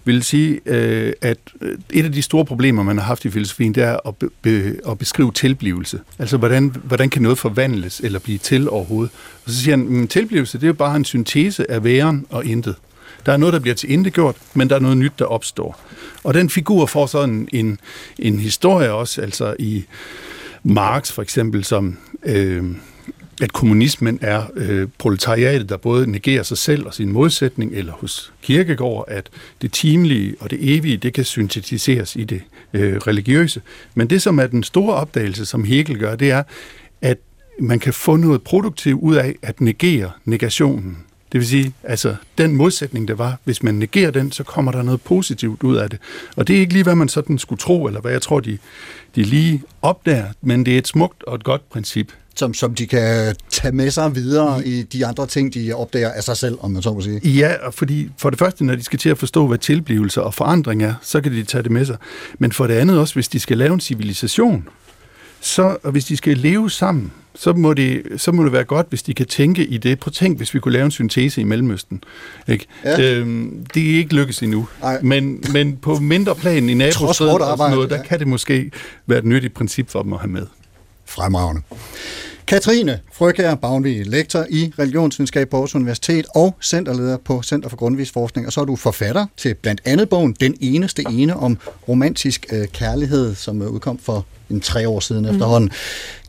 vil 0.06 0.24
sige, 0.24 0.60
øh, 0.66 1.14
at 1.22 1.38
øh, 1.62 1.78
et 1.90 2.06
af 2.06 2.12
de 2.12 2.22
store 2.22 2.46
problemer, 2.46 2.84
man 2.84 2.98
har 2.98 3.06
haft 3.06 3.26
i 3.26 3.30
filosofien, 3.30 3.76
det 3.76 3.84
er 3.84 3.98
at, 4.08 4.16
be, 4.16 4.30
be, 4.42 4.76
at 4.90 4.98
beskrive 4.98 5.32
tilblivelse. 5.32 6.00
Altså, 6.20 6.38
hvordan, 6.38 6.76
hvordan 6.84 7.10
kan 7.10 7.22
noget 7.22 7.38
forvandles 7.38 8.00
eller 8.00 8.20
blive 8.20 8.38
til 8.38 8.70
overhovedet? 8.70 9.12
Og 9.46 9.52
så 9.52 9.58
siger 9.64 9.78
han, 9.78 10.04
at 10.04 10.10
tilblivelse, 10.10 10.58
det 10.58 10.64
er 10.64 10.68
jo 10.68 10.74
bare 10.74 10.96
en 10.96 11.06
syntese 11.06 11.72
af 11.72 11.84
væren 11.84 12.26
og 12.30 12.46
intet. 12.46 12.76
Der 13.26 13.34
er 13.34 13.38
noget, 13.38 13.54
der 13.54 13.60
bliver 13.60 13.76
til 13.76 13.92
indegjort, 13.92 14.36
men 14.54 14.70
der 14.70 14.76
er 14.76 14.80
noget 14.80 14.98
nyt, 14.98 15.20
der 15.20 15.26
opstår. 15.26 15.80
Og 16.24 16.34
den 16.34 16.50
figur 16.50 16.86
får 16.86 17.06
sådan 17.06 17.50
en, 17.54 17.80
en 18.20 18.40
historie 18.40 18.92
også, 18.92 19.22
altså 19.22 19.56
i 19.60 19.86
Marx 20.64 21.12
for 21.12 21.22
eksempel, 21.22 21.64
som... 21.64 21.98
Øh, 22.24 22.64
at 23.42 23.54
kommunismen 23.54 24.20
er 24.22 24.44
øh, 24.56 24.88
proletariatet, 24.98 25.70
der 25.70 25.78
både 25.78 26.12
negerer 26.12 26.44
sig 26.44 26.58
selv 26.58 26.86
og 26.86 26.94
sin 26.94 27.12
modsætning, 27.12 27.74
eller 27.74 27.94
hos 27.94 28.34
Kierkegaard, 28.42 29.06
at 29.08 29.30
det 29.62 29.74
timelige 29.74 30.36
og 30.40 30.50
det 30.50 30.76
evige, 30.78 30.98
det 30.98 31.14
kan 31.14 31.24
syntetiseres 31.24 32.16
i 32.16 32.24
det 32.24 32.42
øh, 32.74 32.98
religiøse. 32.98 33.62
Men 33.96 34.10
det, 34.10 34.22
som 34.22 34.40
er 34.40 34.48
den 34.48 34.64
store 34.64 34.96
opdagelse, 34.96 35.46
som 35.46 35.64
Hegel 35.64 36.00
gør, 36.00 36.16
det 36.16 36.32
er, 36.32 36.44
at 37.02 37.18
man 37.60 37.80
kan 37.80 37.94
få 37.94 38.16
noget 38.16 38.42
produktivt 38.42 39.02
ud 39.02 39.16
af 39.16 39.36
at 39.42 39.62
negere 39.62 40.12
negationen. 40.26 40.98
Det 41.32 41.40
vil 41.40 41.48
sige, 41.48 41.74
altså 41.84 42.16
den 42.38 42.56
modsætning, 42.56 43.08
der 43.08 43.14
var, 43.16 43.40
hvis 43.44 43.64
man 43.64 43.76
negerer 43.76 44.12
den, 44.12 44.32
så 44.32 44.44
kommer 44.44 44.72
der 44.72 44.82
noget 44.82 45.02
positivt 45.02 45.64
ud 45.64 45.76
af 45.76 45.90
det. 45.90 46.00
Og 46.36 46.48
det 46.48 46.56
er 46.56 46.60
ikke 46.60 46.74
lige, 46.74 46.84
hvad 46.84 46.96
man 46.96 47.10
sådan 47.10 47.38
skulle 47.38 47.60
tro, 47.60 47.88
eller 47.88 48.02
hvad 48.02 48.12
jeg 48.12 48.22
tror, 48.22 48.40
de, 48.40 48.58
de 49.16 49.24
lige 49.24 49.64
opdager, 49.82 50.26
men 50.42 50.66
det 50.66 50.74
er 50.74 50.78
et 50.78 50.88
smukt 50.88 51.24
og 51.24 51.36
et 51.36 51.44
godt 51.44 51.70
princip. 51.70 52.12
Som, 52.36 52.54
som 52.54 52.76
de 52.76 52.88
kan 52.88 53.36
tage 53.50 53.72
med 53.72 53.92
sig 53.92 54.16
videre 54.16 54.68
i 54.68 54.84
de 54.84 55.06
andre 55.06 55.28
ting, 55.28 55.54
de 55.54 55.74
opdager 55.74 56.12
af 56.12 56.24
sig 56.24 56.38
selv, 56.38 56.58
om 56.62 56.72
man 56.72 56.82
så 56.82 56.94
må 56.94 57.02
sige. 57.02 57.30
Ja, 57.30 57.54
og 57.62 57.74
fordi 57.74 58.10
for 58.18 58.30
det 58.30 58.40
første, 58.40 58.66
når 58.66 58.76
de 58.76 58.84
skal 58.84 59.00
til 59.00 59.10
at 59.10 59.18
forstå, 59.18 59.48
hvad 59.48 59.58
tilblivelse 59.58 60.24
og 60.24 60.34
forandring 60.34 60.84
er, 60.84 60.94
så 61.02 61.22
kan 61.22 61.32
de 61.32 61.44
tage 61.44 61.64
det 61.64 61.72
med 61.72 61.86
sig. 61.86 61.98
Men 62.40 62.52
for 62.52 62.68
det 62.68 62.74
andet 62.74 63.00
også, 63.00 63.14
hvis 63.14 63.28
de 63.28 63.40
skal 63.40 63.58
lave 63.58 63.74
en 63.74 63.80
civilisation, 63.80 64.68
så, 65.42 65.78
og 65.84 65.92
hvis 65.92 66.06
de 66.06 66.18
skal 66.18 66.38
leve 66.38 66.72
sammen, 66.72 67.12
så 67.36 67.54
må, 67.54 67.74
det, 67.74 68.04
så 68.18 68.32
må 68.32 68.44
det 68.44 68.52
være 68.52 68.64
godt, 68.64 68.90
hvis 68.90 69.04
de 69.04 69.14
kan 69.14 69.26
tænke 69.26 69.66
i 69.66 69.78
det. 69.78 70.00
Prøv 70.00 70.12
tænk, 70.12 70.38
hvis 70.38 70.54
vi 70.54 70.60
kunne 70.60 70.72
lave 70.72 70.86
en 70.86 70.92
syntese 70.92 71.42
i 71.42 71.44
Mellemøsten. 71.44 72.04
Ikke? 72.48 72.66
Ja. 72.86 73.02
Øhm, 73.02 73.66
det 73.74 73.94
er 73.94 73.98
ikke 73.98 74.16
lykkes 74.16 74.44
endnu. 74.44 74.68
Men, 75.02 75.44
men 75.54 75.78
på 75.78 75.96
mindre 75.96 76.36
plan 76.36 76.70
i 76.70 76.74
hårdt 76.74 77.02
og 77.02 77.16
sådan 77.16 77.72
noget, 77.72 77.90
der 77.90 77.98
ja. 77.98 78.04
kan 78.04 78.20
det 78.20 78.28
måske 78.28 78.72
være 79.06 79.20
et 79.20 79.26
nyttigt 79.26 79.54
princip 79.54 79.90
for 79.90 80.04
dem 80.04 80.14
at 80.14 80.20
have 80.20 80.32
med. 80.32 80.46
Fremragende. 81.06 81.62
Katrine 82.48 83.00
Frøkær 83.14 83.56
Bavnvig, 83.56 84.08
lektor 84.08 84.46
i 84.50 84.74
religionsvidenskab 84.80 85.50
på 85.50 85.58
Aarhus 85.58 85.76
Universitet 85.76 86.26
og 86.36 86.58
centerleder 86.62 87.18
på 87.18 87.42
Center 87.42 87.70
for 87.70 87.78
Grundvis 87.78 88.12
Forskning. 88.12 88.48
Og 88.48 88.54
så 88.54 88.62
er 88.62 88.66
du 88.66 88.76
forfatter 88.76 89.26
til 89.38 89.54
blandt 89.54 89.82
andet 89.86 90.10
bogen 90.10 90.36
Den 90.40 90.58
eneste 90.62 91.04
ene 91.10 91.36
om 91.36 91.58
romantisk 91.88 92.46
øh, 92.52 92.68
kærlighed, 92.68 93.36
som 93.36 93.62
øh, 93.62 93.70
udkom 93.70 94.00
for 94.00 94.26
en 94.50 94.62
tre 94.62 94.90
år 94.90 95.00
siden 95.00 95.24
mm. 95.26 95.32
efterhånden. 95.32 95.72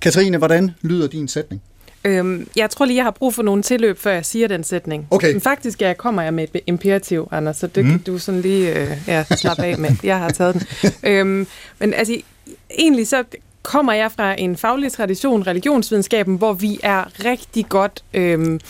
Katrine, 0.00 0.38
hvordan 0.38 0.70
lyder 0.82 1.08
din 1.08 1.28
sætning? 1.28 1.62
Øhm, 2.04 2.48
jeg 2.56 2.70
tror 2.70 2.84
lige, 2.84 2.96
jeg 2.96 3.04
har 3.04 3.10
brug 3.10 3.34
for 3.34 3.42
nogle 3.42 3.62
tilløb, 3.62 3.98
før 3.98 4.12
jeg 4.12 4.24
siger 4.24 4.48
den 4.48 4.64
sætning. 4.64 5.06
Okay. 5.10 5.32
Men 5.32 5.40
faktisk 5.40 5.82
jeg 5.82 5.96
kommer 5.96 6.22
jeg 6.22 6.34
med 6.34 6.46
et 6.54 6.60
imperativ, 6.66 7.28
Anders, 7.30 7.56
så 7.56 7.66
det 7.66 7.84
mm. 7.84 7.90
kan 7.90 8.00
du 8.00 8.18
sådan 8.18 8.40
lige 8.40 8.78
øh, 8.78 8.98
ja, 9.06 9.24
slappe 9.24 9.64
af 9.64 9.78
med. 9.78 9.90
Jeg 10.02 10.18
har 10.18 10.30
taget 10.30 10.54
den. 10.54 10.92
øhm, 11.10 11.46
men 11.78 11.94
altså, 11.94 12.16
egentlig 12.78 13.08
så 13.08 13.24
kommer 13.62 13.92
jeg 13.92 14.12
fra 14.12 14.40
en 14.40 14.56
faglig 14.56 14.92
tradition, 14.92 15.46
religionsvidenskaben, 15.46 16.36
hvor 16.36 16.52
vi 16.52 16.80
er 16.82 17.24
rigtig 17.24 17.66
godt 17.68 18.04
øhm, 18.14 18.60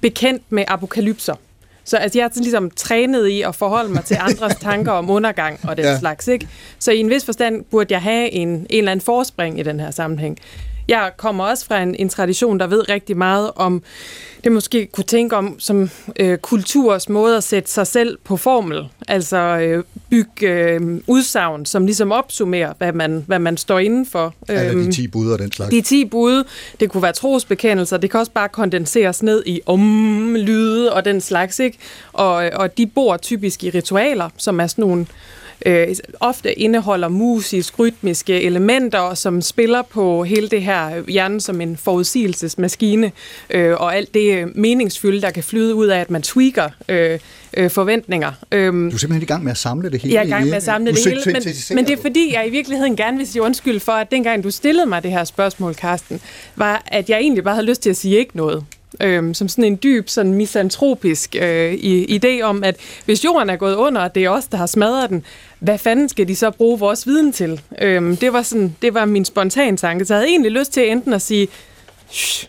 bekendt 0.00 0.42
med 0.50 0.64
apokalypser. 0.68 1.34
Så 1.88 1.96
altså, 1.96 2.18
jeg 2.18 2.24
er 2.24 2.28
sådan 2.28 2.42
ligesom 2.42 2.70
trænet 2.70 3.28
i 3.28 3.42
at 3.42 3.54
forholde 3.54 3.92
mig 3.92 4.04
til 4.04 4.16
andres 4.28 4.54
tanker 4.56 4.92
om 4.92 5.10
undergang 5.10 5.60
og 5.62 5.76
den 5.76 5.84
ja. 5.84 5.98
slags. 5.98 6.28
Ikke? 6.28 6.48
Så 6.78 6.92
i 6.92 6.98
en 6.98 7.10
vis 7.10 7.24
forstand 7.24 7.64
burde 7.64 7.94
jeg 7.94 8.02
have 8.02 8.30
en, 8.30 8.48
en 8.48 8.66
eller 8.70 8.92
anden 8.92 9.04
forspring 9.04 9.60
i 9.60 9.62
den 9.62 9.80
her 9.80 9.90
sammenhæng. 9.90 10.38
Jeg 10.88 11.10
kommer 11.16 11.44
også 11.44 11.66
fra 11.66 11.82
en, 11.82 11.94
en 11.94 12.08
tradition, 12.08 12.60
der 12.60 12.66
ved 12.66 12.88
rigtig 12.88 13.16
meget 13.16 13.50
om, 13.56 13.82
det 14.44 14.52
måske 14.52 14.86
kunne 14.86 15.04
tænke 15.04 15.36
om 15.36 15.56
som 15.58 15.90
øh, 16.20 16.38
kulturs 16.38 17.08
måde 17.08 17.36
at 17.36 17.44
sætte 17.44 17.70
sig 17.70 17.86
selv 17.86 18.18
på 18.24 18.36
formel. 18.36 18.88
Altså 19.08 19.36
øh, 19.36 19.84
bygge 20.10 20.48
øh, 20.48 21.00
udsagn, 21.06 21.66
som 21.66 21.86
ligesom 21.86 22.12
opsummerer, 22.12 22.72
hvad 22.78 22.92
man, 22.92 23.24
hvad 23.26 23.38
man 23.38 23.56
står 23.56 23.78
inden 23.78 24.06
for. 24.06 24.34
Eller 24.48 24.72
de 24.72 24.92
10 24.92 25.08
bud 25.08 25.30
og 25.30 25.38
den 25.38 25.52
slags. 25.52 25.70
De 25.70 25.80
10 25.80 26.04
bud, 26.04 26.44
det 26.80 26.90
kunne 26.90 27.02
være 27.02 27.12
trosbekendelser, 27.12 27.96
det 27.96 28.10
kan 28.10 28.20
også 28.20 28.32
bare 28.32 28.48
kondenseres 28.48 29.22
ned 29.22 29.42
i 29.46 29.60
om-lyde 29.66 30.92
og 30.92 31.04
den 31.04 31.20
slags, 31.20 31.58
ikke? 31.58 31.78
Og, 32.12 32.34
og 32.34 32.78
de 32.78 32.86
bor 32.86 33.16
typisk 33.16 33.64
i 33.64 33.70
ritualer, 33.70 34.28
som 34.36 34.60
er 34.60 34.66
sådan 34.66 34.82
nogle 34.82 35.06
øh, 35.66 35.88
ofte 36.20 36.58
indeholder 36.58 37.08
musisk, 37.08 37.78
rytmiske 37.78 38.42
elementer, 38.42 39.14
som 39.14 39.42
spiller 39.42 39.82
på 39.82 40.24
hele 40.24 40.48
det 40.48 40.62
her 40.62 41.02
hjernen 41.08 41.40
som 41.40 41.60
en 41.60 41.76
forudsigelsesmaskine, 41.76 43.12
øh, 43.50 43.74
og 43.74 43.96
alt 43.96 44.14
det 44.14 44.56
meningsfylde, 44.56 45.20
der 45.20 45.30
kan 45.30 45.42
flyde 45.42 45.74
ud 45.74 45.86
af, 45.86 46.00
at 46.00 46.10
man 46.10 46.22
tweaker 46.22 46.68
øh, 46.88 47.18
øh, 47.56 47.70
forventninger. 47.70 48.32
Øhm, 48.52 48.90
du 48.90 48.96
er 48.96 48.98
simpelthen 48.98 49.22
i 49.22 49.26
gang 49.26 49.44
med 49.44 49.50
at 49.50 49.58
samle 49.58 49.90
det 49.90 50.00
hele? 50.00 50.14
Jeg 50.14 50.20
er 50.20 50.26
i 50.26 50.30
gang 50.30 50.44
med 50.44 50.54
at 50.54 50.62
samle 50.62 50.92
det 50.92 51.04
hele, 51.04 51.22
men, 51.26 51.42
men 51.74 51.86
det 51.86 51.98
er 51.98 52.02
fordi, 52.02 52.34
jeg 52.34 52.46
i 52.46 52.50
virkeligheden 52.50 52.96
gerne 52.96 53.16
vil 53.16 53.26
sige 53.26 53.42
undskyld 53.42 53.80
for, 53.80 53.92
at 53.92 54.10
dengang 54.10 54.44
du 54.44 54.50
stillede 54.50 54.86
mig 54.86 55.02
det 55.02 55.10
her 55.10 55.24
spørgsmål, 55.24 55.74
Karsten, 55.74 56.20
var, 56.56 56.82
at 56.86 57.10
jeg 57.10 57.18
egentlig 57.18 57.44
bare 57.44 57.54
havde 57.54 57.66
lyst 57.66 57.82
til 57.82 57.90
at 57.90 57.96
sige 57.96 58.18
ikke 58.18 58.36
noget 58.36 58.64
øh, 59.00 59.34
som 59.34 59.48
sådan 59.48 59.64
en 59.64 59.78
dyb, 59.82 60.08
sådan 60.08 60.34
misantropisk 60.34 61.36
øh, 61.40 61.72
idé 62.08 62.42
om, 62.42 62.64
at 62.64 62.76
hvis 63.04 63.24
jorden 63.24 63.50
er 63.50 63.56
gået 63.56 63.74
under, 63.74 64.02
og 64.02 64.14
det 64.14 64.24
er 64.24 64.30
os, 64.30 64.46
der 64.46 64.56
har 64.56 64.66
smadret 64.66 65.10
den, 65.10 65.24
hvad 65.58 65.78
fanden 65.78 66.08
skal 66.08 66.28
de 66.28 66.36
så 66.36 66.50
bruge 66.50 66.78
vores 66.78 67.06
viden 67.06 67.32
til? 67.32 67.60
Øh, 67.82 68.20
det, 68.20 68.32
var 68.32 68.42
sådan, 68.42 68.76
det 68.82 68.94
var 68.94 69.04
min 69.04 69.24
spontane 69.24 69.76
tanke. 69.76 70.04
Så 70.04 70.14
jeg 70.14 70.18
havde 70.18 70.30
egentlig 70.30 70.52
lyst 70.52 70.72
til 70.72 70.90
enten 70.90 71.12
at 71.12 71.22
sige, 71.22 71.48
Shh, 72.10 72.48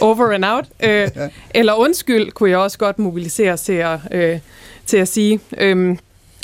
over 0.00 0.32
and 0.32 0.44
out, 0.44 0.64
øh, 0.82 1.08
eller 1.54 1.74
undskyld, 1.74 2.30
kunne 2.30 2.50
jeg 2.50 2.58
også 2.58 2.78
godt 2.78 2.98
mobilisere 2.98 3.56
til 3.56 3.72
at, 3.72 3.98
øh, 4.10 4.38
til 4.86 4.96
at 4.96 5.08
sige. 5.08 5.40
Øh, 5.58 5.96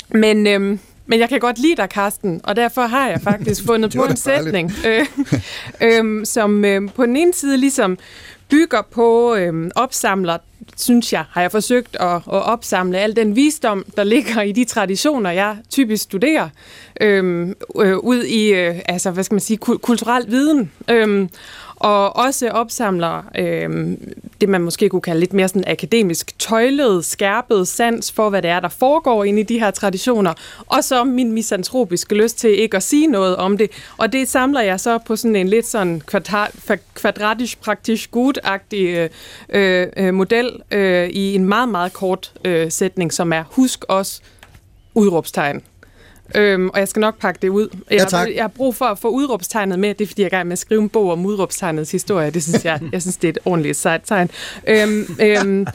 men... 0.09 0.47
Øh, 0.47 0.77
men 1.11 1.19
jeg 1.19 1.29
kan 1.29 1.39
godt 1.39 1.59
lide 1.59 1.75
dig, 1.75 1.89
Karsten, 1.89 2.41
og 2.43 2.55
derfor 2.55 2.81
har 2.81 3.09
jeg 3.09 3.21
faktisk 3.21 3.65
fundet 3.67 3.95
på 3.95 4.03
en 4.03 4.17
sætning, 4.17 4.71
øh, 4.87 5.05
øh, 5.81 6.25
som 6.25 6.65
øh, 6.65 6.81
på 6.95 7.05
den 7.05 7.17
ene 7.17 7.33
side 7.33 7.57
ligesom 7.57 7.97
bygger 8.49 8.81
på, 8.81 9.35
øh, 9.35 9.71
opsamler, 9.75 10.37
synes 10.79 11.13
jeg, 11.13 11.23
har 11.31 11.41
jeg 11.41 11.51
forsøgt 11.51 11.97
at, 11.99 12.15
at 12.15 12.21
opsamle 12.27 12.97
al 12.97 13.15
den 13.15 13.35
visdom, 13.35 13.85
der 13.97 14.03
ligger 14.03 14.41
i 14.41 14.51
de 14.51 14.65
traditioner, 14.65 15.31
jeg 15.31 15.57
typisk 15.69 16.03
studerer, 16.03 16.49
øhm, 17.01 17.55
øh, 17.81 17.97
ud 17.97 18.23
i, 18.23 18.53
øh, 18.53 18.75
altså, 18.85 19.11
hvad 19.11 19.23
skal 19.23 19.35
man 19.35 19.41
sige, 19.41 19.57
kulturel 19.57 20.25
viden. 20.27 20.71
Øhm, 20.87 21.29
og 21.79 22.15
også 22.15 22.49
opsamler 22.49 23.23
øh, 23.37 23.97
det, 24.41 24.49
man 24.49 24.61
måske 24.61 24.89
kunne 24.89 25.01
kalde 25.01 25.19
lidt 25.19 25.33
mere 25.33 25.47
sådan 25.47 25.63
akademisk 25.67 26.39
tøjlet, 26.39 27.05
skærpet 27.05 27.67
sans 27.67 28.11
for, 28.11 28.29
hvad 28.29 28.41
det 28.41 28.49
er, 28.49 28.59
der 28.59 28.69
foregår 28.69 29.23
inde 29.23 29.39
i 29.39 29.43
de 29.43 29.59
her 29.59 29.71
traditioner, 29.71 30.33
og 30.67 30.83
så 30.83 31.03
min 31.03 31.31
misantropiske 31.31 32.15
lyst 32.15 32.37
til 32.37 32.59
ikke 32.59 32.77
at 32.77 32.83
sige 32.83 33.07
noget 33.07 33.35
om 33.35 33.57
det. 33.57 33.71
Og 33.97 34.13
det 34.13 34.29
samler 34.29 34.61
jeg 34.61 34.79
så 34.79 34.97
på 34.97 35.15
sådan 35.15 35.35
en 35.35 35.47
lidt 35.47 35.67
sådan 35.67 36.01
kvadratisk 36.95 37.61
praktisk 37.61 38.09
gut-agtig 38.15 38.75
øh, 38.75 39.09
øh, 39.49 39.87
øh, 39.97 40.13
model 40.13 40.51
øh, 40.71 41.09
i 41.09 41.35
en 41.35 41.45
meget, 41.45 41.69
meget 41.69 41.93
kort 41.93 42.33
øh, 42.45 42.71
sætning, 42.71 43.13
som 43.13 43.33
er 43.33 43.43
husk 43.51 43.85
os 43.87 44.21
udråbstegn. 44.93 45.61
Øhm, 46.35 46.69
og 46.69 46.79
jeg 46.79 46.87
skal 46.87 46.99
nok 46.99 47.19
pakke 47.19 47.39
det 47.41 47.49
ud. 47.49 47.69
Jeg, 47.89 47.99
ja, 47.99 48.05
tak. 48.05 48.27
jeg 48.35 48.43
har 48.43 48.47
brug 48.47 48.75
for 48.75 48.85
at 48.85 48.99
få 48.99 49.09
udråbstegnet 49.09 49.79
med. 49.79 49.93
Det 49.93 50.01
er, 50.01 50.07
fordi 50.07 50.21
jeg 50.21 50.25
er 50.25 50.29
gang 50.29 50.47
med 50.47 50.53
at 50.53 50.59
skrive 50.59 50.81
en 50.81 50.89
bog 50.89 51.11
om 51.11 51.25
udråbstegnets 51.25 51.91
historie. 51.91 52.31
Det 52.31 52.43
synes 52.43 52.65
jeg, 52.65 52.79
jeg 52.91 53.01
synes, 53.01 53.17
det 53.17 53.27
er 53.27 53.29
et 53.29 53.39
ordentligt 53.45 53.77
sejt 53.77 54.01
tegn. 54.05 54.29
Øhm, 54.67 55.15
øhm, 55.21 55.67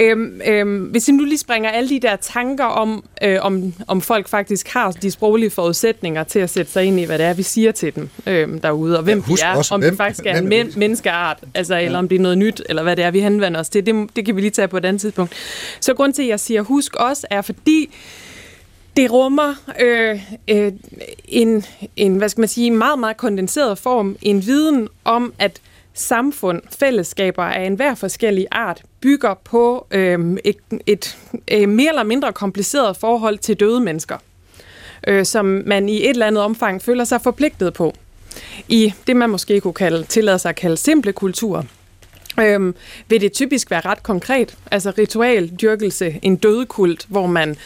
Øhm, 0.00 0.40
øhm, 0.46 0.84
hvis 0.84 1.08
I 1.08 1.12
nu 1.12 1.24
lige 1.24 1.38
springer 1.38 1.70
alle 1.70 1.88
de 1.88 2.00
der 2.00 2.16
tanker 2.16 2.64
om, 2.64 3.04
øh, 3.22 3.38
om, 3.40 3.74
om 3.86 4.00
folk 4.00 4.28
faktisk 4.28 4.68
har 4.68 4.90
de 4.90 5.10
sproglige 5.10 5.50
forudsætninger 5.50 6.24
til 6.24 6.38
at 6.38 6.50
sætte 6.50 6.72
sig 6.72 6.84
ind 6.84 7.00
i, 7.00 7.04
hvad 7.04 7.18
det 7.18 7.26
er, 7.26 7.34
vi 7.34 7.42
siger 7.42 7.72
til 7.72 7.94
dem 7.94 8.08
øhm, 8.26 8.60
derude, 8.60 8.96
og 8.96 9.04
hvem 9.04 9.24
ja, 9.28 9.34
de 9.34 9.40
er, 9.42 9.56
også, 9.56 9.74
om 9.74 9.80
hvem, 9.80 9.90
det 9.90 9.96
faktisk 9.96 10.26
er 10.26 10.38
en 10.38 10.48
men- 10.48 10.72
menneskeart, 10.76 11.38
altså, 11.54 11.74
ja. 11.74 11.84
eller 11.84 11.98
om 11.98 12.08
det 12.08 12.16
er 12.16 12.20
noget 12.20 12.38
nyt, 12.38 12.62
eller 12.68 12.82
hvad 12.82 12.96
det 12.96 13.04
er, 13.04 13.10
vi 13.10 13.20
henvender 13.20 13.60
os 13.60 13.68
til. 13.68 13.86
Det, 13.86 14.16
det 14.16 14.26
kan 14.26 14.36
vi 14.36 14.40
lige 14.40 14.50
tage 14.50 14.68
på 14.68 14.76
et 14.76 14.84
andet 14.84 15.00
tidspunkt. 15.00 15.32
Så 15.80 15.94
grund 15.94 16.12
til, 16.12 16.22
at 16.22 16.28
jeg 16.28 16.40
siger 16.40 16.62
husk 16.62 16.96
også, 16.96 17.26
er 17.30 17.42
fordi, 17.42 17.90
det 18.98 19.12
rummer 19.12 19.54
øh, 19.80 20.20
øh, 20.48 20.72
en, 21.24 21.64
en, 21.96 22.16
hvad 22.16 22.28
skal 22.28 22.40
man 22.40 22.48
sige, 22.48 22.70
meget, 22.70 22.98
meget 22.98 23.16
kondenseret 23.16 23.78
form, 23.78 24.16
en 24.22 24.46
viden 24.46 24.88
om, 25.04 25.32
at 25.38 25.60
samfund, 25.94 26.62
fællesskaber 26.78 27.42
af 27.42 27.66
enhver 27.66 27.94
forskellig 27.94 28.46
art, 28.50 28.82
bygger 29.00 29.34
på 29.34 29.86
øh, 29.90 30.36
et, 30.44 30.56
et, 30.86 31.18
et 31.46 31.68
mere 31.68 31.88
eller 31.88 32.02
mindre 32.02 32.32
kompliceret 32.32 32.96
forhold 32.96 33.38
til 33.38 33.60
døde 33.60 33.80
mennesker, 33.80 34.16
øh, 35.06 35.24
som 35.24 35.62
man 35.66 35.88
i 35.88 35.96
et 35.96 36.10
eller 36.10 36.26
andet 36.26 36.42
omfang 36.42 36.82
føler 36.82 37.04
sig 37.04 37.20
forpligtet 37.20 37.74
på. 37.74 37.94
I 38.68 38.92
det, 39.06 39.16
man 39.16 39.30
måske 39.30 39.60
kunne 39.60 39.74
kalde, 39.74 40.04
tillade 40.04 40.38
sig 40.38 40.48
at 40.48 40.56
kalde 40.56 40.76
simple 40.76 41.12
kulturer 41.12 41.62
øhm, 42.40 42.74
vil 43.08 43.20
det 43.20 43.32
typisk 43.32 43.70
være 43.70 43.80
ret 43.80 44.02
konkret. 44.02 44.54
Altså 44.70 44.92
ritual, 44.98 45.48
dyrkelse, 45.60 46.18
en 46.22 46.36
dødekult, 46.36 47.06
hvor 47.08 47.26
man 47.26 47.56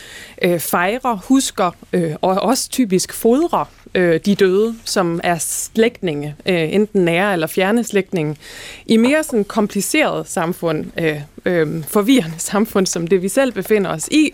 øh, 0.42 0.60
fejrer, 0.60 1.16
husker 1.28 1.70
øh, 1.92 2.12
og 2.20 2.30
også 2.30 2.68
typisk 2.70 3.12
fodrer 3.12 3.64
øh, 3.94 4.20
de 4.24 4.34
døde, 4.34 4.74
som 4.84 5.20
er 5.24 5.38
slægtninge, 5.38 6.36
øh, 6.46 6.74
enten 6.74 7.04
nære 7.04 7.32
eller 7.32 7.46
fjerne 7.46 7.84
slægtninge, 7.84 8.36
i 8.86 8.96
mere 8.96 9.24
sådan 9.24 9.44
kompliceret 9.44 10.28
samfund, 10.28 10.84
øh, 11.00 11.20
øh, 11.44 11.84
forvirrende 11.84 12.38
samfund, 12.52 12.86
som 12.86 13.06
det 13.06 13.22
vi 13.22 13.28
selv 13.28 13.52
befinder 13.52 13.90
os 13.90 14.08
i, 14.08 14.32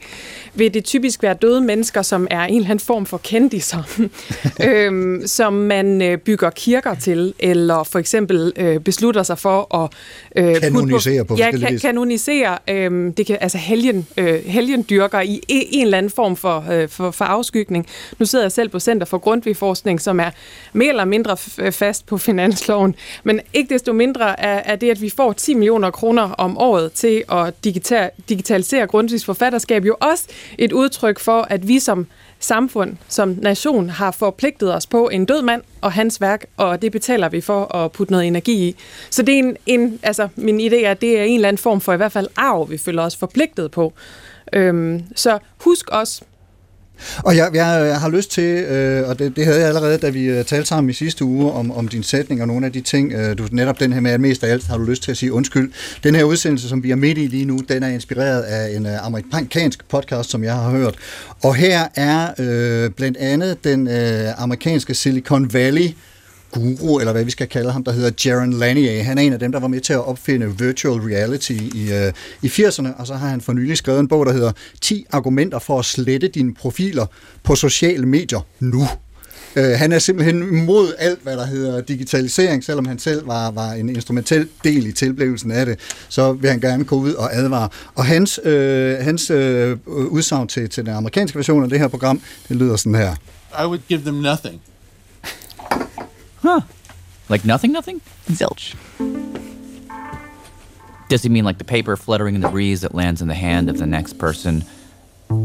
vil 0.54 0.74
det 0.74 0.84
typisk 0.84 1.22
være 1.22 1.34
døde 1.34 1.60
mennesker, 1.60 2.02
som 2.02 2.26
er 2.30 2.44
en 2.44 2.56
eller 2.56 2.70
anden 2.70 2.84
form 2.84 3.06
for 3.06 3.18
kendiser, 3.18 3.82
øh, 4.68 5.20
som 5.26 5.52
man 5.52 6.02
øh, 6.02 6.18
bygger 6.18 6.50
kirker 6.50 6.94
til, 6.94 7.34
eller 7.38 7.82
for 7.82 7.98
eksempel 7.98 8.52
øh, 8.56 8.80
beslutter 8.80 9.22
sig 9.22 9.38
for 9.38 9.74
at... 9.84 9.90
Øh, 10.36 10.60
kanonisere 10.60 11.24
på, 11.24 11.34
på 11.34 11.38
Ja, 11.38 11.50
kan, 11.50 11.78
kanonisere, 11.78 12.58
øh, 12.68 13.12
det 13.16 13.26
kan, 13.26 13.38
altså 13.40 13.58
helgen, 13.58 14.06
øh, 14.16 14.44
helgendyrker 14.44 15.20
i 15.20 15.40
en 15.48 15.84
eller 15.84 15.98
anden 15.98 16.10
form 16.10 16.36
for, 16.36 16.64
øh, 16.72 16.88
for, 16.88 17.10
for 17.10 17.24
afskygning. 17.24 17.86
Nu 18.18 18.26
sidder 18.26 18.44
jeg 18.44 18.52
selv 18.52 18.68
på 18.68 18.80
Center 18.80 19.06
for 19.06 19.18
Grundtvig-forskning, 19.18 20.00
som 20.00 20.20
er 20.20 20.30
mere 20.72 20.88
eller 20.88 21.04
mindre 21.04 21.36
fast 21.72 22.06
på 22.06 22.18
finansloven, 22.18 22.94
men 23.24 23.40
ikke 23.52 23.74
desto 23.74 23.92
mindre 23.92 24.40
er, 24.40 24.62
er 24.72 24.76
det, 24.76 24.90
at 24.90 25.02
vi 25.02 25.10
får 25.10 25.32
10 25.32 25.54
millioner 25.54 25.90
kroner 25.90 26.22
om 26.22 26.58
året 26.58 26.92
til 26.98 27.24
at 27.32 27.64
digital, 27.64 28.10
digitalisere 28.28 28.86
Grundtvigs 28.86 29.24
forfatterskab, 29.24 29.84
jo 29.84 29.96
også 30.00 30.24
et 30.58 30.72
udtryk 30.72 31.18
for, 31.18 31.42
at 31.42 31.68
vi 31.68 31.78
som 31.78 32.06
samfund, 32.40 32.96
som 33.08 33.28
nation, 33.42 33.88
har 33.88 34.10
forpligtet 34.10 34.74
os 34.74 34.86
på 34.86 35.08
en 35.08 35.24
død 35.24 35.42
mand 35.42 35.62
og 35.80 35.92
hans 35.92 36.20
værk, 36.20 36.46
og 36.56 36.82
det 36.82 36.92
betaler 36.92 37.28
vi 37.28 37.40
for 37.40 37.76
at 37.76 37.92
putte 37.92 38.12
noget 38.12 38.26
energi 38.26 38.68
i. 38.68 38.76
Så 39.10 39.22
det 39.22 39.34
er 39.34 39.38
en, 39.38 39.56
en 39.66 40.00
altså 40.02 40.28
min 40.36 40.60
idé 40.60 40.74
er, 40.84 40.90
at 40.90 41.00
det 41.00 41.18
er 41.18 41.24
en 41.24 41.34
eller 41.34 41.48
anden 41.48 41.58
form 41.58 41.80
for 41.80 41.92
i 41.92 41.96
hvert 41.96 42.12
fald 42.12 42.28
arv, 42.36 42.70
vi 42.70 42.78
føler 42.78 43.02
os 43.02 43.16
forpligtet 43.16 43.70
på. 43.70 43.92
Øhm, 44.52 45.02
så 45.16 45.38
husk 45.58 45.88
også, 45.90 46.22
og 47.24 47.36
jeg, 47.36 47.50
jeg 47.54 48.00
har 48.00 48.08
lyst 48.08 48.30
til, 48.30 48.42
øh, 48.42 49.08
og 49.08 49.18
det, 49.18 49.36
det 49.36 49.44
havde 49.44 49.58
jeg 49.58 49.68
allerede, 49.68 49.98
da 49.98 50.08
vi 50.08 50.24
øh, 50.24 50.44
talte 50.44 50.68
sammen 50.68 50.90
i 50.90 50.92
sidste 50.92 51.24
uge 51.24 51.52
om, 51.52 51.70
om 51.70 51.88
din 51.88 52.02
sætning 52.02 52.40
og 52.40 52.46
nogle 52.46 52.66
af 52.66 52.72
de 52.72 52.80
ting, 52.80 53.12
øh, 53.12 53.38
du 53.38 53.46
netop 53.52 53.80
den 53.80 53.92
her 53.92 54.00
med, 54.00 54.10
at 54.10 54.20
mest 54.20 54.44
af 54.44 54.52
alt 54.52 54.66
har 54.66 54.76
du 54.76 54.84
lyst 54.84 55.02
til 55.02 55.10
at 55.10 55.16
sige 55.16 55.32
undskyld. 55.32 55.72
Den 56.04 56.14
her 56.14 56.24
udsendelse, 56.24 56.68
som 56.68 56.82
vi 56.82 56.90
er 56.90 56.96
midt 56.96 57.18
i 57.18 57.26
lige 57.26 57.44
nu, 57.44 57.58
den 57.68 57.82
er 57.82 57.88
inspireret 57.88 58.42
af 58.42 58.76
en 58.76 58.86
øh, 58.86 59.06
amerikansk 59.06 59.88
podcast, 59.88 60.30
som 60.30 60.44
jeg 60.44 60.54
har 60.54 60.70
hørt. 60.70 60.94
Og 61.42 61.54
her 61.54 61.86
er 61.94 62.28
øh, 62.38 62.90
blandt 62.90 63.16
andet 63.16 63.64
den 63.64 63.88
øh, 63.88 64.42
amerikanske 64.42 64.94
Silicon 64.94 65.52
Valley 65.52 65.88
guru, 66.50 66.98
eller 66.98 67.12
hvad 67.12 67.24
vi 67.24 67.30
skal 67.30 67.46
kalde 67.46 67.72
ham, 67.72 67.84
der 67.84 67.92
hedder 67.92 68.10
Jaron 68.24 68.52
Lanier. 68.52 69.02
Han 69.02 69.18
er 69.18 69.22
en 69.22 69.32
af 69.32 69.38
dem, 69.38 69.52
der 69.52 69.60
var 69.60 69.68
med 69.68 69.80
til 69.80 69.92
at 69.92 70.04
opfinde 70.04 70.58
virtual 70.58 71.00
reality 71.00 71.52
i, 71.52 71.92
øh, 71.92 72.12
i 72.42 72.46
80'erne, 72.46 73.00
og 73.00 73.06
så 73.06 73.14
har 73.14 73.28
han 73.28 73.40
for 73.40 73.52
nylig 73.52 73.76
skrevet 73.76 74.00
en 74.00 74.08
bog, 74.08 74.26
der 74.26 74.32
hedder 74.32 74.52
10 74.80 75.06
argumenter 75.10 75.58
for 75.58 75.78
at 75.78 75.84
slette 75.84 76.28
dine 76.28 76.54
profiler 76.54 77.06
på 77.42 77.54
sociale 77.54 78.06
medier 78.06 78.40
nu. 78.60 78.88
Øh, 79.56 79.78
han 79.78 79.92
er 79.92 79.98
simpelthen 79.98 80.42
imod 80.42 80.92
alt, 80.98 81.18
hvad 81.22 81.36
der 81.36 81.46
hedder 81.46 81.80
digitalisering, 81.80 82.64
selvom 82.64 82.86
han 82.86 82.98
selv 82.98 83.26
var, 83.26 83.50
var 83.50 83.72
en 83.72 83.88
instrumentel 83.88 84.48
del 84.64 84.86
i 84.86 84.92
tilblivelsen 84.92 85.50
af 85.50 85.66
det, 85.66 85.78
så 86.08 86.32
vil 86.32 86.50
han 86.50 86.60
gerne 86.60 86.84
gå 86.84 86.96
ud 86.96 87.12
og 87.12 87.36
advare. 87.36 87.68
Og 87.94 88.04
hans, 88.04 88.40
øh, 88.44 88.98
hans 88.98 89.30
øh, 89.30 89.76
udsagn 89.86 90.48
til, 90.48 90.68
til 90.68 90.86
den 90.86 90.94
amerikanske 90.94 91.36
version 91.36 91.62
af 91.62 91.68
det 91.68 91.78
her 91.78 91.88
program, 91.88 92.20
det 92.48 92.56
lyder 92.56 92.76
sådan 92.76 92.94
her. 92.94 93.14
I 93.64 93.66
would 93.66 93.80
give 93.88 94.00
them 94.00 94.14
nothing. 94.14 94.60
Huh. 96.42 96.60
Like 97.28 97.44
nothing, 97.44 97.72
nothing? 97.72 98.00
Zilch. 98.28 98.74
Does 101.08 101.22
he 101.22 101.28
mean 101.28 101.44
like 101.44 101.58
the 101.58 101.64
paper 101.64 101.96
fluttering 101.96 102.34
in 102.34 102.40
the 102.42 102.48
breeze 102.48 102.82
that 102.82 102.94
lands 102.94 103.22
in 103.22 103.28
the 103.28 103.34
hand 103.34 103.70
of 103.70 103.78
the 103.78 103.86
next 103.86 104.18
person 104.18 104.64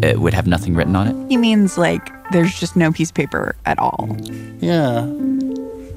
it 0.01 0.19
would 0.19 0.33
have 0.33 0.47
nothing 0.47 0.75
written 0.75 0.95
on 0.95 1.07
it? 1.07 1.29
He 1.29 1.37
means 1.37 1.77
like 1.77 2.09
there's 2.31 2.57
just 2.59 2.75
no 2.75 2.91
piece 2.91 3.09
of 3.09 3.15
paper 3.15 3.55
at 3.65 3.79
all. 3.79 4.17
Yeah. 4.59 5.05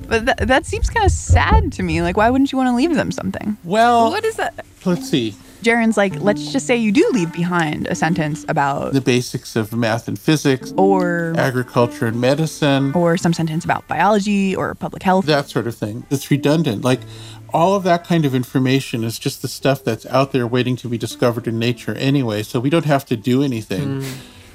But 0.08 0.24
th- 0.26 0.48
that 0.48 0.66
seems 0.66 0.88
kind 0.88 1.04
of 1.04 1.10
sad 1.10 1.72
to 1.72 1.82
me. 1.82 2.00
Like, 2.00 2.16
why 2.16 2.30
wouldn't 2.30 2.52
you 2.52 2.58
want 2.58 2.68
to 2.68 2.76
leave 2.76 2.94
them 2.94 3.10
something? 3.10 3.56
Well, 3.64 4.10
what 4.10 4.24
is 4.24 4.36
that? 4.36 4.64
let's 4.84 5.08
see. 5.10 5.34
Jaron's 5.66 5.96
like, 5.96 6.14
let's 6.20 6.52
just 6.52 6.64
say 6.64 6.76
you 6.76 6.92
do 6.92 7.04
leave 7.12 7.32
behind 7.32 7.88
a 7.88 7.96
sentence 7.96 8.44
about 8.46 8.92
The 8.92 9.00
basics 9.00 9.56
of 9.56 9.72
math 9.72 10.06
and 10.06 10.16
physics, 10.16 10.72
or 10.76 11.34
agriculture 11.36 12.06
and 12.06 12.20
medicine, 12.20 12.92
or 12.94 13.16
some 13.16 13.32
sentence 13.32 13.64
about 13.64 13.84
biology 13.88 14.54
or 14.54 14.76
public 14.76 15.02
health. 15.02 15.26
that 15.26 15.48
sort 15.48 15.66
of 15.66 15.74
thing. 15.74 16.06
It's 16.08 16.30
redundant. 16.30 16.84
Like 16.84 17.00
all 17.52 17.74
of 17.74 17.82
that 17.82 18.06
kind 18.06 18.24
of 18.24 18.32
information 18.32 19.02
is 19.02 19.18
just 19.18 19.42
the 19.42 19.48
stuff 19.48 19.82
that's 19.82 20.06
out 20.06 20.30
there 20.30 20.46
waiting 20.46 20.76
to 20.76 20.88
be 20.88 20.98
discovered 20.98 21.48
in 21.48 21.58
nature 21.58 21.94
anyway. 21.96 22.44
So 22.44 22.60
we 22.60 22.70
don't 22.70 22.84
have 22.84 23.04
to 23.06 23.16
do 23.16 23.42
anything. 23.42 24.04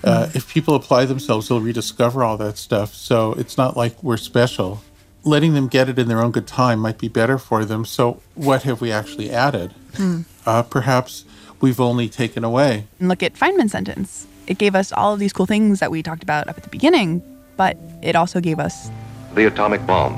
Uh, 0.06 0.30
if 0.34 0.48
people 0.48 0.76
apply 0.76 1.04
themselves, 1.04 1.50
they'll 1.50 1.60
rediscover 1.60 2.24
all 2.24 2.38
that 2.38 2.58
stuff. 2.58 2.94
So 2.94 3.34
it's 3.34 3.58
not 3.58 3.76
like 3.76 4.02
we're 4.02 4.16
special. 4.16 4.82
Letting 5.26 5.56
them 5.56 5.68
get 5.68 5.90
it 5.90 6.00
in 6.00 6.08
their 6.08 6.22
own 6.24 6.32
good 6.32 6.48
time 6.48 6.80
might 6.80 6.98
be 6.98 7.10
better 7.10 7.38
for 7.38 7.66
them. 7.66 7.84
So 7.84 8.22
what 8.34 8.64
have 8.64 8.80
we 8.80 8.94
actually 8.94 9.30
added? 9.30 9.74
Hmm. 9.96 10.22
Uh, 10.46 10.64
perhaps 10.64 11.26
we've 11.60 11.80
only 11.80 12.10
taken 12.10 12.44
away. 12.44 12.88
And 13.00 13.08
look 13.10 13.24
at 13.24 13.34
Feynman's 13.34 13.72
sentence. 13.72 14.28
It 14.48 14.58
gave 14.58 14.76
us 14.76 14.92
all 14.92 15.14
of 15.14 15.20
these 15.20 15.34
cool 15.34 15.46
things 15.46 15.80
that 15.80 15.92
we 15.92 16.02
talked 16.04 16.24
about 16.24 16.48
up 16.48 16.58
at 16.58 16.64
the 16.64 16.70
beginning, 16.70 17.22
but 17.58 17.78
it 18.02 18.16
also 18.16 18.40
gave 18.40 18.60
us 18.60 18.90
The 19.36 19.46
atomic 19.46 19.86
bomb. 19.86 20.14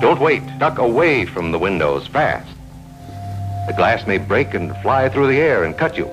Don't 0.00 0.20
wait. 0.20 0.42
Duck 0.58 0.78
away 0.78 1.24
from 1.26 1.50
the 1.50 1.58
windows 1.58 2.06
fast. 2.06 2.48
The 3.66 3.72
glass 3.74 4.06
may 4.06 4.18
break 4.18 4.54
and 4.54 4.76
fly 4.82 5.08
through 5.08 5.26
the 5.26 5.38
air 5.38 5.64
and 5.64 5.76
cut 5.76 5.96
you. 5.98 6.08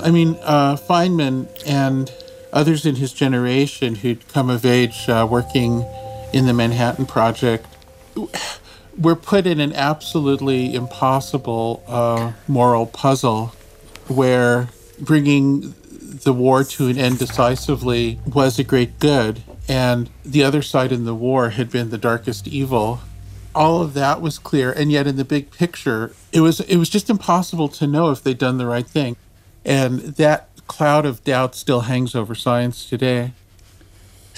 I 0.00 0.10
mean, 0.10 0.38
uh, 0.42 0.76
Feynman 0.76 1.48
and 1.66 2.10
others 2.52 2.86
in 2.86 2.96
his 2.96 3.12
generation 3.12 3.96
who'd 3.96 4.26
come 4.28 4.48
of 4.48 4.64
age 4.64 5.08
uh, 5.08 5.26
working 5.30 5.84
in 6.32 6.46
the 6.46 6.54
Manhattan 6.54 7.04
Project 7.04 7.66
were 8.98 9.14
put 9.16 9.46
in 9.46 9.60
an 9.60 9.72
absolutely 9.72 10.74
impossible 10.74 11.82
uh, 11.86 12.32
moral 12.48 12.86
puzzle 12.86 13.52
where 14.08 14.68
bringing 14.98 15.74
the 16.24 16.32
war 16.32 16.64
to 16.64 16.88
an 16.88 16.98
end 16.98 17.18
decisively 17.18 18.18
was 18.26 18.58
a 18.58 18.64
great 18.64 18.98
good, 18.98 19.42
and 19.68 20.10
the 20.24 20.42
other 20.42 20.62
side 20.62 20.90
in 20.90 21.04
the 21.04 21.14
war 21.14 21.50
had 21.50 21.70
been 21.70 21.90
the 21.90 21.98
darkest 21.98 22.48
evil. 22.48 23.00
All 23.54 23.82
of 23.82 23.94
that 23.94 24.20
was 24.20 24.38
clear, 24.38 24.72
and 24.72 24.90
yet 24.90 25.06
in 25.06 25.16
the 25.16 25.24
big 25.24 25.50
picture, 25.50 26.12
it 26.32 26.40
was 26.40 26.60
it 26.60 26.76
was 26.76 26.90
just 26.90 27.08
impossible 27.08 27.68
to 27.68 27.86
know 27.86 28.10
if 28.10 28.22
they'd 28.22 28.38
done 28.38 28.58
the 28.58 28.66
right 28.66 28.86
thing, 28.86 29.16
and 29.64 30.00
that 30.00 30.48
cloud 30.66 31.06
of 31.06 31.24
doubt 31.24 31.54
still 31.54 31.82
hangs 31.82 32.14
over 32.14 32.34
science 32.34 32.88
today. 32.88 33.32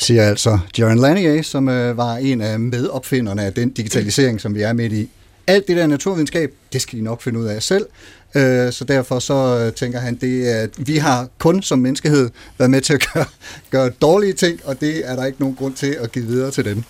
Siger 0.01 0.23
altså 0.23 0.59
Jaron 0.79 0.99
Lanier, 0.99 1.43
som 1.43 1.69
øh, 1.69 1.97
var 1.97 2.17
en 2.17 2.41
af 2.41 2.61
medopfinderne 2.61 3.45
af 3.45 3.53
den 3.53 3.71
digitalisering, 3.71 4.41
som 4.41 4.55
vi 4.55 4.63
er 4.63 4.73
midt 4.73 4.93
i. 4.93 5.09
Alt 5.47 5.69
det 5.69 5.77
der 5.77 5.87
naturvidenskab, 5.87 6.53
det 6.73 6.83
skal 6.83 6.99
de 6.99 7.05
nok 7.05 7.23
finde 7.23 7.39
ud 7.39 7.45
af 7.45 7.63
selv. 7.63 7.87
Øh, 8.35 8.73
så 8.73 8.85
derfor 8.89 9.19
så 9.19 9.59
øh, 9.59 9.73
tænker 9.73 9.99
han, 9.99 10.15
det 10.15 10.47
at 10.47 10.71
vi 10.79 10.97
har 10.97 11.29
kun 11.39 11.63
som 11.63 11.79
menneskehed 11.79 12.31
været 12.59 12.71
med 12.71 12.81
til 12.81 12.93
at 12.93 13.07
gøre, 13.15 13.25
gøre 13.71 13.91
dårlige 13.91 14.33
ting, 14.33 14.61
og 14.65 14.81
det 14.81 15.11
er 15.11 15.17
der 15.17 15.25
ikke 15.25 15.41
nogen 15.41 15.57
grund 15.57 15.75
til 15.75 15.97
at 16.01 16.13
give 16.13 16.27
videre 16.27 16.51
til 16.51 16.65
dem. 16.65 16.83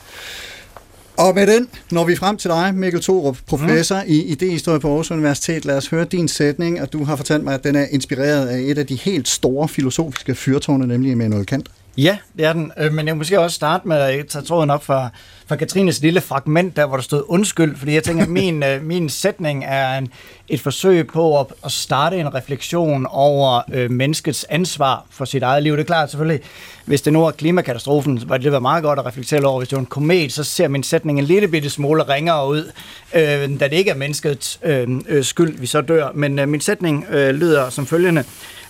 Og 1.16 1.34
med 1.34 1.46
den 1.46 1.68
når 1.90 2.04
vi 2.04 2.16
frem 2.16 2.36
til 2.36 2.50
dig, 2.50 2.74
Mikkel 2.74 3.02
Thorup, 3.02 3.38
professor 3.46 3.96
mm. 3.96 4.04
i 4.06 4.22
idehistorie 4.22 4.80
på 4.80 4.88
Aarhus 4.88 5.11
Universitet. 5.11 5.64
Lad 5.64 5.76
os 5.76 5.88
høre 5.88 6.04
din 6.04 6.28
sætning, 6.28 6.80
og 6.82 6.92
du 6.92 7.04
har 7.04 7.16
fortalt 7.16 7.44
mig, 7.44 7.54
at 7.54 7.64
den 7.64 7.76
er 7.76 7.86
inspireret 7.90 8.48
af 8.48 8.58
et 8.61 8.78
af 8.78 8.86
de 8.86 8.94
helt 8.94 9.28
store 9.28 9.68
filosofiske 9.68 10.34
fyrtårne, 10.34 10.86
nemlig 10.86 11.12
Immanuel 11.12 11.46
Kant. 11.46 11.68
Ja, 11.97 12.18
det 12.36 12.45
er 12.47 12.53
den. 12.53 12.72
Øh, 12.78 12.93
Men 12.93 13.07
jeg 13.07 13.16
måske 13.16 13.41
også 13.41 13.55
starte 13.55 13.88
med 13.88 13.97
at 13.97 14.26
tage 14.26 14.45
tråden 14.45 14.70
op 14.70 14.84
fra, 14.84 15.09
fra 15.47 15.57
Katrines 15.57 16.01
lille 16.01 16.20
fragment, 16.20 16.76
der 16.76 16.86
hvor 16.86 16.97
der 16.97 17.03
stod 17.03 17.24
undskyld, 17.28 17.76
fordi 17.76 17.95
jeg 17.95 18.05
tænker, 18.05 18.22
at 18.22 18.28
min, 18.28 18.62
øh, 18.68 18.84
min 18.84 19.09
sætning 19.09 19.64
er 19.66 19.99
en, 19.99 20.09
et 20.49 20.61
forsøg 20.61 21.07
på 21.07 21.41
at, 21.41 21.47
at 21.64 21.72
starte 21.72 22.16
en 22.16 22.34
refleksion 22.34 23.07
over 23.11 23.61
øh, 23.72 23.91
menneskets 23.91 24.47
ansvar 24.49 25.05
for 25.11 25.24
sit 25.24 25.43
eget 25.43 25.62
liv. 25.62 25.72
Det 25.72 25.80
er 25.80 25.84
klart 25.84 26.11
selvfølgelig, 26.11 26.41
hvis 26.84 27.03
det 27.03 27.12
nu 27.12 27.24
er 27.24 27.30
klimakatastrofen, 27.30 28.22
var 28.26 28.36
det 28.36 28.53
være 28.53 28.61
meget 28.61 28.82
godt 28.82 28.99
at 28.99 29.07
reflektere 29.07 29.45
over. 29.45 29.59
Hvis 29.59 29.68
det 29.68 29.76
var 29.76 29.80
en 29.80 29.86
komet, 29.86 30.32
så 30.32 30.45
ser 30.45 30.68
min 30.68 30.82
sætning 30.82 31.18
en 31.18 31.24
lille 31.24 31.49
bitte 31.49 31.70
smule 31.70 32.03
ringere 32.03 32.49
ud, 32.49 32.72
øh, 33.14 33.61
da 33.61 33.68
det 33.68 33.72
ikke 33.72 33.91
er 33.91 33.97
menneskets 33.97 34.61
øh, 34.62 34.88
øh, 35.09 35.24
skyld, 35.24 35.59
vi 35.59 35.66
så 35.66 35.80
dør. 35.80 36.09
Men 36.14 36.38
øh, 36.38 36.49
min 36.49 36.61
sætning 36.61 37.07
øh, 37.11 37.34
lyder 37.34 37.70
som 37.70 37.86
følgende. 37.86 38.24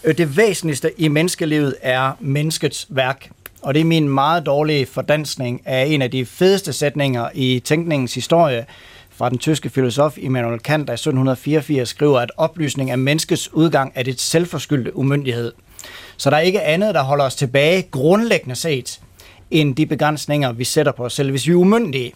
Øh, 0.04 0.18
det 0.18 0.36
væsentligste 0.36 1.00
i 1.00 1.08
menneskelivet 1.08 1.74
er 1.82 2.12
menneskets 2.20 2.86
værk. 2.88 3.30
Og 3.62 3.74
det 3.74 3.80
er 3.80 3.84
min 3.84 4.08
meget 4.08 4.46
dårlige 4.46 4.86
fordansning 4.86 5.62
af 5.64 5.86
en 5.86 6.02
af 6.02 6.10
de 6.10 6.26
fedeste 6.26 6.72
sætninger 6.72 7.28
i 7.34 7.60
tænkningens 7.64 8.14
historie 8.14 8.66
fra 9.10 9.28
den 9.28 9.38
tyske 9.38 9.70
filosof 9.70 10.18
Immanuel 10.18 10.60
Kant, 10.60 10.86
der 10.86 10.92
i 10.92 10.94
1784 10.94 11.88
skriver, 11.88 12.20
at 12.20 12.32
oplysning 12.36 12.90
af 12.90 12.98
menneskets 12.98 13.52
udgang 13.52 13.92
er 13.94 14.02
det 14.02 14.20
selvforskyldte 14.20 14.96
umyndighed. 14.96 15.52
Så 16.16 16.30
der 16.30 16.36
er 16.36 16.40
ikke 16.40 16.62
andet, 16.62 16.94
der 16.94 17.02
holder 17.02 17.24
os 17.24 17.34
tilbage 17.34 17.82
grundlæggende 17.82 18.54
set, 18.54 19.00
end 19.50 19.76
de 19.76 19.86
begrænsninger, 19.86 20.52
vi 20.52 20.64
sætter 20.64 20.92
på 20.92 21.04
os 21.04 21.12
selv. 21.12 21.30
Hvis 21.30 21.46
vi 21.46 21.52
er 21.52 21.56
umyndige, 21.56 22.12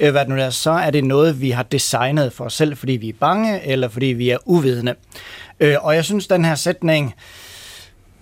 øh, 0.00 0.10
hvad 0.10 0.20
det 0.20 0.28
nu 0.28 0.36
er, 0.36 0.50
så 0.50 0.70
er 0.70 0.90
det 0.90 1.04
noget, 1.04 1.40
vi 1.40 1.50
har 1.50 1.62
designet 1.62 2.32
for 2.32 2.44
os 2.44 2.54
selv, 2.54 2.76
fordi 2.76 2.92
vi 2.92 3.08
er 3.08 3.12
bange, 3.20 3.66
eller 3.66 3.88
fordi 3.88 4.06
vi 4.06 4.30
er 4.30 4.38
uvidende. 4.44 4.94
Øh, 5.60 5.76
og 5.80 5.94
jeg 5.94 6.04
synes, 6.04 6.26
den 6.26 6.44
her 6.44 6.54
sætning 6.54 7.14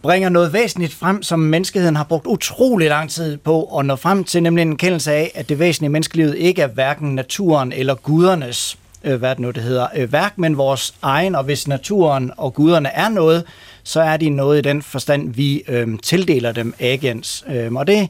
bringer 0.03 0.28
noget 0.28 0.53
væsentligt 0.53 0.95
frem, 0.95 1.22
som 1.22 1.39
menneskeheden 1.39 1.97
har 1.97 2.05
brugt 2.05 2.26
utrolig 2.26 2.89
lang 2.89 3.11
tid 3.11 3.36
på 3.36 3.78
at 3.78 3.86
nå 3.86 3.97
frem 3.97 4.24
til, 4.24 4.43
nemlig 4.43 4.62
en 4.62 4.76
kendelse 4.76 5.12
af, 5.12 5.32
at 5.34 5.49
det 5.49 5.59
væsentlige 5.59 5.89
i 5.89 5.93
menneskelivet 5.93 6.36
ikke 6.36 6.62
er 6.62 6.66
hverken 6.66 7.14
naturen 7.14 7.72
eller 7.72 7.95
gudernes 7.95 8.78
øh, 9.05 9.18
hvad 9.18 9.30
det 9.30 9.39
nu 9.39 9.51
det 9.51 9.62
hedder, 9.62 9.86
øh, 9.97 10.12
værk, 10.12 10.39
men 10.39 10.57
vores 10.57 10.95
egen, 11.03 11.34
og 11.34 11.45
hvis 11.45 11.68
naturen 11.68 12.30
og 12.36 12.55
guderne 12.55 12.89
er 12.89 13.09
noget, 13.09 13.45
så 13.82 14.01
er 14.01 14.16
de 14.16 14.30
noget 14.30 14.59
i 14.59 14.62
den 14.62 14.82
forstand, 14.82 15.34
vi 15.34 15.62
øh, 15.68 15.99
tildeler 16.03 16.53
dem 16.53 16.74
agens. 16.78 17.45
Øh, 17.49 17.72
og 17.72 17.86
det 17.86 18.09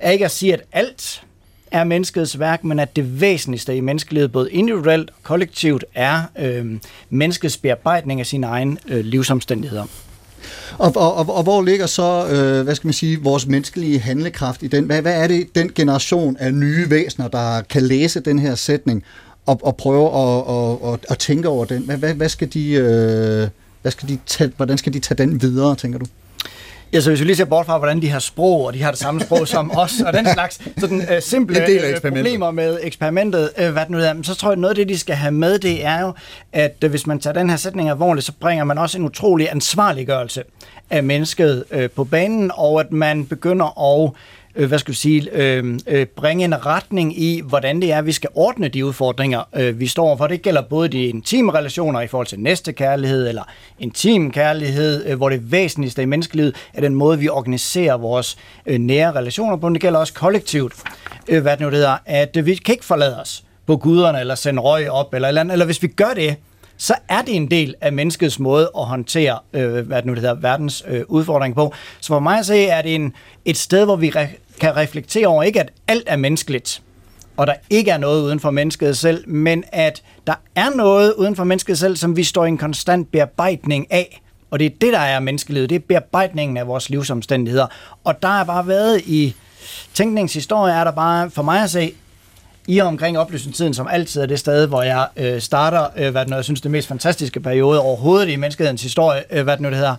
er 0.00 0.10
ikke 0.10 0.24
at 0.24 0.30
sige, 0.30 0.52
at 0.52 0.62
alt 0.72 1.22
er 1.70 1.84
menneskets 1.84 2.38
værk, 2.38 2.64
men 2.64 2.78
at 2.78 2.96
det 2.96 3.20
væsentligste 3.20 3.76
i 3.76 3.80
menneskelivet, 3.80 4.32
både 4.32 4.52
individuelt 4.52 5.10
og 5.10 5.22
kollektivt, 5.22 5.84
er 5.94 6.22
øh, 6.38 6.66
menneskets 7.10 7.56
bearbejdning 7.56 8.20
af 8.20 8.26
sine 8.26 8.46
egne 8.46 8.76
øh, 8.88 9.04
livsomstændigheder. 9.04 9.84
Og, 10.78 10.92
og, 10.96 11.14
og, 11.14 11.36
og 11.36 11.42
hvor 11.42 11.62
ligger 11.62 11.86
så, 11.86 12.26
øh, 12.28 12.64
hvad 12.64 12.74
skal 12.74 12.86
man 12.86 12.94
sige, 12.94 13.22
vores 13.22 13.46
menneskelige 13.46 13.98
handlekraft 13.98 14.62
i 14.62 14.66
den? 14.66 14.84
Hvad, 14.84 15.02
hvad 15.02 15.22
er 15.22 15.26
det, 15.26 15.54
den 15.54 15.72
generation 15.74 16.36
af 16.36 16.54
nye 16.54 16.90
væsener, 16.90 17.28
der 17.28 17.60
kan 17.60 17.82
læse 17.82 18.20
den 18.20 18.38
her 18.38 18.54
sætning 18.54 19.04
og, 19.46 19.60
og 19.62 19.76
prøve 19.76 20.06
at, 20.06 20.12
og, 20.46 20.84
og, 20.84 20.98
at 21.08 21.18
tænke 21.18 21.48
over 21.48 21.64
den? 21.64 21.82
Hvad, 21.82 21.96
hvad, 21.96 22.14
hvad 22.14 22.28
skal 22.28 22.52
de, 22.52 22.70
øh, 22.70 23.48
hvad 23.82 23.92
skal 23.92 24.08
de 24.08 24.18
tage, 24.26 24.52
hvordan 24.56 24.78
skal 24.78 24.92
de 24.92 24.98
tage 24.98 25.18
den 25.18 25.42
videre, 25.42 25.76
tænker 25.76 25.98
du? 25.98 26.06
Ja, 26.92 27.00
så 27.00 27.10
hvis 27.10 27.20
vi 27.20 27.24
lige 27.24 27.36
ser 27.36 27.44
bort 27.44 27.66
fra, 27.66 27.78
hvordan 27.78 28.02
de 28.02 28.08
har 28.08 28.18
sprog, 28.18 28.64
og 28.66 28.74
de 28.74 28.82
har 28.82 28.90
det 28.90 29.00
samme 29.00 29.20
sprog 29.20 29.48
som 29.48 29.70
os, 29.76 30.00
og 30.00 30.12
den 30.12 30.26
slags 30.32 30.60
sådan, 30.78 31.02
øh, 31.12 31.22
simple 31.22 31.66
del 31.66 31.84
øh, 31.84 32.00
problemer 32.00 32.50
med 32.50 32.78
eksperimentet, 32.82 33.50
øh, 33.58 33.72
hvad 33.72 33.82
det 33.82 33.90
nu 33.90 33.98
er, 33.98 34.14
så 34.22 34.34
tror 34.34 34.48
jeg, 34.48 34.52
at 34.52 34.58
noget 34.58 34.70
af 34.70 34.76
det, 34.76 34.88
de 34.88 34.98
skal 34.98 35.14
have 35.14 35.32
med, 35.32 35.58
det 35.58 35.84
er 35.84 36.00
jo, 36.00 36.12
at 36.52 36.76
øh, 36.84 36.90
hvis 36.90 37.06
man 37.06 37.20
tager 37.20 37.34
den 37.34 37.50
her 37.50 37.56
sætning 37.56 37.90
alvorligt, 37.90 38.26
så 38.26 38.32
bringer 38.40 38.64
man 38.64 38.78
også 38.78 38.98
en 38.98 39.04
utrolig 39.04 39.50
ansvarliggørelse 39.50 40.42
af 40.90 41.04
mennesket 41.04 41.64
øh, 41.70 41.90
på 41.90 42.04
banen, 42.04 42.50
og 42.54 42.80
at 42.80 42.92
man 42.92 43.26
begynder 43.26 43.94
at 43.94 44.12
øh, 44.54 44.68
hvad 44.68 44.78
skal 44.78 44.92
vi 44.92 44.96
sige, 44.96 45.28
øh, 45.32 45.78
øh, 45.86 46.06
bringe 46.06 46.44
en 46.44 46.66
retning 46.66 47.22
i, 47.22 47.42
hvordan 47.44 47.82
det 47.82 47.92
er, 47.92 48.02
vi 48.02 48.12
skal 48.12 48.30
ordne 48.34 48.68
de 48.68 48.86
udfordringer, 48.86 49.42
øh, 49.56 49.80
vi 49.80 49.86
står 49.86 50.16
for. 50.16 50.26
Det 50.26 50.42
gælder 50.42 50.62
både 50.62 50.88
de 50.88 51.06
intime 51.06 51.52
relationer 51.52 52.00
i 52.00 52.06
forhold 52.06 52.26
til 52.26 52.40
næste 52.40 52.72
kærlighed, 52.72 53.28
eller 53.28 53.42
intim 53.78 54.30
kærlighed, 54.30 55.06
øh, 55.06 55.16
hvor 55.16 55.28
det 55.28 55.52
væsentligste 55.52 56.02
i 56.02 56.06
menneskelivet 56.06 56.54
er 56.74 56.80
den 56.80 56.94
måde, 56.94 57.18
vi 57.18 57.28
organiserer 57.28 57.96
vores 57.96 58.36
øh, 58.66 58.78
nære 58.78 59.12
relationer 59.12 59.56
på. 59.56 59.68
Men 59.68 59.74
det 59.74 59.82
gælder 59.82 59.98
også 59.98 60.14
kollektivt, 60.14 60.74
øh, 61.28 61.42
hvad 61.42 61.52
det 61.52 61.60
nu 61.60 61.66
det 61.66 61.74
hedder, 61.74 61.96
at 62.06 62.36
øh, 62.36 62.46
vi 62.46 62.54
kan 62.54 62.72
ikke 62.72 62.84
forlade 62.84 63.20
os 63.20 63.44
på 63.66 63.76
guderne, 63.76 64.20
eller 64.20 64.34
sende 64.34 64.62
røg 64.62 64.90
op, 64.90 65.14
eller, 65.14 65.28
eller, 65.28 65.40
andet. 65.40 65.52
eller 65.52 65.66
hvis 65.66 65.82
vi 65.82 65.88
gør 65.88 66.12
det, 66.14 66.36
så 66.80 66.94
er 67.08 67.22
det 67.22 67.36
en 67.36 67.50
del 67.50 67.74
af 67.80 67.92
menneskets 67.92 68.38
måde 68.38 68.70
at 68.78 68.84
håndtere, 68.84 69.38
øh, 69.52 69.86
hvad 69.86 69.96
det 69.96 70.06
nu 70.06 70.12
det 70.12 70.20
hedder, 70.20 70.34
verdens 70.34 70.84
øh, 70.88 71.02
udfordring 71.08 71.54
på. 71.54 71.74
Så 72.00 72.08
for 72.08 72.20
mig 72.20 72.38
at 72.38 72.46
se, 72.46 72.66
er 72.66 72.82
det 72.82 72.94
en, 72.94 73.12
et 73.44 73.56
sted, 73.56 73.84
hvor 73.84 73.96
vi 73.96 74.08
re- 74.08 74.58
kan 74.60 74.76
reflektere 74.76 75.26
over, 75.26 75.42
ikke 75.42 75.60
at 75.60 75.70
alt 75.88 76.04
er 76.06 76.16
menneskeligt, 76.16 76.82
og 77.36 77.46
der 77.46 77.54
ikke 77.70 77.90
er 77.90 77.98
noget 77.98 78.22
uden 78.22 78.40
for 78.40 78.50
mennesket 78.50 78.96
selv, 78.96 79.28
men 79.28 79.64
at 79.72 80.02
der 80.26 80.34
er 80.54 80.70
noget 80.76 81.14
uden 81.14 81.36
for 81.36 81.44
mennesket 81.44 81.78
selv, 81.78 81.96
som 81.96 82.16
vi 82.16 82.24
står 82.24 82.44
i 82.44 82.48
en 82.48 82.58
konstant 82.58 83.12
bearbejdning 83.12 83.92
af. 83.92 84.22
Og 84.50 84.58
det 84.58 84.66
er 84.66 84.70
det, 84.80 84.92
der 84.92 84.98
er 84.98 85.20
menneskelivet. 85.20 85.70
Det 85.70 85.76
er 85.76 85.80
bearbejdningen 85.88 86.56
af 86.56 86.66
vores 86.66 86.90
livsomstændigheder. 86.90 87.66
Og 88.04 88.22
der 88.22 88.40
er 88.40 88.44
bare 88.44 88.66
været 88.66 89.00
i 89.06 89.34
tænkningshistorie, 89.94 90.74
er 90.74 90.84
der 90.84 90.90
bare 90.90 91.30
for 91.30 91.42
mig 91.42 91.62
at 91.62 91.70
se 91.70 91.92
i 92.70 92.78
og 92.78 92.88
omkring 92.88 93.18
oplysningstiden, 93.18 93.74
som 93.74 93.88
altid 93.90 94.22
er 94.22 94.26
det 94.26 94.38
sted, 94.38 94.66
hvor 94.66 94.82
jeg 94.82 95.06
øh, 95.16 95.40
starter, 95.40 95.86
øh, 95.96 96.10
hvad 96.10 96.20
det 96.20 96.30
nu, 96.30 96.36
jeg 96.36 96.44
synes, 96.44 96.60
det 96.60 96.70
mest 96.70 96.88
fantastiske 96.88 97.40
periode 97.40 97.80
overhovedet 97.80 98.28
i 98.28 98.36
menneskehedens 98.36 98.82
historie, 98.82 99.22
øh, 99.30 99.44
hvad 99.44 99.56
det 99.56 99.60
nu 99.60 99.68
det 99.68 99.76
hedder. 99.76 99.94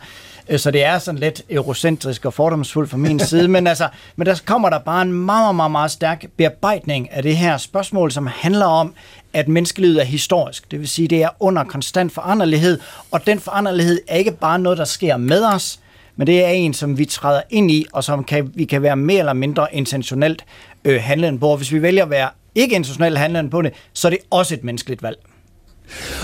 Øh, 0.50 0.60
så 0.60 0.72
det 0.72 0.84
er 0.84 1.00
sådan 1.00 1.20
lidt 1.20 1.42
eurocentrisk 1.50 2.26
og 2.26 2.34
fordomsfuldt 2.34 2.90
fra 2.90 2.98
min 2.98 3.20
side, 3.20 3.48
men, 3.48 3.68
altså, 3.68 3.88
men 4.16 4.28
der 4.28 4.42
kommer 4.46 4.70
der 4.70 4.80
bare 4.80 5.02
en 5.02 5.14
meget, 5.14 5.56
meget, 5.56 5.72
meget 5.72 5.92
stærk 5.92 6.26
bearbejdning 6.38 7.12
af 7.12 7.24
det 7.24 7.38
her 7.38 7.58
spørgsmål, 7.58 8.12
som 8.12 8.28
handler 8.28 8.66
om, 8.66 8.94
at 9.34 9.48
menneskelivet 9.48 10.02
er 10.02 10.06
historisk. 10.06 10.72
Det 10.72 10.80
vil 10.80 10.88
sige, 10.88 11.08
det 11.08 11.24
er 11.24 11.30
under 11.40 11.64
konstant 11.64 12.12
foranderlighed, 12.14 12.80
og 13.12 13.28
den 13.28 13.40
foranderlighed 13.40 14.00
er 14.08 14.16
ikke 14.16 14.32
bare 14.32 14.60
noget, 14.60 14.78
der 14.78 14.86
sker 14.86 15.18
med 15.18 15.46
os, 15.46 15.80
men 16.16 16.28
det 16.28 16.46
er 16.46 16.50
en, 16.50 16.74
som 16.74 16.98
vi 16.98 17.06
træder 17.06 17.42
ind 17.50 17.72
i, 17.72 17.86
og 17.94 18.04
som 18.04 18.24
kan, 18.24 18.52
vi 18.56 18.66
kan 18.66 18.82
være 18.82 18.96
mere 18.96 19.20
eller 19.20 19.34
mindre 19.34 19.76
intentionelt 19.76 20.46
øh, 20.86 21.02
handlende 21.02 21.40
på. 21.40 21.48
Og 21.48 21.58
hvis 21.58 21.72
vi 21.72 21.82
vælger 21.82 22.04
at 22.04 22.10
være 22.10 22.30
ikke 22.56 22.76
internationale 22.76 23.18
handlende 23.18 23.50
på 23.50 23.62
det, 23.62 23.74
så 23.94 24.08
er 24.08 24.10
det 24.10 24.20
også 24.30 24.54
et 24.54 24.64
menneskeligt 24.64 25.04
valg. 25.04 25.18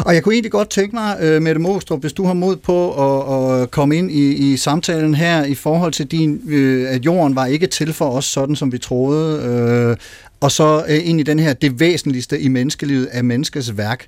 Og 0.05 0.13
jeg 0.13 0.23
kunne 0.23 0.33
egentlig 0.33 0.51
godt 0.51 0.69
tænke 0.69 0.95
mig, 0.95 1.17
øh, 1.21 1.41
Mette 1.41 1.61
Mostrup, 1.61 2.01
hvis 2.01 2.13
du 2.13 2.25
har 2.25 2.33
mod 2.33 2.55
på 2.55 2.91
at, 2.91 3.61
at 3.61 3.71
komme 3.71 3.97
ind 3.97 4.11
i, 4.11 4.53
i 4.53 4.57
samtalen 4.57 5.15
her 5.15 5.43
i 5.43 5.55
forhold 5.55 5.91
til 5.91 6.07
din, 6.07 6.41
øh, 6.47 6.89
at 6.89 7.05
jorden 7.05 7.35
var 7.35 7.45
ikke 7.45 7.67
til 7.67 7.93
for 7.93 8.09
os, 8.09 8.25
sådan 8.25 8.55
som 8.55 8.71
vi 8.71 8.77
troede, 8.77 9.43
øh, 9.43 9.97
og 10.41 10.51
så 10.51 10.83
ind 10.89 11.19
i 11.19 11.23
den 11.23 11.39
her, 11.39 11.53
det 11.53 11.79
væsentligste 11.79 12.39
i 12.39 12.47
menneskelivet 12.47 13.07
er 13.11 13.21
menneskets 13.21 13.77
værk. 13.77 14.07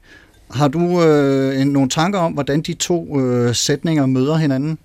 Har 0.51 0.67
du 0.67 1.03
øh, 1.03 1.61
en, 1.61 1.67
nogle 1.67 1.89
tanker 1.89 2.19
om, 2.19 2.33
hvordan 2.33 2.61
de 2.61 2.73
to 2.73 3.19
øh, 3.21 3.55
sætninger 3.55 4.05
møder 4.05 4.35
hinanden? 4.35 4.77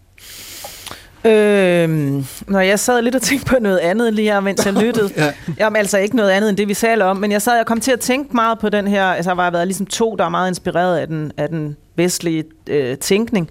Øhm, 1.26 2.24
når 2.46 2.60
jeg 2.60 2.78
sad 2.78 3.02
lidt 3.02 3.14
og 3.14 3.22
tænkte 3.22 3.46
på 3.46 3.56
noget 3.60 3.78
andet 3.78 4.14
lige 4.14 4.32
her, 4.32 4.40
mens 4.40 4.66
jeg 4.66 4.74
lyttede. 4.74 5.10
ja. 5.16 5.32
Jamen 5.58 5.76
altså 5.76 5.98
ikke 5.98 6.16
noget 6.16 6.30
andet 6.30 6.48
end 6.48 6.56
det, 6.56 6.68
vi 6.68 6.74
taler 6.74 7.04
om, 7.04 7.16
men 7.16 7.32
jeg 7.32 7.42
sad 7.42 7.60
og 7.60 7.66
kom 7.66 7.80
til 7.80 7.92
at 7.92 8.00
tænke 8.00 8.36
meget 8.36 8.58
på 8.58 8.68
den 8.68 8.88
her, 8.88 9.04
altså 9.04 9.34
der 9.34 9.42
har 9.42 9.50
været 9.50 9.66
ligesom 9.66 9.86
to, 9.86 10.16
der 10.16 10.24
er 10.24 10.28
meget 10.28 10.48
inspireret 10.48 10.98
af 10.98 11.06
den, 11.06 11.32
af 11.36 11.48
den 11.48 11.76
vestlige 11.96 12.44
øh, 12.66 12.98
tænkning. 12.98 13.50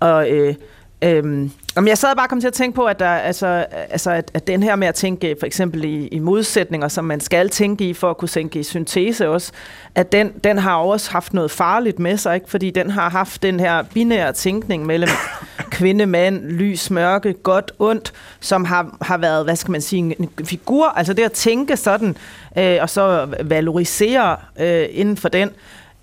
Og 0.00 0.30
øh, 0.30 0.54
Øhm, 1.02 1.50
men 1.76 1.88
jeg 1.88 1.98
sad 1.98 2.16
bare 2.16 2.26
og 2.26 2.30
kom 2.30 2.40
til 2.40 2.48
at 2.48 2.52
tænke 2.52 2.76
på, 2.76 2.84
at, 2.84 2.98
der, 2.98 3.08
altså, 3.08 3.46
altså, 3.70 4.10
at, 4.10 4.30
at 4.34 4.46
den 4.46 4.62
her 4.62 4.76
med 4.76 4.88
at 4.88 4.94
tænke 4.94 5.36
for 5.40 5.46
eksempel 5.46 5.84
i, 5.84 6.06
i 6.06 6.18
modsætninger, 6.18 6.88
som 6.88 7.04
man 7.04 7.20
skal 7.20 7.48
tænke 7.48 7.88
i 7.88 7.94
for 7.94 8.10
at 8.10 8.16
kunne 8.16 8.28
tænke 8.28 8.58
i 8.58 8.62
syntese 8.62 9.28
også, 9.28 9.52
at 9.94 10.12
den, 10.12 10.32
den 10.44 10.58
har 10.58 10.76
også 10.76 11.10
haft 11.10 11.34
noget 11.34 11.50
farligt 11.50 11.98
med 11.98 12.16
sig, 12.16 12.34
ikke? 12.34 12.50
fordi 12.50 12.70
den 12.70 12.90
har 12.90 13.10
haft 13.10 13.42
den 13.42 13.60
her 13.60 13.82
binære 13.82 14.32
tænkning 14.32 14.86
mellem 14.86 15.10
kvinde, 15.70 16.06
mand, 16.06 16.44
lys, 16.44 16.90
mørke, 16.90 17.32
godt, 17.32 17.72
ondt, 17.78 18.12
som 18.40 18.64
har, 18.64 18.96
har 19.02 19.18
været, 19.18 19.44
hvad 19.44 19.56
skal 19.56 19.72
man 19.72 19.80
sige, 19.80 20.16
en 20.18 20.30
figur, 20.44 20.86
altså 20.86 21.12
det 21.12 21.22
at 21.22 21.32
tænke 21.32 21.76
sådan, 21.76 22.16
øh, 22.58 22.78
og 22.80 22.90
så 22.90 23.28
valorisere 23.44 24.36
øh, 24.60 24.86
inden 24.90 25.16
for 25.16 25.28
den, 25.28 25.50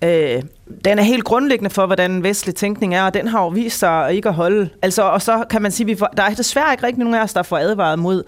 øh, 0.04 0.42
den 0.86 1.00
er 1.00 1.04
helt 1.04 1.24
grundlæggende 1.24 1.70
for, 1.70 1.86
hvordan 1.86 2.24
vestlig 2.24 2.56
tænkning 2.56 2.96
er, 2.96 3.04
og 3.04 3.14
den 3.14 3.28
har 3.28 3.44
jo 3.44 3.48
vist 3.48 3.80
sig 3.80 4.14
ikke 4.14 4.30
at 4.30 4.36
holde. 4.36 4.70
Altså, 4.82 5.04
og 5.04 5.22
så 5.22 5.44
kan 5.50 5.62
man 5.62 5.72
sige, 5.72 5.88
vi 5.88 5.94
der 6.18 6.24
er 6.24 6.34
desværre 6.34 6.74
ikke 6.74 6.84
rigtig 6.84 7.00
nogen 7.00 7.16
af 7.16 7.24
os, 7.24 7.34
der 7.34 7.44
får 7.44 7.58
advaret 7.58 8.00
mod 8.00 8.24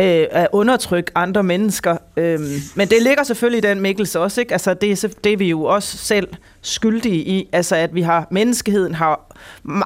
øh, 0.00 0.26
at 0.30 0.48
undertrykke 0.52 1.10
andre 1.14 1.42
mennesker. 1.42 1.96
Øh, 2.16 2.40
men 2.74 2.88
det 2.88 3.02
ligger 3.02 3.22
selvfølgelig 3.22 3.64
i 3.64 3.68
den 3.68 3.80
mikkelse 3.80 4.20
også, 4.20 4.40
ikke? 4.40 4.52
Altså, 4.52 4.74
det, 4.74 5.04
er, 5.04 5.08
det 5.24 5.32
er 5.32 5.36
vi 5.36 5.48
jo 5.48 5.64
også 5.64 5.98
selv 5.98 6.28
skyldige 6.62 7.24
i, 7.24 7.48
altså 7.52 7.76
at 7.76 7.94
vi 7.94 8.02
har, 8.02 8.28
menneskeheden 8.30 8.94
har 8.94 9.36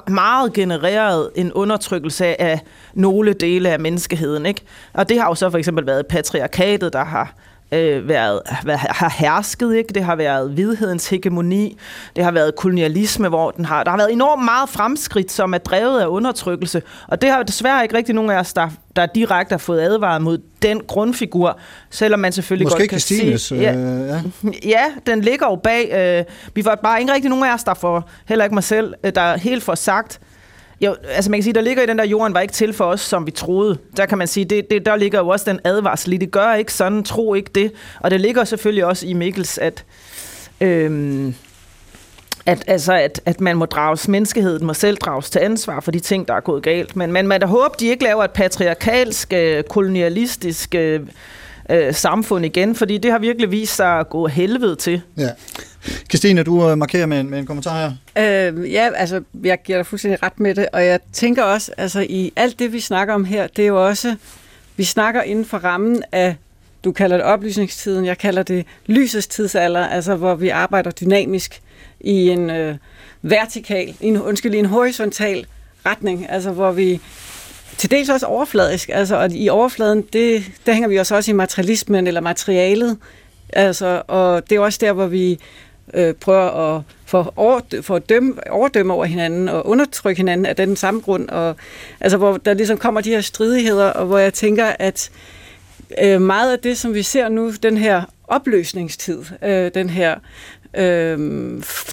meget 0.08 0.52
genereret 0.52 1.30
en 1.34 1.52
undertrykkelse 1.52 2.40
af 2.40 2.60
nogle 2.94 3.32
dele 3.32 3.70
af 3.70 3.80
menneskeheden, 3.80 4.46
ikke? 4.46 4.60
Og 4.92 5.08
det 5.08 5.20
har 5.20 5.28
jo 5.28 5.34
så 5.34 5.50
for 5.50 5.58
eksempel 5.58 5.86
været 5.86 6.06
patriarkatet, 6.06 6.92
der 6.92 7.04
har 7.04 7.34
øh, 7.72 8.08
været, 8.08 8.40
har 8.74 9.14
hersket. 9.18 9.74
Ikke? 9.74 9.94
Det 9.94 10.04
har 10.04 10.16
været 10.16 10.50
hvidhedens 10.50 11.08
hegemoni. 11.08 11.78
Det 12.16 12.24
har 12.24 12.30
været 12.30 12.56
kolonialisme, 12.56 13.28
hvor 13.28 13.50
den 13.50 13.64
har, 13.64 13.84
der 13.84 13.90
har 13.90 13.98
været 13.98 14.12
enormt 14.12 14.44
meget 14.44 14.68
fremskridt, 14.68 15.32
som 15.32 15.54
er 15.54 15.58
drevet 15.58 16.00
af 16.00 16.06
undertrykkelse. 16.06 16.82
Og 17.08 17.22
det 17.22 17.30
har 17.30 17.42
desværre 17.42 17.82
ikke 17.82 17.96
rigtig 17.96 18.14
nogen 18.14 18.30
af 18.30 18.38
os, 18.38 18.52
der, 18.52 18.68
der 18.96 19.06
direkte 19.06 19.52
har 19.52 19.58
fået 19.58 19.80
advaret 19.80 20.22
mod 20.22 20.38
den 20.62 20.80
grundfigur, 20.80 21.58
selvom 21.90 22.20
man 22.20 22.32
selvfølgelig 22.32 22.66
Måske 22.66 22.78
godt 22.78 22.90
kan 22.90 22.98
Christines, 22.98 23.42
sige... 23.42 23.60
Ja, 23.60 23.74
øh, 23.76 24.08
ja. 24.08 24.22
ja, 24.64 24.84
den 25.06 25.20
ligger 25.20 25.46
jo 25.46 25.56
bag. 25.56 25.90
Øh, 26.18 26.24
vi 26.54 26.64
var 26.64 26.74
bare 26.74 27.00
ikke 27.00 27.12
rigtig 27.12 27.30
nogen 27.30 27.44
af 27.44 27.54
os, 27.54 27.64
der 27.64 27.74
får, 27.74 28.10
heller 28.26 28.44
ikke 28.44 28.54
mig 28.54 28.64
selv, 28.64 28.94
øh, 29.04 29.12
der 29.14 29.36
helt 29.36 29.62
får 29.62 29.74
sagt, 29.74 30.20
jo, 30.82 30.96
altså 31.08 31.30
man 31.30 31.38
kan 31.38 31.42
sige, 31.42 31.54
der 31.54 31.60
ligger 31.60 31.82
i 31.82 31.86
den 31.86 31.98
der, 31.98 32.04
jorden 32.04 32.34
var 32.34 32.40
ikke 32.40 32.54
til 32.54 32.72
for 32.72 32.84
os, 32.84 33.00
som 33.00 33.26
vi 33.26 33.30
troede. 33.30 33.78
Der 33.96 34.06
kan 34.06 34.18
man 34.18 34.26
sige, 34.26 34.44
det, 34.44 34.70
det, 34.70 34.86
der 34.86 34.96
ligger 34.96 35.18
jo 35.18 35.28
også 35.28 35.50
den 35.50 35.60
advarsel 35.64 36.12
i, 36.12 36.16
det 36.16 36.30
gør 36.30 36.54
ikke 36.54 36.72
sådan, 36.72 37.02
tro 37.04 37.34
ikke 37.34 37.50
det. 37.54 37.72
Og 38.00 38.10
det 38.10 38.20
ligger 38.20 38.44
selvfølgelig 38.44 38.84
også 38.84 39.06
i 39.06 39.12
Mikkels, 39.12 39.58
at, 39.58 39.84
øhm, 40.60 41.34
at, 42.46 42.64
altså, 42.66 42.92
at, 42.92 43.20
at 43.26 43.40
man 43.40 43.56
må 43.56 43.64
drages, 43.64 44.08
menneskeheden 44.08 44.66
må 44.66 44.74
selv 44.74 44.96
drages 44.96 45.30
til 45.30 45.38
ansvar 45.38 45.80
for 45.80 45.90
de 45.90 46.00
ting, 46.00 46.28
der 46.28 46.34
er 46.34 46.40
gået 46.40 46.62
galt. 46.62 46.96
Men 46.96 47.12
man, 47.12 47.28
man 47.28 47.40
da 47.40 47.46
håber, 47.46 47.74
de 47.80 47.86
ikke 47.86 48.04
laver 48.04 48.24
et 48.24 48.30
patriarkalsk, 48.30 49.32
øh, 49.32 49.62
kolonialistisk 49.62 50.74
øh, 50.74 51.00
øh, 51.72 51.94
samfund 51.94 52.44
igen, 52.44 52.74
fordi 52.74 52.98
det 52.98 53.10
har 53.10 53.18
virkelig 53.18 53.50
vist 53.50 53.76
sig 53.76 53.98
at 53.98 54.08
gå 54.08 54.26
helvede 54.26 54.76
til. 54.76 55.02
Ja. 55.16 55.28
Christine, 56.10 56.42
du 56.42 56.68
øh, 56.68 56.78
markerer 56.78 57.06
med 57.06 57.20
en, 57.20 57.30
med 57.30 57.38
en 57.38 57.46
kommentar 57.46 57.78
her. 58.16 58.52
Øh, 58.52 58.72
ja, 58.72 58.90
altså, 58.94 59.22
jeg 59.44 59.58
giver 59.64 59.78
dig 59.78 59.86
fuldstændig 59.86 60.22
ret 60.22 60.40
med 60.40 60.54
det, 60.54 60.68
og 60.72 60.84
jeg 60.86 61.00
tænker 61.12 61.42
også, 61.42 61.72
altså, 61.76 62.00
i 62.00 62.32
alt 62.36 62.58
det, 62.58 62.72
vi 62.72 62.80
snakker 62.80 63.14
om 63.14 63.24
her, 63.24 63.46
det 63.46 63.62
er 63.62 63.66
jo 63.66 63.86
også, 63.86 64.16
vi 64.76 64.84
snakker 64.84 65.22
inden 65.22 65.44
for 65.44 65.58
rammen 65.58 66.02
af, 66.12 66.36
du 66.84 66.92
kalder 66.92 67.16
det 67.16 67.26
oplysningstiden, 67.26 68.04
jeg 68.04 68.18
kalder 68.18 68.42
det 68.42 68.66
lysets 68.86 69.26
tidsalder, 69.26 69.86
altså, 69.86 70.16
hvor 70.16 70.34
vi 70.34 70.48
arbejder 70.48 70.90
dynamisk 70.90 71.62
i 72.00 72.28
en 72.28 72.50
øh, 72.50 72.76
vertikal, 73.22 73.94
i 74.00 74.06
en, 74.06 74.20
undskyld, 74.20 74.54
i 74.54 74.58
en 74.58 74.66
horisontal 74.66 75.46
retning, 75.86 76.30
altså, 76.30 76.50
hvor 76.50 76.72
vi 76.72 77.00
til 77.78 77.90
dels 77.90 78.08
også 78.08 78.26
overfladisk, 78.26 78.90
altså, 78.92 79.16
og 79.16 79.32
i 79.32 79.48
overfladen, 79.48 80.02
det, 80.12 80.44
der 80.66 80.72
hænger 80.72 80.88
vi 80.88 80.96
også 80.96 81.16
også 81.16 81.30
i 81.30 81.34
materialismen 81.34 82.06
eller 82.06 82.20
materialet, 82.20 82.98
altså, 83.52 84.02
og 84.06 84.50
det 84.50 84.56
er 84.56 84.60
også 84.60 84.78
der, 84.82 84.92
hvor 84.92 85.06
vi 85.06 85.38
øh, 85.94 86.14
prøver 86.14 86.76
at 86.76 86.82
for, 87.06 87.32
over, 87.36 87.60
for 87.82 87.96
at 87.96 88.08
dømme, 88.08 88.34
overdømme 88.50 88.92
over 88.92 89.04
hinanden 89.04 89.48
og 89.48 89.66
undertrykke 89.66 90.18
hinanden 90.18 90.46
af 90.46 90.56
den 90.56 90.76
samme 90.76 91.00
grund, 91.00 91.28
og, 91.28 91.56
altså, 92.00 92.16
hvor 92.18 92.36
der 92.36 92.54
ligesom 92.54 92.78
kommer 92.78 93.00
de 93.00 93.10
her 93.10 93.20
stridigheder, 93.20 93.86
og 93.86 94.06
hvor 94.06 94.18
jeg 94.18 94.34
tænker, 94.34 94.66
at 94.78 95.10
øh, 96.02 96.20
meget 96.20 96.52
af 96.52 96.58
det, 96.58 96.78
som 96.78 96.94
vi 96.94 97.02
ser 97.02 97.28
nu, 97.28 97.52
den 97.62 97.76
her 97.76 98.02
opløsningstid, 98.28 99.18
øh, 99.44 99.70
den 99.74 99.90
her 99.90 100.14
øh, 100.76 101.18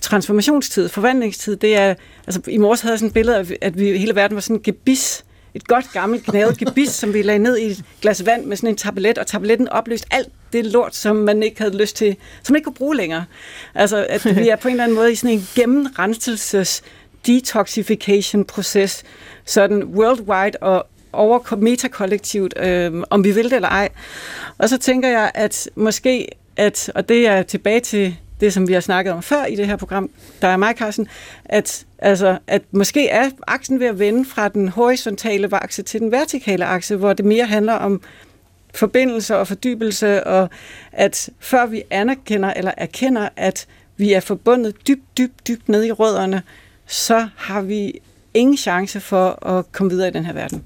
transformationstid, 0.01 0.89
forvandlingstid, 0.89 1.55
det 1.55 1.75
er, 1.75 1.93
altså 2.27 2.41
i 2.47 2.57
morges 2.57 2.81
havde 2.81 2.93
jeg 2.93 2.99
sådan 2.99 3.07
et 3.07 3.13
billede 3.13 3.37
af, 3.37 3.57
at 3.61 3.79
vi, 3.79 3.97
hele 3.97 4.15
verden 4.15 4.35
var 4.35 4.41
sådan 4.41 4.55
en 4.55 4.63
gebis, 4.63 5.25
et 5.53 5.67
godt 5.67 5.85
gammelt 5.93 6.25
knævet 6.25 6.57
gebis, 6.57 6.89
som 6.89 7.13
vi 7.13 7.21
lagde 7.21 7.39
ned 7.39 7.57
i 7.57 7.65
et 7.65 7.83
glas 8.01 8.25
vand 8.25 8.45
med 8.45 8.57
sådan 8.57 8.69
en 8.69 8.75
tablet, 8.75 9.17
og 9.17 9.27
tabletten 9.27 9.69
opløste 9.69 10.07
alt 10.11 10.29
det 10.53 10.65
lort, 10.65 10.95
som 10.95 11.15
man 11.15 11.43
ikke 11.43 11.61
havde 11.61 11.77
lyst 11.77 11.95
til, 11.95 12.15
som 12.43 12.53
man 12.53 12.57
ikke 12.57 12.65
kunne 12.65 12.73
bruge 12.73 12.95
længere. 12.95 13.25
Altså, 13.75 14.05
at 14.09 14.25
vi 14.37 14.49
er 14.49 14.55
på 14.55 14.67
en 14.67 14.73
eller 14.73 14.83
anden 14.83 14.95
måde 14.95 15.11
i 15.11 15.15
sådan 15.15 15.35
en 15.35 15.47
gennemrenselses 15.55 16.83
detoxification-proces, 17.27 19.03
sådan 19.45 19.83
worldwide 19.83 20.57
og 20.61 20.87
over 21.13 21.55
metakollektivt, 21.55 22.53
øh, 22.59 23.03
om 23.09 23.23
vi 23.23 23.31
vil 23.31 23.43
det 23.43 23.53
eller 23.53 23.69
ej. 23.69 23.89
Og 24.57 24.69
så 24.69 24.77
tænker 24.77 25.09
jeg, 25.09 25.31
at 25.35 25.69
måske, 25.75 26.27
at, 26.57 26.91
og 26.95 27.09
det 27.09 27.27
er 27.27 27.43
tilbage 27.43 27.79
til 27.79 28.17
det, 28.39 28.53
som 28.53 28.67
vi 28.67 28.73
har 28.73 28.79
snakket 28.79 29.13
om 29.13 29.23
før 29.23 29.45
i 29.45 29.55
det 29.55 29.67
her 29.67 29.75
program, 29.75 30.09
der 30.41 30.47
er 30.47 30.57
mig, 30.57 30.75
Carsten, 30.77 31.07
at, 31.45 31.85
altså, 31.99 32.37
at 32.47 32.61
måske 32.71 33.09
er 33.09 33.29
aksen 33.47 33.79
ved 33.79 33.87
at 33.87 33.99
vende 33.99 34.25
fra 34.25 34.47
den 34.47 34.69
horisontale 34.69 35.55
akse 35.55 35.83
til 35.83 35.99
den 35.99 36.11
vertikale 36.11 36.65
akse, 36.65 36.95
hvor 36.95 37.13
det 37.13 37.25
mere 37.25 37.45
handler 37.45 37.73
om 37.73 38.01
forbindelse 38.75 39.37
og 39.37 39.47
fordybelse, 39.47 40.23
og 40.23 40.49
at 40.91 41.29
før 41.39 41.65
vi 41.65 41.83
anerkender 41.89 42.53
eller 42.53 42.71
erkender, 42.77 43.29
at 43.35 43.67
vi 43.97 44.13
er 44.13 44.19
forbundet 44.19 44.87
dybt, 44.87 45.17
dybt, 45.17 45.47
dybt 45.47 45.69
ned 45.69 45.85
i 45.85 45.91
rødderne, 45.91 46.41
så 46.85 47.27
har 47.35 47.61
vi 47.61 47.99
ingen 48.33 48.57
chance 48.57 48.99
for 48.99 49.45
at 49.47 49.71
komme 49.71 49.89
videre 49.91 50.07
i 50.07 50.11
den 50.11 50.25
her 50.25 50.33
verden. 50.33 50.63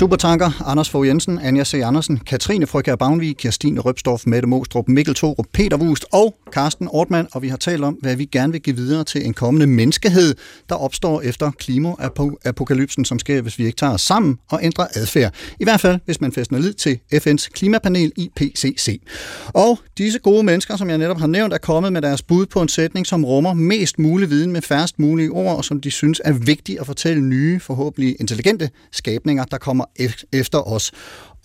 Supertanker, 0.00 0.62
Anders 0.66 0.90
Fogh 0.90 1.06
Jensen, 1.06 1.38
Anja 1.38 1.64
C. 1.64 1.74
Andersen, 1.74 2.18
Katrine 2.18 2.66
Frøkær 2.66 2.96
Bavnvig, 2.96 3.36
Kirstine 3.36 3.80
Røbstorff, 3.80 4.26
Mette 4.26 4.48
Mostrup, 4.48 4.88
Mikkel 4.88 5.14
Thorup, 5.14 5.46
Peter 5.52 5.76
Wust 5.76 6.06
og 6.12 6.36
Carsten 6.52 6.88
Ortmann, 6.90 7.28
og 7.32 7.42
vi 7.42 7.48
har 7.48 7.56
talt 7.56 7.84
om, 7.84 7.94
hvad 7.94 8.16
vi 8.16 8.24
gerne 8.24 8.52
vil 8.52 8.62
give 8.62 8.76
videre 8.76 9.04
til 9.04 9.26
en 9.26 9.34
kommende 9.34 9.66
menneskehed, 9.66 10.34
der 10.68 10.74
opstår 10.74 11.20
efter 11.20 11.50
klimaapokalypsen, 11.50 13.04
som 13.04 13.18
sker, 13.18 13.42
hvis 13.42 13.58
vi 13.58 13.64
ikke 13.66 13.76
tager 13.76 13.92
os 13.92 14.00
sammen 14.00 14.38
og 14.50 14.60
ændrer 14.62 14.86
adfærd. 14.94 15.34
I 15.60 15.64
hvert 15.64 15.80
fald, 15.80 16.00
hvis 16.04 16.20
man 16.20 16.32
fæstner 16.32 16.58
lid 16.58 16.72
til 16.72 16.98
FN's 17.14 17.48
klimapanel 17.52 18.12
IPCC. 18.16 19.00
Og 19.48 19.78
disse 19.98 20.18
gode 20.18 20.42
mennesker, 20.42 20.76
som 20.76 20.90
jeg 20.90 20.98
netop 20.98 21.20
har 21.20 21.26
nævnt, 21.26 21.52
er 21.52 21.58
kommet 21.58 21.92
med 21.92 22.02
deres 22.02 22.22
bud 22.22 22.46
på 22.46 22.62
en 22.62 22.68
sætning, 22.68 23.06
som 23.06 23.24
rummer 23.24 23.54
mest 23.54 23.98
mulig 23.98 24.30
viden 24.30 24.52
med 24.52 24.62
færrest 24.62 24.98
mulige 24.98 25.30
ord, 25.30 25.56
og 25.56 25.64
som 25.64 25.80
de 25.80 25.90
synes 25.90 26.20
er 26.24 26.32
vigtigt 26.32 26.80
at 26.80 26.86
fortælle 26.86 27.22
nye, 27.22 27.60
forhåbentlig 27.60 28.16
intelligente 28.20 28.70
skabninger, 28.92 29.44
der 29.44 29.58
kommer 29.58 29.84
E- 30.00 30.24
efter 30.32 30.68
os. 30.68 30.92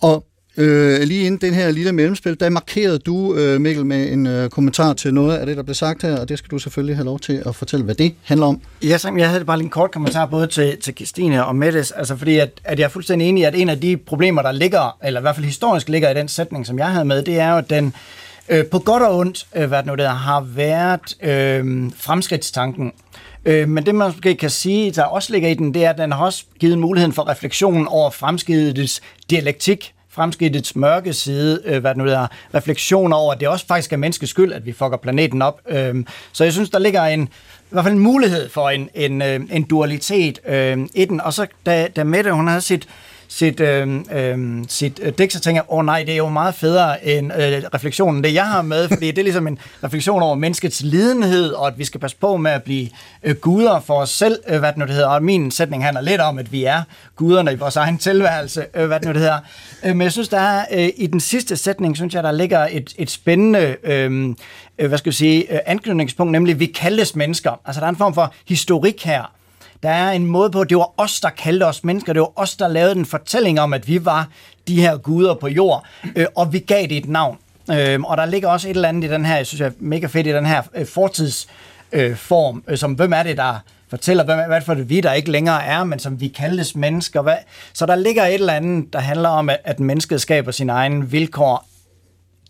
Og 0.02 0.26
øh, 0.58 1.02
lige 1.02 1.26
inden 1.26 1.42
den 1.42 1.54
her 1.54 1.72
lille 1.72 1.92
mellemspil, 1.92 2.40
der 2.40 2.50
markerede 2.50 3.00
du, 3.00 3.36
øh, 3.36 3.62
Mikkel, 3.62 3.86
med 3.86 4.12
en 4.12 4.28
øh, 4.28 4.50
kommentar 4.50 4.94
til 4.94 5.14
noget 5.14 5.38
af 5.38 5.46
det, 5.46 5.58
der 5.58 5.64
blev 5.64 5.76
sagt 5.76 6.02
her, 6.02 6.18
og 6.18 6.30
det 6.30 6.38
skal 6.38 6.52
du 6.52 6.60
selvfølgelig 6.60 6.96
have 6.96 7.06
lov 7.06 7.20
til 7.20 7.44
at 7.46 7.56
fortælle, 7.56 7.86
hvad 7.86 7.96
det 7.96 8.14
handler 8.24 8.48
om. 8.48 8.62
Ja, 8.84 8.98
så 8.98 9.14
jeg 9.18 9.30
havde 9.30 9.46
bare 9.46 9.58
lige 9.58 9.66
en 9.66 9.70
kort 9.70 9.92
kommentar 9.92 10.26
både 10.26 10.48
til, 10.48 10.78
til 10.82 10.94
Christine 10.96 11.46
og 11.46 11.56
Mettes, 11.56 11.92
altså 11.92 12.16
fordi 12.16 12.38
at, 12.38 12.50
at 12.64 12.80
jeg 12.80 12.86
er 12.86 12.90
fuldstændig 12.90 13.30
enig 13.30 13.42
i, 13.42 13.46
at 13.46 13.56
en 13.56 13.70
af 13.70 13.82
de 13.82 13.98
problemer, 13.98 14.42
der 14.42 14.52
ligger, 14.52 14.98
eller 15.04 15.20
i 15.20 15.22
hvert 15.22 15.36
fald 15.36 15.46
historisk 15.46 15.90
ligger 15.90 16.10
i 16.10 16.14
den 16.14 16.28
sætning, 16.28 16.66
som 16.66 16.80
jeg 16.80 16.92
havde 16.92 17.06
med, 17.06 17.22
det 17.24 17.40
er 17.40 17.52
jo, 17.52 17.58
at 17.58 17.70
den 17.70 17.94
øh, 18.50 18.66
på 18.66 18.80
godt 18.80 19.04
og 19.04 19.18
ondt, 19.18 19.48
øh, 19.56 19.68
hvad 19.68 19.78
det 19.78 19.86
nu 19.86 19.96
der, 19.96 20.10
har 20.10 20.42
været 20.42 21.24
øh, 21.24 21.92
fremskridtstanken. 21.98 22.92
Øh, 23.46 23.70
men 23.70 23.86
det, 23.86 23.96
man 23.96 24.08
måske 24.08 24.36
kan 24.36 24.50
sige, 24.50 24.92
der 24.92 25.04
også 25.04 25.34
ligger 25.34 25.50
i 25.50 25.54
den, 25.54 25.74
det 25.74 25.86
er, 25.86 25.90
at 25.90 25.98
den 25.98 26.12
har 26.12 26.26
også 26.26 26.44
givet 26.60 26.78
muligheden 26.78 27.14
for 27.14 27.30
refleksion 27.30 27.88
over 27.88 28.10
fremskridtets 28.10 29.02
dialektik, 29.30 29.94
fremskridtets 30.10 30.76
mørke 30.76 31.14
side, 31.14 31.62
øh, 31.66 31.82
hvad 31.82 31.92
det 31.92 31.98
nu 31.98 32.04
hedder, 32.04 32.28
refleksion 32.54 33.14
over, 33.14 33.34
at 33.34 33.40
det 33.40 33.48
også 33.48 33.68
faktisk 33.68 33.94
er 33.94 33.98
menneskets 33.98 34.30
skyld, 34.30 34.54
at 34.54 34.66
vi 34.66 34.72
fucker 34.72 34.98
planeten 34.98 35.42
op. 35.42 35.62
Øh, 35.70 35.96
så 36.32 36.44
jeg 36.44 36.54
synes, 36.54 36.70
der 36.70 36.80
ligger 36.80 37.04
en, 37.04 37.22
i 37.22 37.28
hvert 37.70 37.84
fald 37.84 37.94
en 37.96 38.00
mulighed 38.00 38.50
for 38.50 38.70
en, 38.70 38.90
en, 38.94 39.22
øh, 39.22 39.40
en 39.52 39.64
dualitet 39.64 40.40
øh, 40.48 40.78
i 40.94 41.06
den. 41.06 41.22
Og 41.22 41.34
så 41.34 41.48
da, 41.66 41.88
da 41.96 42.04
Mette, 42.04 42.32
hun 42.32 42.48
havde 42.48 42.62
sit 42.62 42.88
sit, 43.28 43.60
øh, 43.60 44.00
øh, 44.14 44.64
sit 44.68 45.00
øh, 45.04 45.14
dæk, 45.18 45.32
så 45.32 45.40
tænker 45.40 45.62
jeg, 45.62 45.72
åh 45.74 45.80
oh, 45.80 45.86
nej, 45.86 46.04
det 46.04 46.14
er 46.14 46.18
jo 46.18 46.30
meget 46.30 46.56
federe 46.56 47.08
end 47.08 47.34
øh, 47.34 47.64
refleksionen, 47.74 48.24
det 48.24 48.34
jeg 48.34 48.48
har 48.48 48.62
med, 48.62 48.88
fordi 48.94 49.08
det 49.08 49.18
er 49.18 49.24
ligesom 49.24 49.48
en 49.48 49.58
refleksion 49.84 50.22
over 50.22 50.36
menneskets 50.36 50.82
lidenhed, 50.82 51.52
og 51.52 51.68
at 51.68 51.74
vi 51.78 51.86
skal 51.86 52.00
passe 52.00 52.18
på 52.18 52.38
med 52.38 52.52
at 52.52 52.64
blive 52.64 52.90
øh, 53.24 53.36
guder 53.36 53.80
for 53.80 53.94
os 53.94 54.10
selv, 54.10 54.40
øh, 54.48 54.60
hvad 54.60 54.70
det 54.70 54.78
nu 54.78 54.86
det 54.86 54.94
hedder, 54.94 55.08
og 55.08 55.24
min 55.24 55.52
sætning 55.52 55.84
handler 55.84 56.02
lidt 56.02 56.22
om, 56.22 56.40
at 56.40 56.52
vi 56.52 56.64
er 56.64 56.82
guderne 57.16 57.54
i 57.54 57.56
vores 57.56 57.76
egen 57.76 57.98
tilværelse, 57.98 58.66
øh, 58.74 58.88
hvad 58.88 59.00
det 59.00 59.08
nu 59.08 59.14
det 59.14 59.22
hedder. 59.22 59.40
Øh, 59.86 59.96
men 59.96 60.02
jeg 60.02 60.12
synes, 60.12 60.30
der 60.30 60.40
er 60.40 60.66
øh, 60.72 60.90
i 60.98 61.08
den 61.08 61.20
sidste 61.20 61.58
sætning, 61.58 61.96
synes 61.96 62.14
jeg, 62.14 62.24
der 62.24 62.32
ligger 62.32 62.68
et, 62.72 62.94
et 62.98 63.10
spændende 63.10 63.76
øh, 63.84 64.36
øh, 64.80 64.88
hvad 64.88 64.98
skal 64.98 65.10
jeg 65.10 65.16
sige, 65.16 65.54
øh, 65.54 65.60
anknytningspunkt, 65.66 66.32
nemlig 66.32 66.60
vi 66.60 66.66
kaldes 66.66 67.16
mennesker. 67.16 67.62
Altså 67.66 67.80
der 67.82 67.86
er 67.86 67.90
en 67.90 67.98
form 67.98 68.14
for 68.14 68.34
historik 68.48 69.04
her, 69.04 69.35
der 69.86 69.92
er 69.92 70.12
en 70.12 70.26
måde 70.26 70.50
på, 70.50 70.62
at 70.62 70.70
det 70.70 70.78
var 70.78 70.92
os, 70.98 71.22
der 71.22 71.30
kaldte 71.30 71.64
os 71.64 71.84
mennesker. 71.84 72.14
Det 72.14 72.20
var 72.22 72.32
os, 72.36 72.56
der 72.56 72.68
lavede 72.68 72.96
den 72.96 73.06
fortælling 73.06 73.60
om, 73.60 73.74
at 73.74 73.88
vi 73.88 74.06
var 74.06 74.28
de 74.68 74.82
her 74.82 74.98
guder 74.98 75.34
på 75.34 75.48
jord, 75.48 75.86
øh, 76.16 76.26
og 76.36 76.54
vi 76.54 76.60
gav 76.60 76.82
det 76.82 76.98
et 76.98 77.10
navn. 77.10 77.38
Øh, 77.72 78.02
og 78.02 78.18
der 78.18 78.26
ligger 78.26 78.50
også 78.50 78.68
et 78.68 78.76
eller 78.76 78.90
andet 78.90 79.04
i 79.04 79.08
den 79.12 79.26
her, 79.26 79.36
jeg 79.36 79.48
synes 79.48 79.62
jeg 79.62 79.68
er 79.68 79.72
mega 79.80 80.08
fedt, 80.08 80.28
i 80.28 80.32
den 80.32 80.46
her 80.46 80.62
øh, 80.76 80.86
fortidsform, 80.86 82.64
øh, 82.68 82.72
øh, 82.72 82.78
som 82.78 82.94
hvem 82.94 83.14
er 83.14 83.24
det, 83.24 83.38
der 83.38 83.60
fortæller, 83.90 84.24
hvad, 84.24 84.36
hvad 84.48 84.62
for 84.62 84.74
det 84.74 84.90
vi, 84.90 85.02
der 85.02 85.14
ikke 85.14 85.32
længere 85.32 85.66
er, 85.66 85.84
men 85.84 86.00
som 86.00 86.22
vi 86.22 86.28
kaldes 86.28 86.76
mennesker. 86.76 87.22
Hvad? 87.22 87.38
Så 87.74 87.86
der 87.86 87.96
ligger 87.96 88.26
et 88.26 88.34
eller 88.34 88.54
andet, 88.54 88.94
der 88.94 89.00
handler 89.00 89.30
om, 89.30 89.50
at, 89.50 89.58
at 89.64 89.80
mennesket 89.80 90.22
skaber 90.22 90.52
sine 90.52 90.72
egne 90.72 91.10
vilkår, 91.10 91.68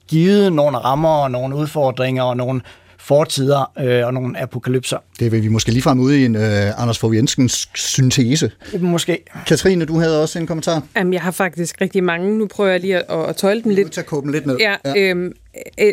givet 0.07 0.53
nogle 0.53 0.77
rammer 0.77 1.09
og 1.09 1.31
nogle 1.31 1.55
udfordringer 1.55 2.23
og 2.23 2.37
nogle 2.37 2.61
fortider 3.07 3.71
øh, 3.79 4.05
og 4.05 4.13
nogle 4.13 4.41
apokalypser. 4.41 4.97
Det 5.19 5.31
vil 5.31 5.43
vi 5.43 5.47
måske 5.47 5.71
lige 5.71 5.81
frem 5.81 5.99
ude 5.99 6.21
i 6.21 6.25
en 6.25 6.35
øh, 6.35 6.81
Anders 6.81 6.99
Fogh 6.99 7.15
Jensens 7.15 7.69
syntese. 7.75 8.51
Måske. 8.79 9.23
Katrine, 9.47 9.85
du 9.85 9.99
havde 9.99 10.21
også 10.21 10.39
en 10.39 10.47
kommentar. 10.47 10.83
Jamen, 10.95 11.13
jeg 11.13 11.21
har 11.21 11.31
faktisk 11.31 11.81
rigtig 11.81 12.03
mange. 12.03 12.37
Nu 12.37 12.47
prøver 12.47 12.69
jeg 12.69 12.79
lige 12.79 13.11
at, 13.11 13.29
at 13.29 13.35
tøjle 13.35 13.63
dem 13.63 13.71
lidt. 13.71 13.87
Du 13.87 13.91
tager 13.91 14.21
dem 14.21 14.31
lidt 14.31 14.45
ned. 14.45 14.57
Ja, 14.57 14.75
ja. 14.85 14.93
Øhm, 14.97 15.33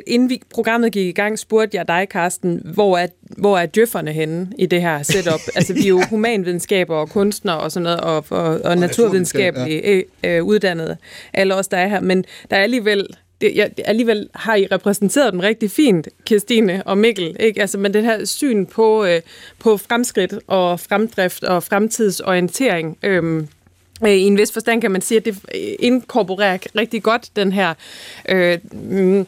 inden 0.07 0.31
vi, 0.31 0.43
programmet 0.55 0.93
gik 0.93 1.07
i 1.07 1.13
gang, 1.13 1.39
spurgte 1.39 1.77
jeg 1.77 1.89
dig, 1.89 2.07
Carsten, 2.11 2.61
hvor 2.65 2.99
er, 2.99 3.07
hvor 3.23 3.59
er 3.59 3.67
djøfferne 3.67 4.13
henne 4.13 4.49
i 4.59 4.67
det 4.67 4.81
her 4.81 5.03
setup? 5.03 5.41
altså, 5.57 5.75
vi 5.75 5.85
er 5.85 5.89
jo 5.89 6.03
humanvidenskaber 6.11 6.97
og 6.97 7.09
kunstnere 7.09 7.59
og 7.59 7.73
sådan 7.73 7.85
noget, 7.85 8.01
og, 8.01 8.25
og, 8.31 8.45
og, 8.45 8.61
og 8.65 8.79
naturvidenskabelige 8.79 9.81
ja. 9.85 10.01
øh, 10.25 10.37
øh, 10.37 10.45
uddannede, 10.45 10.97
alle 11.33 11.55
os, 11.55 11.69
der 11.69 11.77
er 11.77 11.89
her. 11.89 12.01
Men 12.01 12.25
der 12.51 12.57
er 12.57 12.63
alligevel 12.63 13.07
det, 13.43 13.57
jeg, 13.57 13.71
alligevel 13.85 14.29
har 14.35 14.55
I 14.55 14.67
repræsenteret 14.67 15.33
dem 15.33 15.41
rigtig 15.41 15.71
fint, 15.71 16.09
Kirstine 16.27 16.83
og 16.87 16.99
Mikkel. 16.99 17.37
Ikke? 17.41 17.61
Altså, 17.61 17.79
men 17.79 17.95
det 17.95 18.03
her 18.03 18.25
syn 18.25 18.67
på, 18.67 19.05
øh, 19.05 19.21
på 19.59 19.77
fremskridt 19.77 20.35
og 20.47 20.81
fremdrift 20.81 21.45
og 21.45 21.63
fremtidsorientering, 21.63 22.99
øh, 23.03 23.45
Øh, 24.05 24.11
i 24.11 24.23
en 24.23 24.39
vis 24.39 24.53
forstand 24.53 24.81
kan 24.81 24.91
man 24.91 25.01
sige, 25.01 25.19
at 25.19 25.25
det 25.25 25.37
øh, 25.55 25.61
inkorporerer 25.79 26.59
rigtig 26.77 27.03
godt 27.03 27.31
den 27.37 27.53
her 27.53 27.75
øh, 28.29 28.59
mm, 28.73 29.27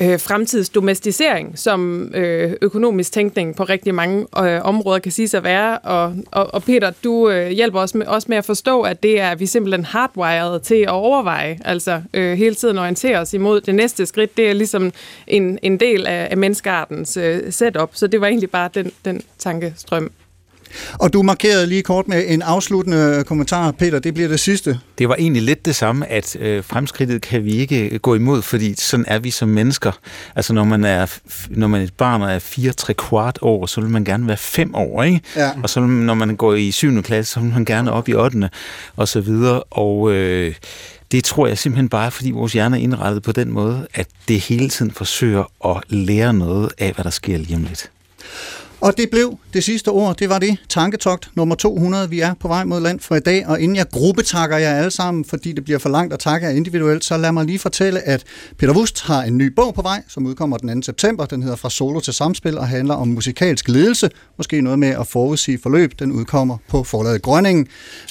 øh, 0.00 0.20
fremtidsdomestisering, 0.20 1.58
som 1.58 2.10
øh, 2.14 2.52
økonomisk 2.62 3.12
tænkning 3.12 3.56
på 3.56 3.64
rigtig 3.64 3.94
mange 3.94 4.26
øh, 4.38 4.60
områder 4.64 4.98
kan 4.98 5.12
sige 5.12 5.28
sig 5.28 5.44
være. 5.44 5.78
Og, 5.78 6.16
og, 6.32 6.54
og 6.54 6.62
Peter, 6.62 6.92
du 7.04 7.30
øh, 7.30 7.50
hjælper 7.50 7.80
os 7.80 7.94
med, 7.94 8.06
også 8.06 8.26
med 8.30 8.36
at 8.36 8.44
forstå, 8.44 8.82
at 8.82 9.02
det 9.02 9.20
er 9.20 9.34
vi 9.34 9.46
simpelthen 9.46 9.84
hardwired 9.84 10.60
til 10.60 10.74
at 10.74 10.88
overveje. 10.88 11.58
Altså 11.64 12.02
øh, 12.14 12.38
hele 12.38 12.54
tiden 12.54 12.78
orientere 12.78 13.18
os 13.18 13.34
imod 13.34 13.60
det 13.60 13.74
næste 13.74 14.06
skridt. 14.06 14.36
Det 14.36 14.48
er 14.50 14.52
ligesom 14.52 14.92
en, 15.26 15.58
en 15.62 15.80
del 15.80 16.06
af, 16.06 16.28
af 16.30 16.36
menneskeartens 16.36 17.16
øh, 17.16 17.52
setup. 17.52 17.90
Så 17.92 18.06
det 18.06 18.20
var 18.20 18.26
egentlig 18.26 18.50
bare 18.50 18.70
den, 18.74 18.92
den 19.04 19.22
tankestrøm. 19.38 20.10
Og 20.98 21.12
du 21.12 21.22
markerede 21.22 21.66
lige 21.66 21.82
kort 21.82 22.08
med 22.08 22.24
en 22.28 22.42
afsluttende 22.42 23.24
kommentar, 23.26 23.70
Peter, 23.70 23.98
det 23.98 24.14
bliver 24.14 24.28
det 24.28 24.40
sidste. 24.40 24.78
Det 24.98 25.08
var 25.08 25.14
egentlig 25.14 25.42
lidt 25.42 25.64
det 25.66 25.76
samme, 25.76 26.06
at 26.06 26.36
øh, 26.40 26.64
fremskridtet 26.64 27.22
kan 27.22 27.44
vi 27.44 27.52
ikke 27.52 27.98
gå 27.98 28.14
imod, 28.14 28.42
fordi 28.42 28.74
sådan 28.76 29.04
er 29.08 29.18
vi 29.18 29.30
som 29.30 29.48
mennesker. 29.48 29.92
Altså 30.36 30.52
når 30.52 30.64
man 30.64 30.84
er, 30.84 31.06
når 31.50 31.66
man 31.66 31.80
er 31.80 31.84
et 31.84 31.94
barn 31.94 32.22
og 32.22 32.32
er 32.32 32.38
fire, 32.38 32.72
tre 32.72 32.94
kvart 32.94 33.38
år, 33.42 33.66
så 33.66 33.80
vil 33.80 33.90
man 33.90 34.04
gerne 34.04 34.26
være 34.26 34.36
fem 34.36 34.74
år, 34.74 35.02
ikke? 35.02 35.20
Ja. 35.36 35.50
Og 35.62 35.70
så 35.70 35.80
når 35.80 36.14
man 36.14 36.36
går 36.36 36.54
i 36.54 36.70
7. 36.70 37.02
klasse, 37.02 37.32
så 37.32 37.40
vil 37.40 37.52
man 37.52 37.64
gerne 37.64 37.92
op 37.92 38.08
i 38.08 38.14
8. 38.14 38.50
og 38.96 39.08
så 39.08 39.20
videre. 39.20 39.62
Og 39.62 40.12
øh, 40.12 40.54
det 41.12 41.24
tror 41.24 41.46
jeg 41.46 41.58
simpelthen 41.58 41.88
bare, 41.88 42.10
fordi 42.10 42.30
vores 42.30 42.52
hjerne 42.52 42.76
er 42.76 42.80
indrettet 42.80 43.22
på 43.22 43.32
den 43.32 43.50
måde, 43.50 43.86
at 43.94 44.06
det 44.28 44.40
hele 44.40 44.68
tiden 44.68 44.90
forsøger 44.90 45.68
at 45.76 45.82
lære 45.88 46.34
noget 46.34 46.70
af, 46.78 46.92
hvad 46.92 47.04
der 47.04 47.10
sker 47.10 47.38
lige 47.38 47.56
om 47.56 47.62
lidt. 47.62 47.90
Og 48.80 48.96
det 48.96 49.10
blev 49.10 49.38
det 49.52 49.64
sidste 49.64 49.88
ord, 49.88 50.16
det 50.16 50.28
var 50.28 50.38
det. 50.38 50.56
Tanketogt 50.68 51.30
nummer 51.34 51.54
200. 51.54 52.10
Vi 52.10 52.20
er 52.20 52.34
på 52.40 52.48
vej 52.48 52.64
mod 52.64 52.80
land 52.80 53.00
for 53.00 53.14
i 53.14 53.20
dag, 53.20 53.46
og 53.46 53.60
inden 53.60 53.76
jeg 53.76 53.86
gruppetakker 53.92 54.56
jer 54.56 54.74
alle 54.74 54.90
sammen, 54.90 55.24
fordi 55.24 55.52
det 55.52 55.64
bliver 55.64 55.78
for 55.78 55.88
langt 55.88 56.14
at 56.14 56.18
takke 56.18 56.46
jer 56.46 56.52
individuelt, 56.52 57.04
så 57.04 57.16
lad 57.16 57.32
mig 57.32 57.44
lige 57.44 57.58
fortælle, 57.58 58.00
at 58.08 58.24
Peter 58.58 58.74
Wust 58.74 59.02
har 59.02 59.22
en 59.22 59.38
ny 59.38 59.46
bog 59.46 59.74
på 59.74 59.82
vej, 59.82 60.02
som 60.08 60.26
udkommer 60.26 60.56
den 60.56 60.82
2. 60.82 60.86
september. 60.86 61.26
Den 61.26 61.42
hedder 61.42 61.56
Fra 61.56 61.70
solo 61.70 62.00
til 62.00 62.14
samspil 62.14 62.58
og 62.58 62.68
handler 62.68 62.94
om 62.94 63.08
musikalsk 63.08 63.68
ledelse. 63.68 64.10
Måske 64.36 64.60
noget 64.60 64.78
med 64.78 64.88
at 64.88 65.06
forudsige 65.06 65.58
forløb. 65.62 65.92
Den 65.98 66.12
udkommer 66.12 66.56
på 66.68 66.84
forladet 66.84 67.22
Grønningen. 67.22 67.66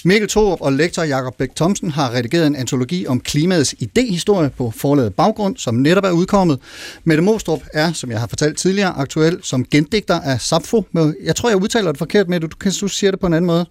Mikkel 0.06 0.30
Thorup 0.30 0.62
og 0.62 0.74
lektor 0.74 1.04
Jakob 1.04 1.36
Bæk 1.38 1.56
Thomsen 1.56 1.92
har 1.92 2.14
redigeret 2.14 2.48
en 2.48 2.56
antologi 2.56 3.08
om 3.08 3.20
klimaets 3.20 3.76
idehistorie 3.80 4.50
på 4.50 4.72
forladet 4.76 5.16
Baggrund, 5.16 5.58
som 5.58 5.76
netop 5.76 6.04
er 6.04 6.12
udkommet. 6.12 6.60
Mette 7.04 7.24
Mostrup 7.24 7.62
er, 7.74 7.94
som 7.94 8.12
jeg 8.12 8.20
har 8.20 8.28
fortalt 8.28 8.58
tidligere, 8.58 8.94
aktuel 8.98 9.40
som 9.44 9.66
gendigter 9.66 10.20
af 10.20 10.42
Sapfo. 10.62 10.84
Jeg 11.24 11.36
tror, 11.36 11.50
jeg 11.50 11.62
udtaler 11.62 11.92
det 11.92 11.98
forkert 11.98 12.30
med, 12.30 12.40
du, 12.40 12.48
du 12.48 12.56
kan 12.56 12.72
du 12.82 12.88
sige 12.88 13.12
det 13.12 13.20
på 13.20 13.28
en 13.28 13.34
anden 13.34 13.48
måde. 13.48 13.66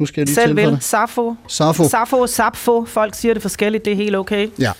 Nu 0.00 0.06
skal 0.06 0.20
jeg 0.20 0.26
lige 0.26 0.34
Selv 0.34 0.56
det. 0.56 0.84
Safo. 0.84 1.34
Safo. 1.48 1.88
Safo, 1.88 2.26
Sapfo. 2.26 2.84
Folk 2.84 3.14
siger 3.14 3.34
det 3.34 3.42
forskelligt. 3.42 3.84
Det 3.84 3.92
er 3.92 3.96
helt 3.96 4.16
okay. 4.16 4.48
Ja, 4.58 4.72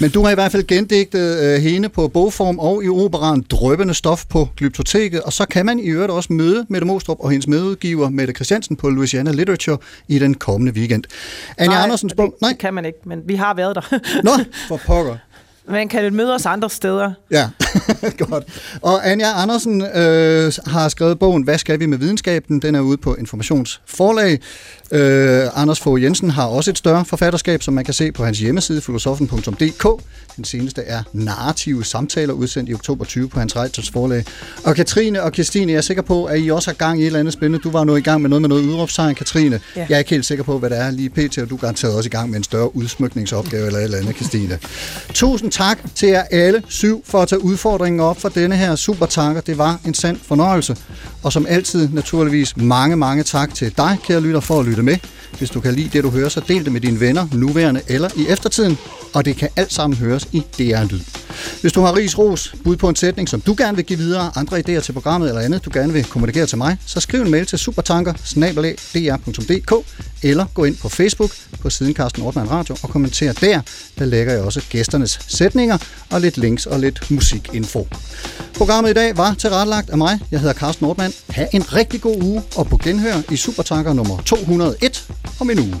men 0.00 0.10
du 0.10 0.22
har 0.22 0.30
i 0.30 0.34
hvert 0.34 0.52
fald 0.52 0.66
gendigtet 0.66 1.42
øh, 1.42 1.62
hende 1.62 1.88
på 1.88 2.08
bogform 2.08 2.58
og 2.58 2.84
i 2.84 2.88
operaen 2.88 3.44
Drøbende 3.50 3.94
Stof 3.94 4.26
på 4.26 4.48
Glyptoteket, 4.56 5.20
og 5.20 5.32
så 5.32 5.44
kan 5.44 5.66
man 5.66 5.78
i 5.78 5.88
øvrigt 5.88 6.12
også 6.12 6.32
møde 6.32 6.66
Mette 6.68 6.86
Mostrup 6.86 7.16
og 7.20 7.30
hendes 7.30 7.46
medudgiver 7.46 8.08
Mette 8.08 8.34
Christiansen 8.34 8.76
på 8.76 8.88
Louisiana 8.90 9.30
Literature 9.30 9.78
i 10.08 10.18
den 10.18 10.34
kommende 10.34 10.72
weekend. 10.72 11.04
Anja 11.58 11.74
Nej, 11.74 11.82
Andersens 11.82 12.12
det, 12.12 12.16
bog... 12.16 12.34
Nej, 12.40 12.50
det 12.50 12.58
kan 12.58 12.74
man 12.74 12.84
ikke, 12.84 12.98
men 13.04 13.20
vi 13.26 13.34
har 13.34 13.54
været 13.54 13.76
der. 13.76 13.98
Nå, 14.22 14.30
for 14.68 14.76
pokker. 14.86 15.16
Man 15.68 15.88
kan 15.88 16.14
møde 16.14 16.34
os 16.34 16.46
andre 16.46 16.70
steder. 16.70 17.12
Ja, 17.30 17.48
godt. 18.28 18.44
Og 18.82 19.10
Anja 19.10 19.42
Andersen 19.42 19.82
øh, 19.82 20.52
har 20.66 20.88
skrevet 20.88 21.18
bogen 21.18 21.42
Hvad 21.42 21.58
skal 21.58 21.80
vi 21.80 21.86
med 21.86 21.98
videnskaben? 21.98 22.62
Den 22.62 22.74
er 22.74 22.80
ude 22.80 22.96
på 22.96 23.14
Informationsforlag. 23.14 24.38
Øh, 24.92 25.48
Anders 25.54 25.80
Fogh 25.80 26.02
Jensen 26.02 26.30
har 26.30 26.46
også 26.46 26.70
et 26.70 26.78
større 26.78 27.04
forfatterskab, 27.04 27.62
som 27.62 27.74
man 27.74 27.84
kan 27.84 27.94
se 27.94 28.12
på 28.12 28.24
hans 28.24 28.38
hjemmeside, 28.38 28.80
filosofen.dk. 28.80 29.86
Den 30.36 30.44
seneste 30.44 30.82
er 30.82 31.02
Narrative 31.12 31.84
Samtaler, 31.84 32.32
udsendt 32.32 32.70
i 32.70 32.74
oktober 32.74 33.04
20 33.04 33.28
på 33.28 33.38
hans 33.38 33.56
Reiters 33.56 33.90
forlag. 33.90 34.24
Og 34.64 34.74
Katrine 34.74 35.22
og 35.22 35.32
Christine, 35.32 35.72
jeg 35.72 35.78
er 35.78 35.82
sikker 35.82 36.02
på, 36.02 36.24
at 36.24 36.40
I 36.40 36.50
også 36.50 36.70
har 36.70 36.74
gang 36.74 36.98
i 36.98 37.02
et 37.02 37.06
eller 37.06 37.18
andet 37.18 37.34
spændende. 37.34 37.58
Du 37.58 37.70
var 37.70 37.84
nu 37.84 37.96
i 37.96 38.00
gang 38.00 38.20
med 38.22 38.30
noget 38.30 38.42
med 38.42 38.48
noget 38.48 38.62
udråbstegn, 38.62 39.14
Katrine. 39.14 39.60
Ja. 39.76 39.86
Jeg 39.88 39.94
er 39.94 39.98
ikke 39.98 40.10
helt 40.10 40.26
sikker 40.26 40.44
på, 40.44 40.58
hvad 40.58 40.70
det 40.70 40.78
er 40.78 40.90
lige 40.90 41.10
pt, 41.10 41.38
og 41.38 41.50
du 41.50 41.54
er 41.54 41.60
garanteret 41.60 41.94
også 41.94 42.08
i 42.08 42.10
gang 42.10 42.30
med 42.30 42.36
en 42.36 42.44
større 42.44 42.76
udsmykningsopgave 42.76 43.66
eller 43.66 43.78
et 43.78 43.84
eller 43.84 43.98
andet, 43.98 44.16
Christine. 44.16 44.58
Tusind 45.14 45.50
tak 45.52 45.78
til 45.94 46.08
jer 46.08 46.22
alle 46.22 46.62
syv 46.68 47.04
for 47.06 47.22
at 47.22 47.28
tage 47.28 47.44
udfordringen 47.60 48.00
op 48.00 48.20
for 48.20 48.28
denne 48.28 48.56
her 48.56 48.76
supertanker. 48.76 49.40
Det 49.40 49.58
var 49.58 49.80
en 49.86 49.94
sand 49.94 50.18
fornøjelse. 50.22 50.76
Og 51.22 51.32
som 51.32 51.46
altid 51.48 51.88
naturligvis 51.92 52.56
mange, 52.56 52.96
mange 52.96 53.22
tak 53.22 53.54
til 53.54 53.76
dig, 53.76 53.98
kære 54.06 54.20
lytter, 54.20 54.40
for 54.40 54.60
at 54.60 54.66
lytte 54.66 54.82
med. 54.82 54.96
Hvis 55.38 55.50
du 55.50 55.60
kan 55.60 55.74
lide 55.74 55.88
det, 55.92 56.04
du 56.04 56.10
hører, 56.10 56.28
så 56.28 56.40
del 56.48 56.64
det 56.64 56.72
med 56.72 56.80
dine 56.80 57.00
venner, 57.00 57.26
nuværende 57.32 57.80
eller 57.88 58.08
i 58.16 58.26
eftertiden. 58.28 58.78
Og 59.14 59.24
det 59.24 59.36
kan 59.36 59.48
alt 59.56 59.72
sammen 59.72 59.98
høres 59.98 60.28
i 60.32 60.42
DR 60.58 60.84
Lyd. 60.84 61.00
Hvis 61.60 61.72
du 61.72 61.80
har 61.80 61.96
ris 61.96 62.18
ros, 62.18 62.54
bud 62.64 62.76
på 62.76 62.88
en 62.88 62.96
sætning, 62.96 63.28
som 63.28 63.40
du 63.40 63.54
gerne 63.58 63.76
vil 63.76 63.84
give 63.84 63.98
videre, 63.98 64.30
andre 64.36 64.58
idéer 64.58 64.80
til 64.80 64.92
programmet 64.92 65.28
eller 65.28 65.40
andet, 65.40 65.64
du 65.64 65.70
gerne 65.72 65.92
vil 65.92 66.04
kommunikere 66.04 66.46
til 66.46 66.58
mig, 66.58 66.76
så 66.86 67.00
skriv 67.00 67.20
en 67.20 67.30
mail 67.30 67.46
til 67.46 67.58
supertanker 67.58 68.12
eller 70.22 70.46
gå 70.54 70.64
ind 70.64 70.76
på 70.76 70.88
Facebook 70.88 71.30
på 71.60 71.70
siden 71.70 71.94
Carsten 71.94 72.22
Ortmann 72.22 72.50
Radio 72.50 72.76
og 72.82 72.90
kommenter 72.90 73.32
der. 73.32 73.60
Der 73.98 74.04
lægger 74.04 74.32
jeg 74.32 74.42
også 74.42 74.62
gæsternes 74.70 75.20
sætninger 75.28 75.78
og 76.10 76.20
lidt 76.20 76.38
links 76.38 76.66
og 76.66 76.80
lidt 76.80 77.10
musik. 77.10 77.49
Info. 77.52 77.86
Programmet 78.56 78.90
i 78.90 78.92
dag 78.92 79.16
var 79.16 79.34
tilrettelagt 79.34 79.90
af 79.90 79.98
mig. 79.98 80.18
Jeg 80.30 80.40
hedder 80.40 80.54
Carsten 80.54 80.84
Nordmann. 80.84 81.12
Ha' 81.30 81.46
en 81.52 81.72
rigtig 81.72 82.00
god 82.00 82.22
uge 82.22 82.42
og 82.56 82.66
på 82.66 82.76
genhør 82.76 83.14
i 83.30 83.36
Supertanker 83.36 83.92
nummer 83.92 84.22
201 84.22 85.06
om 85.40 85.50
en 85.50 85.58
uge. 85.58 85.80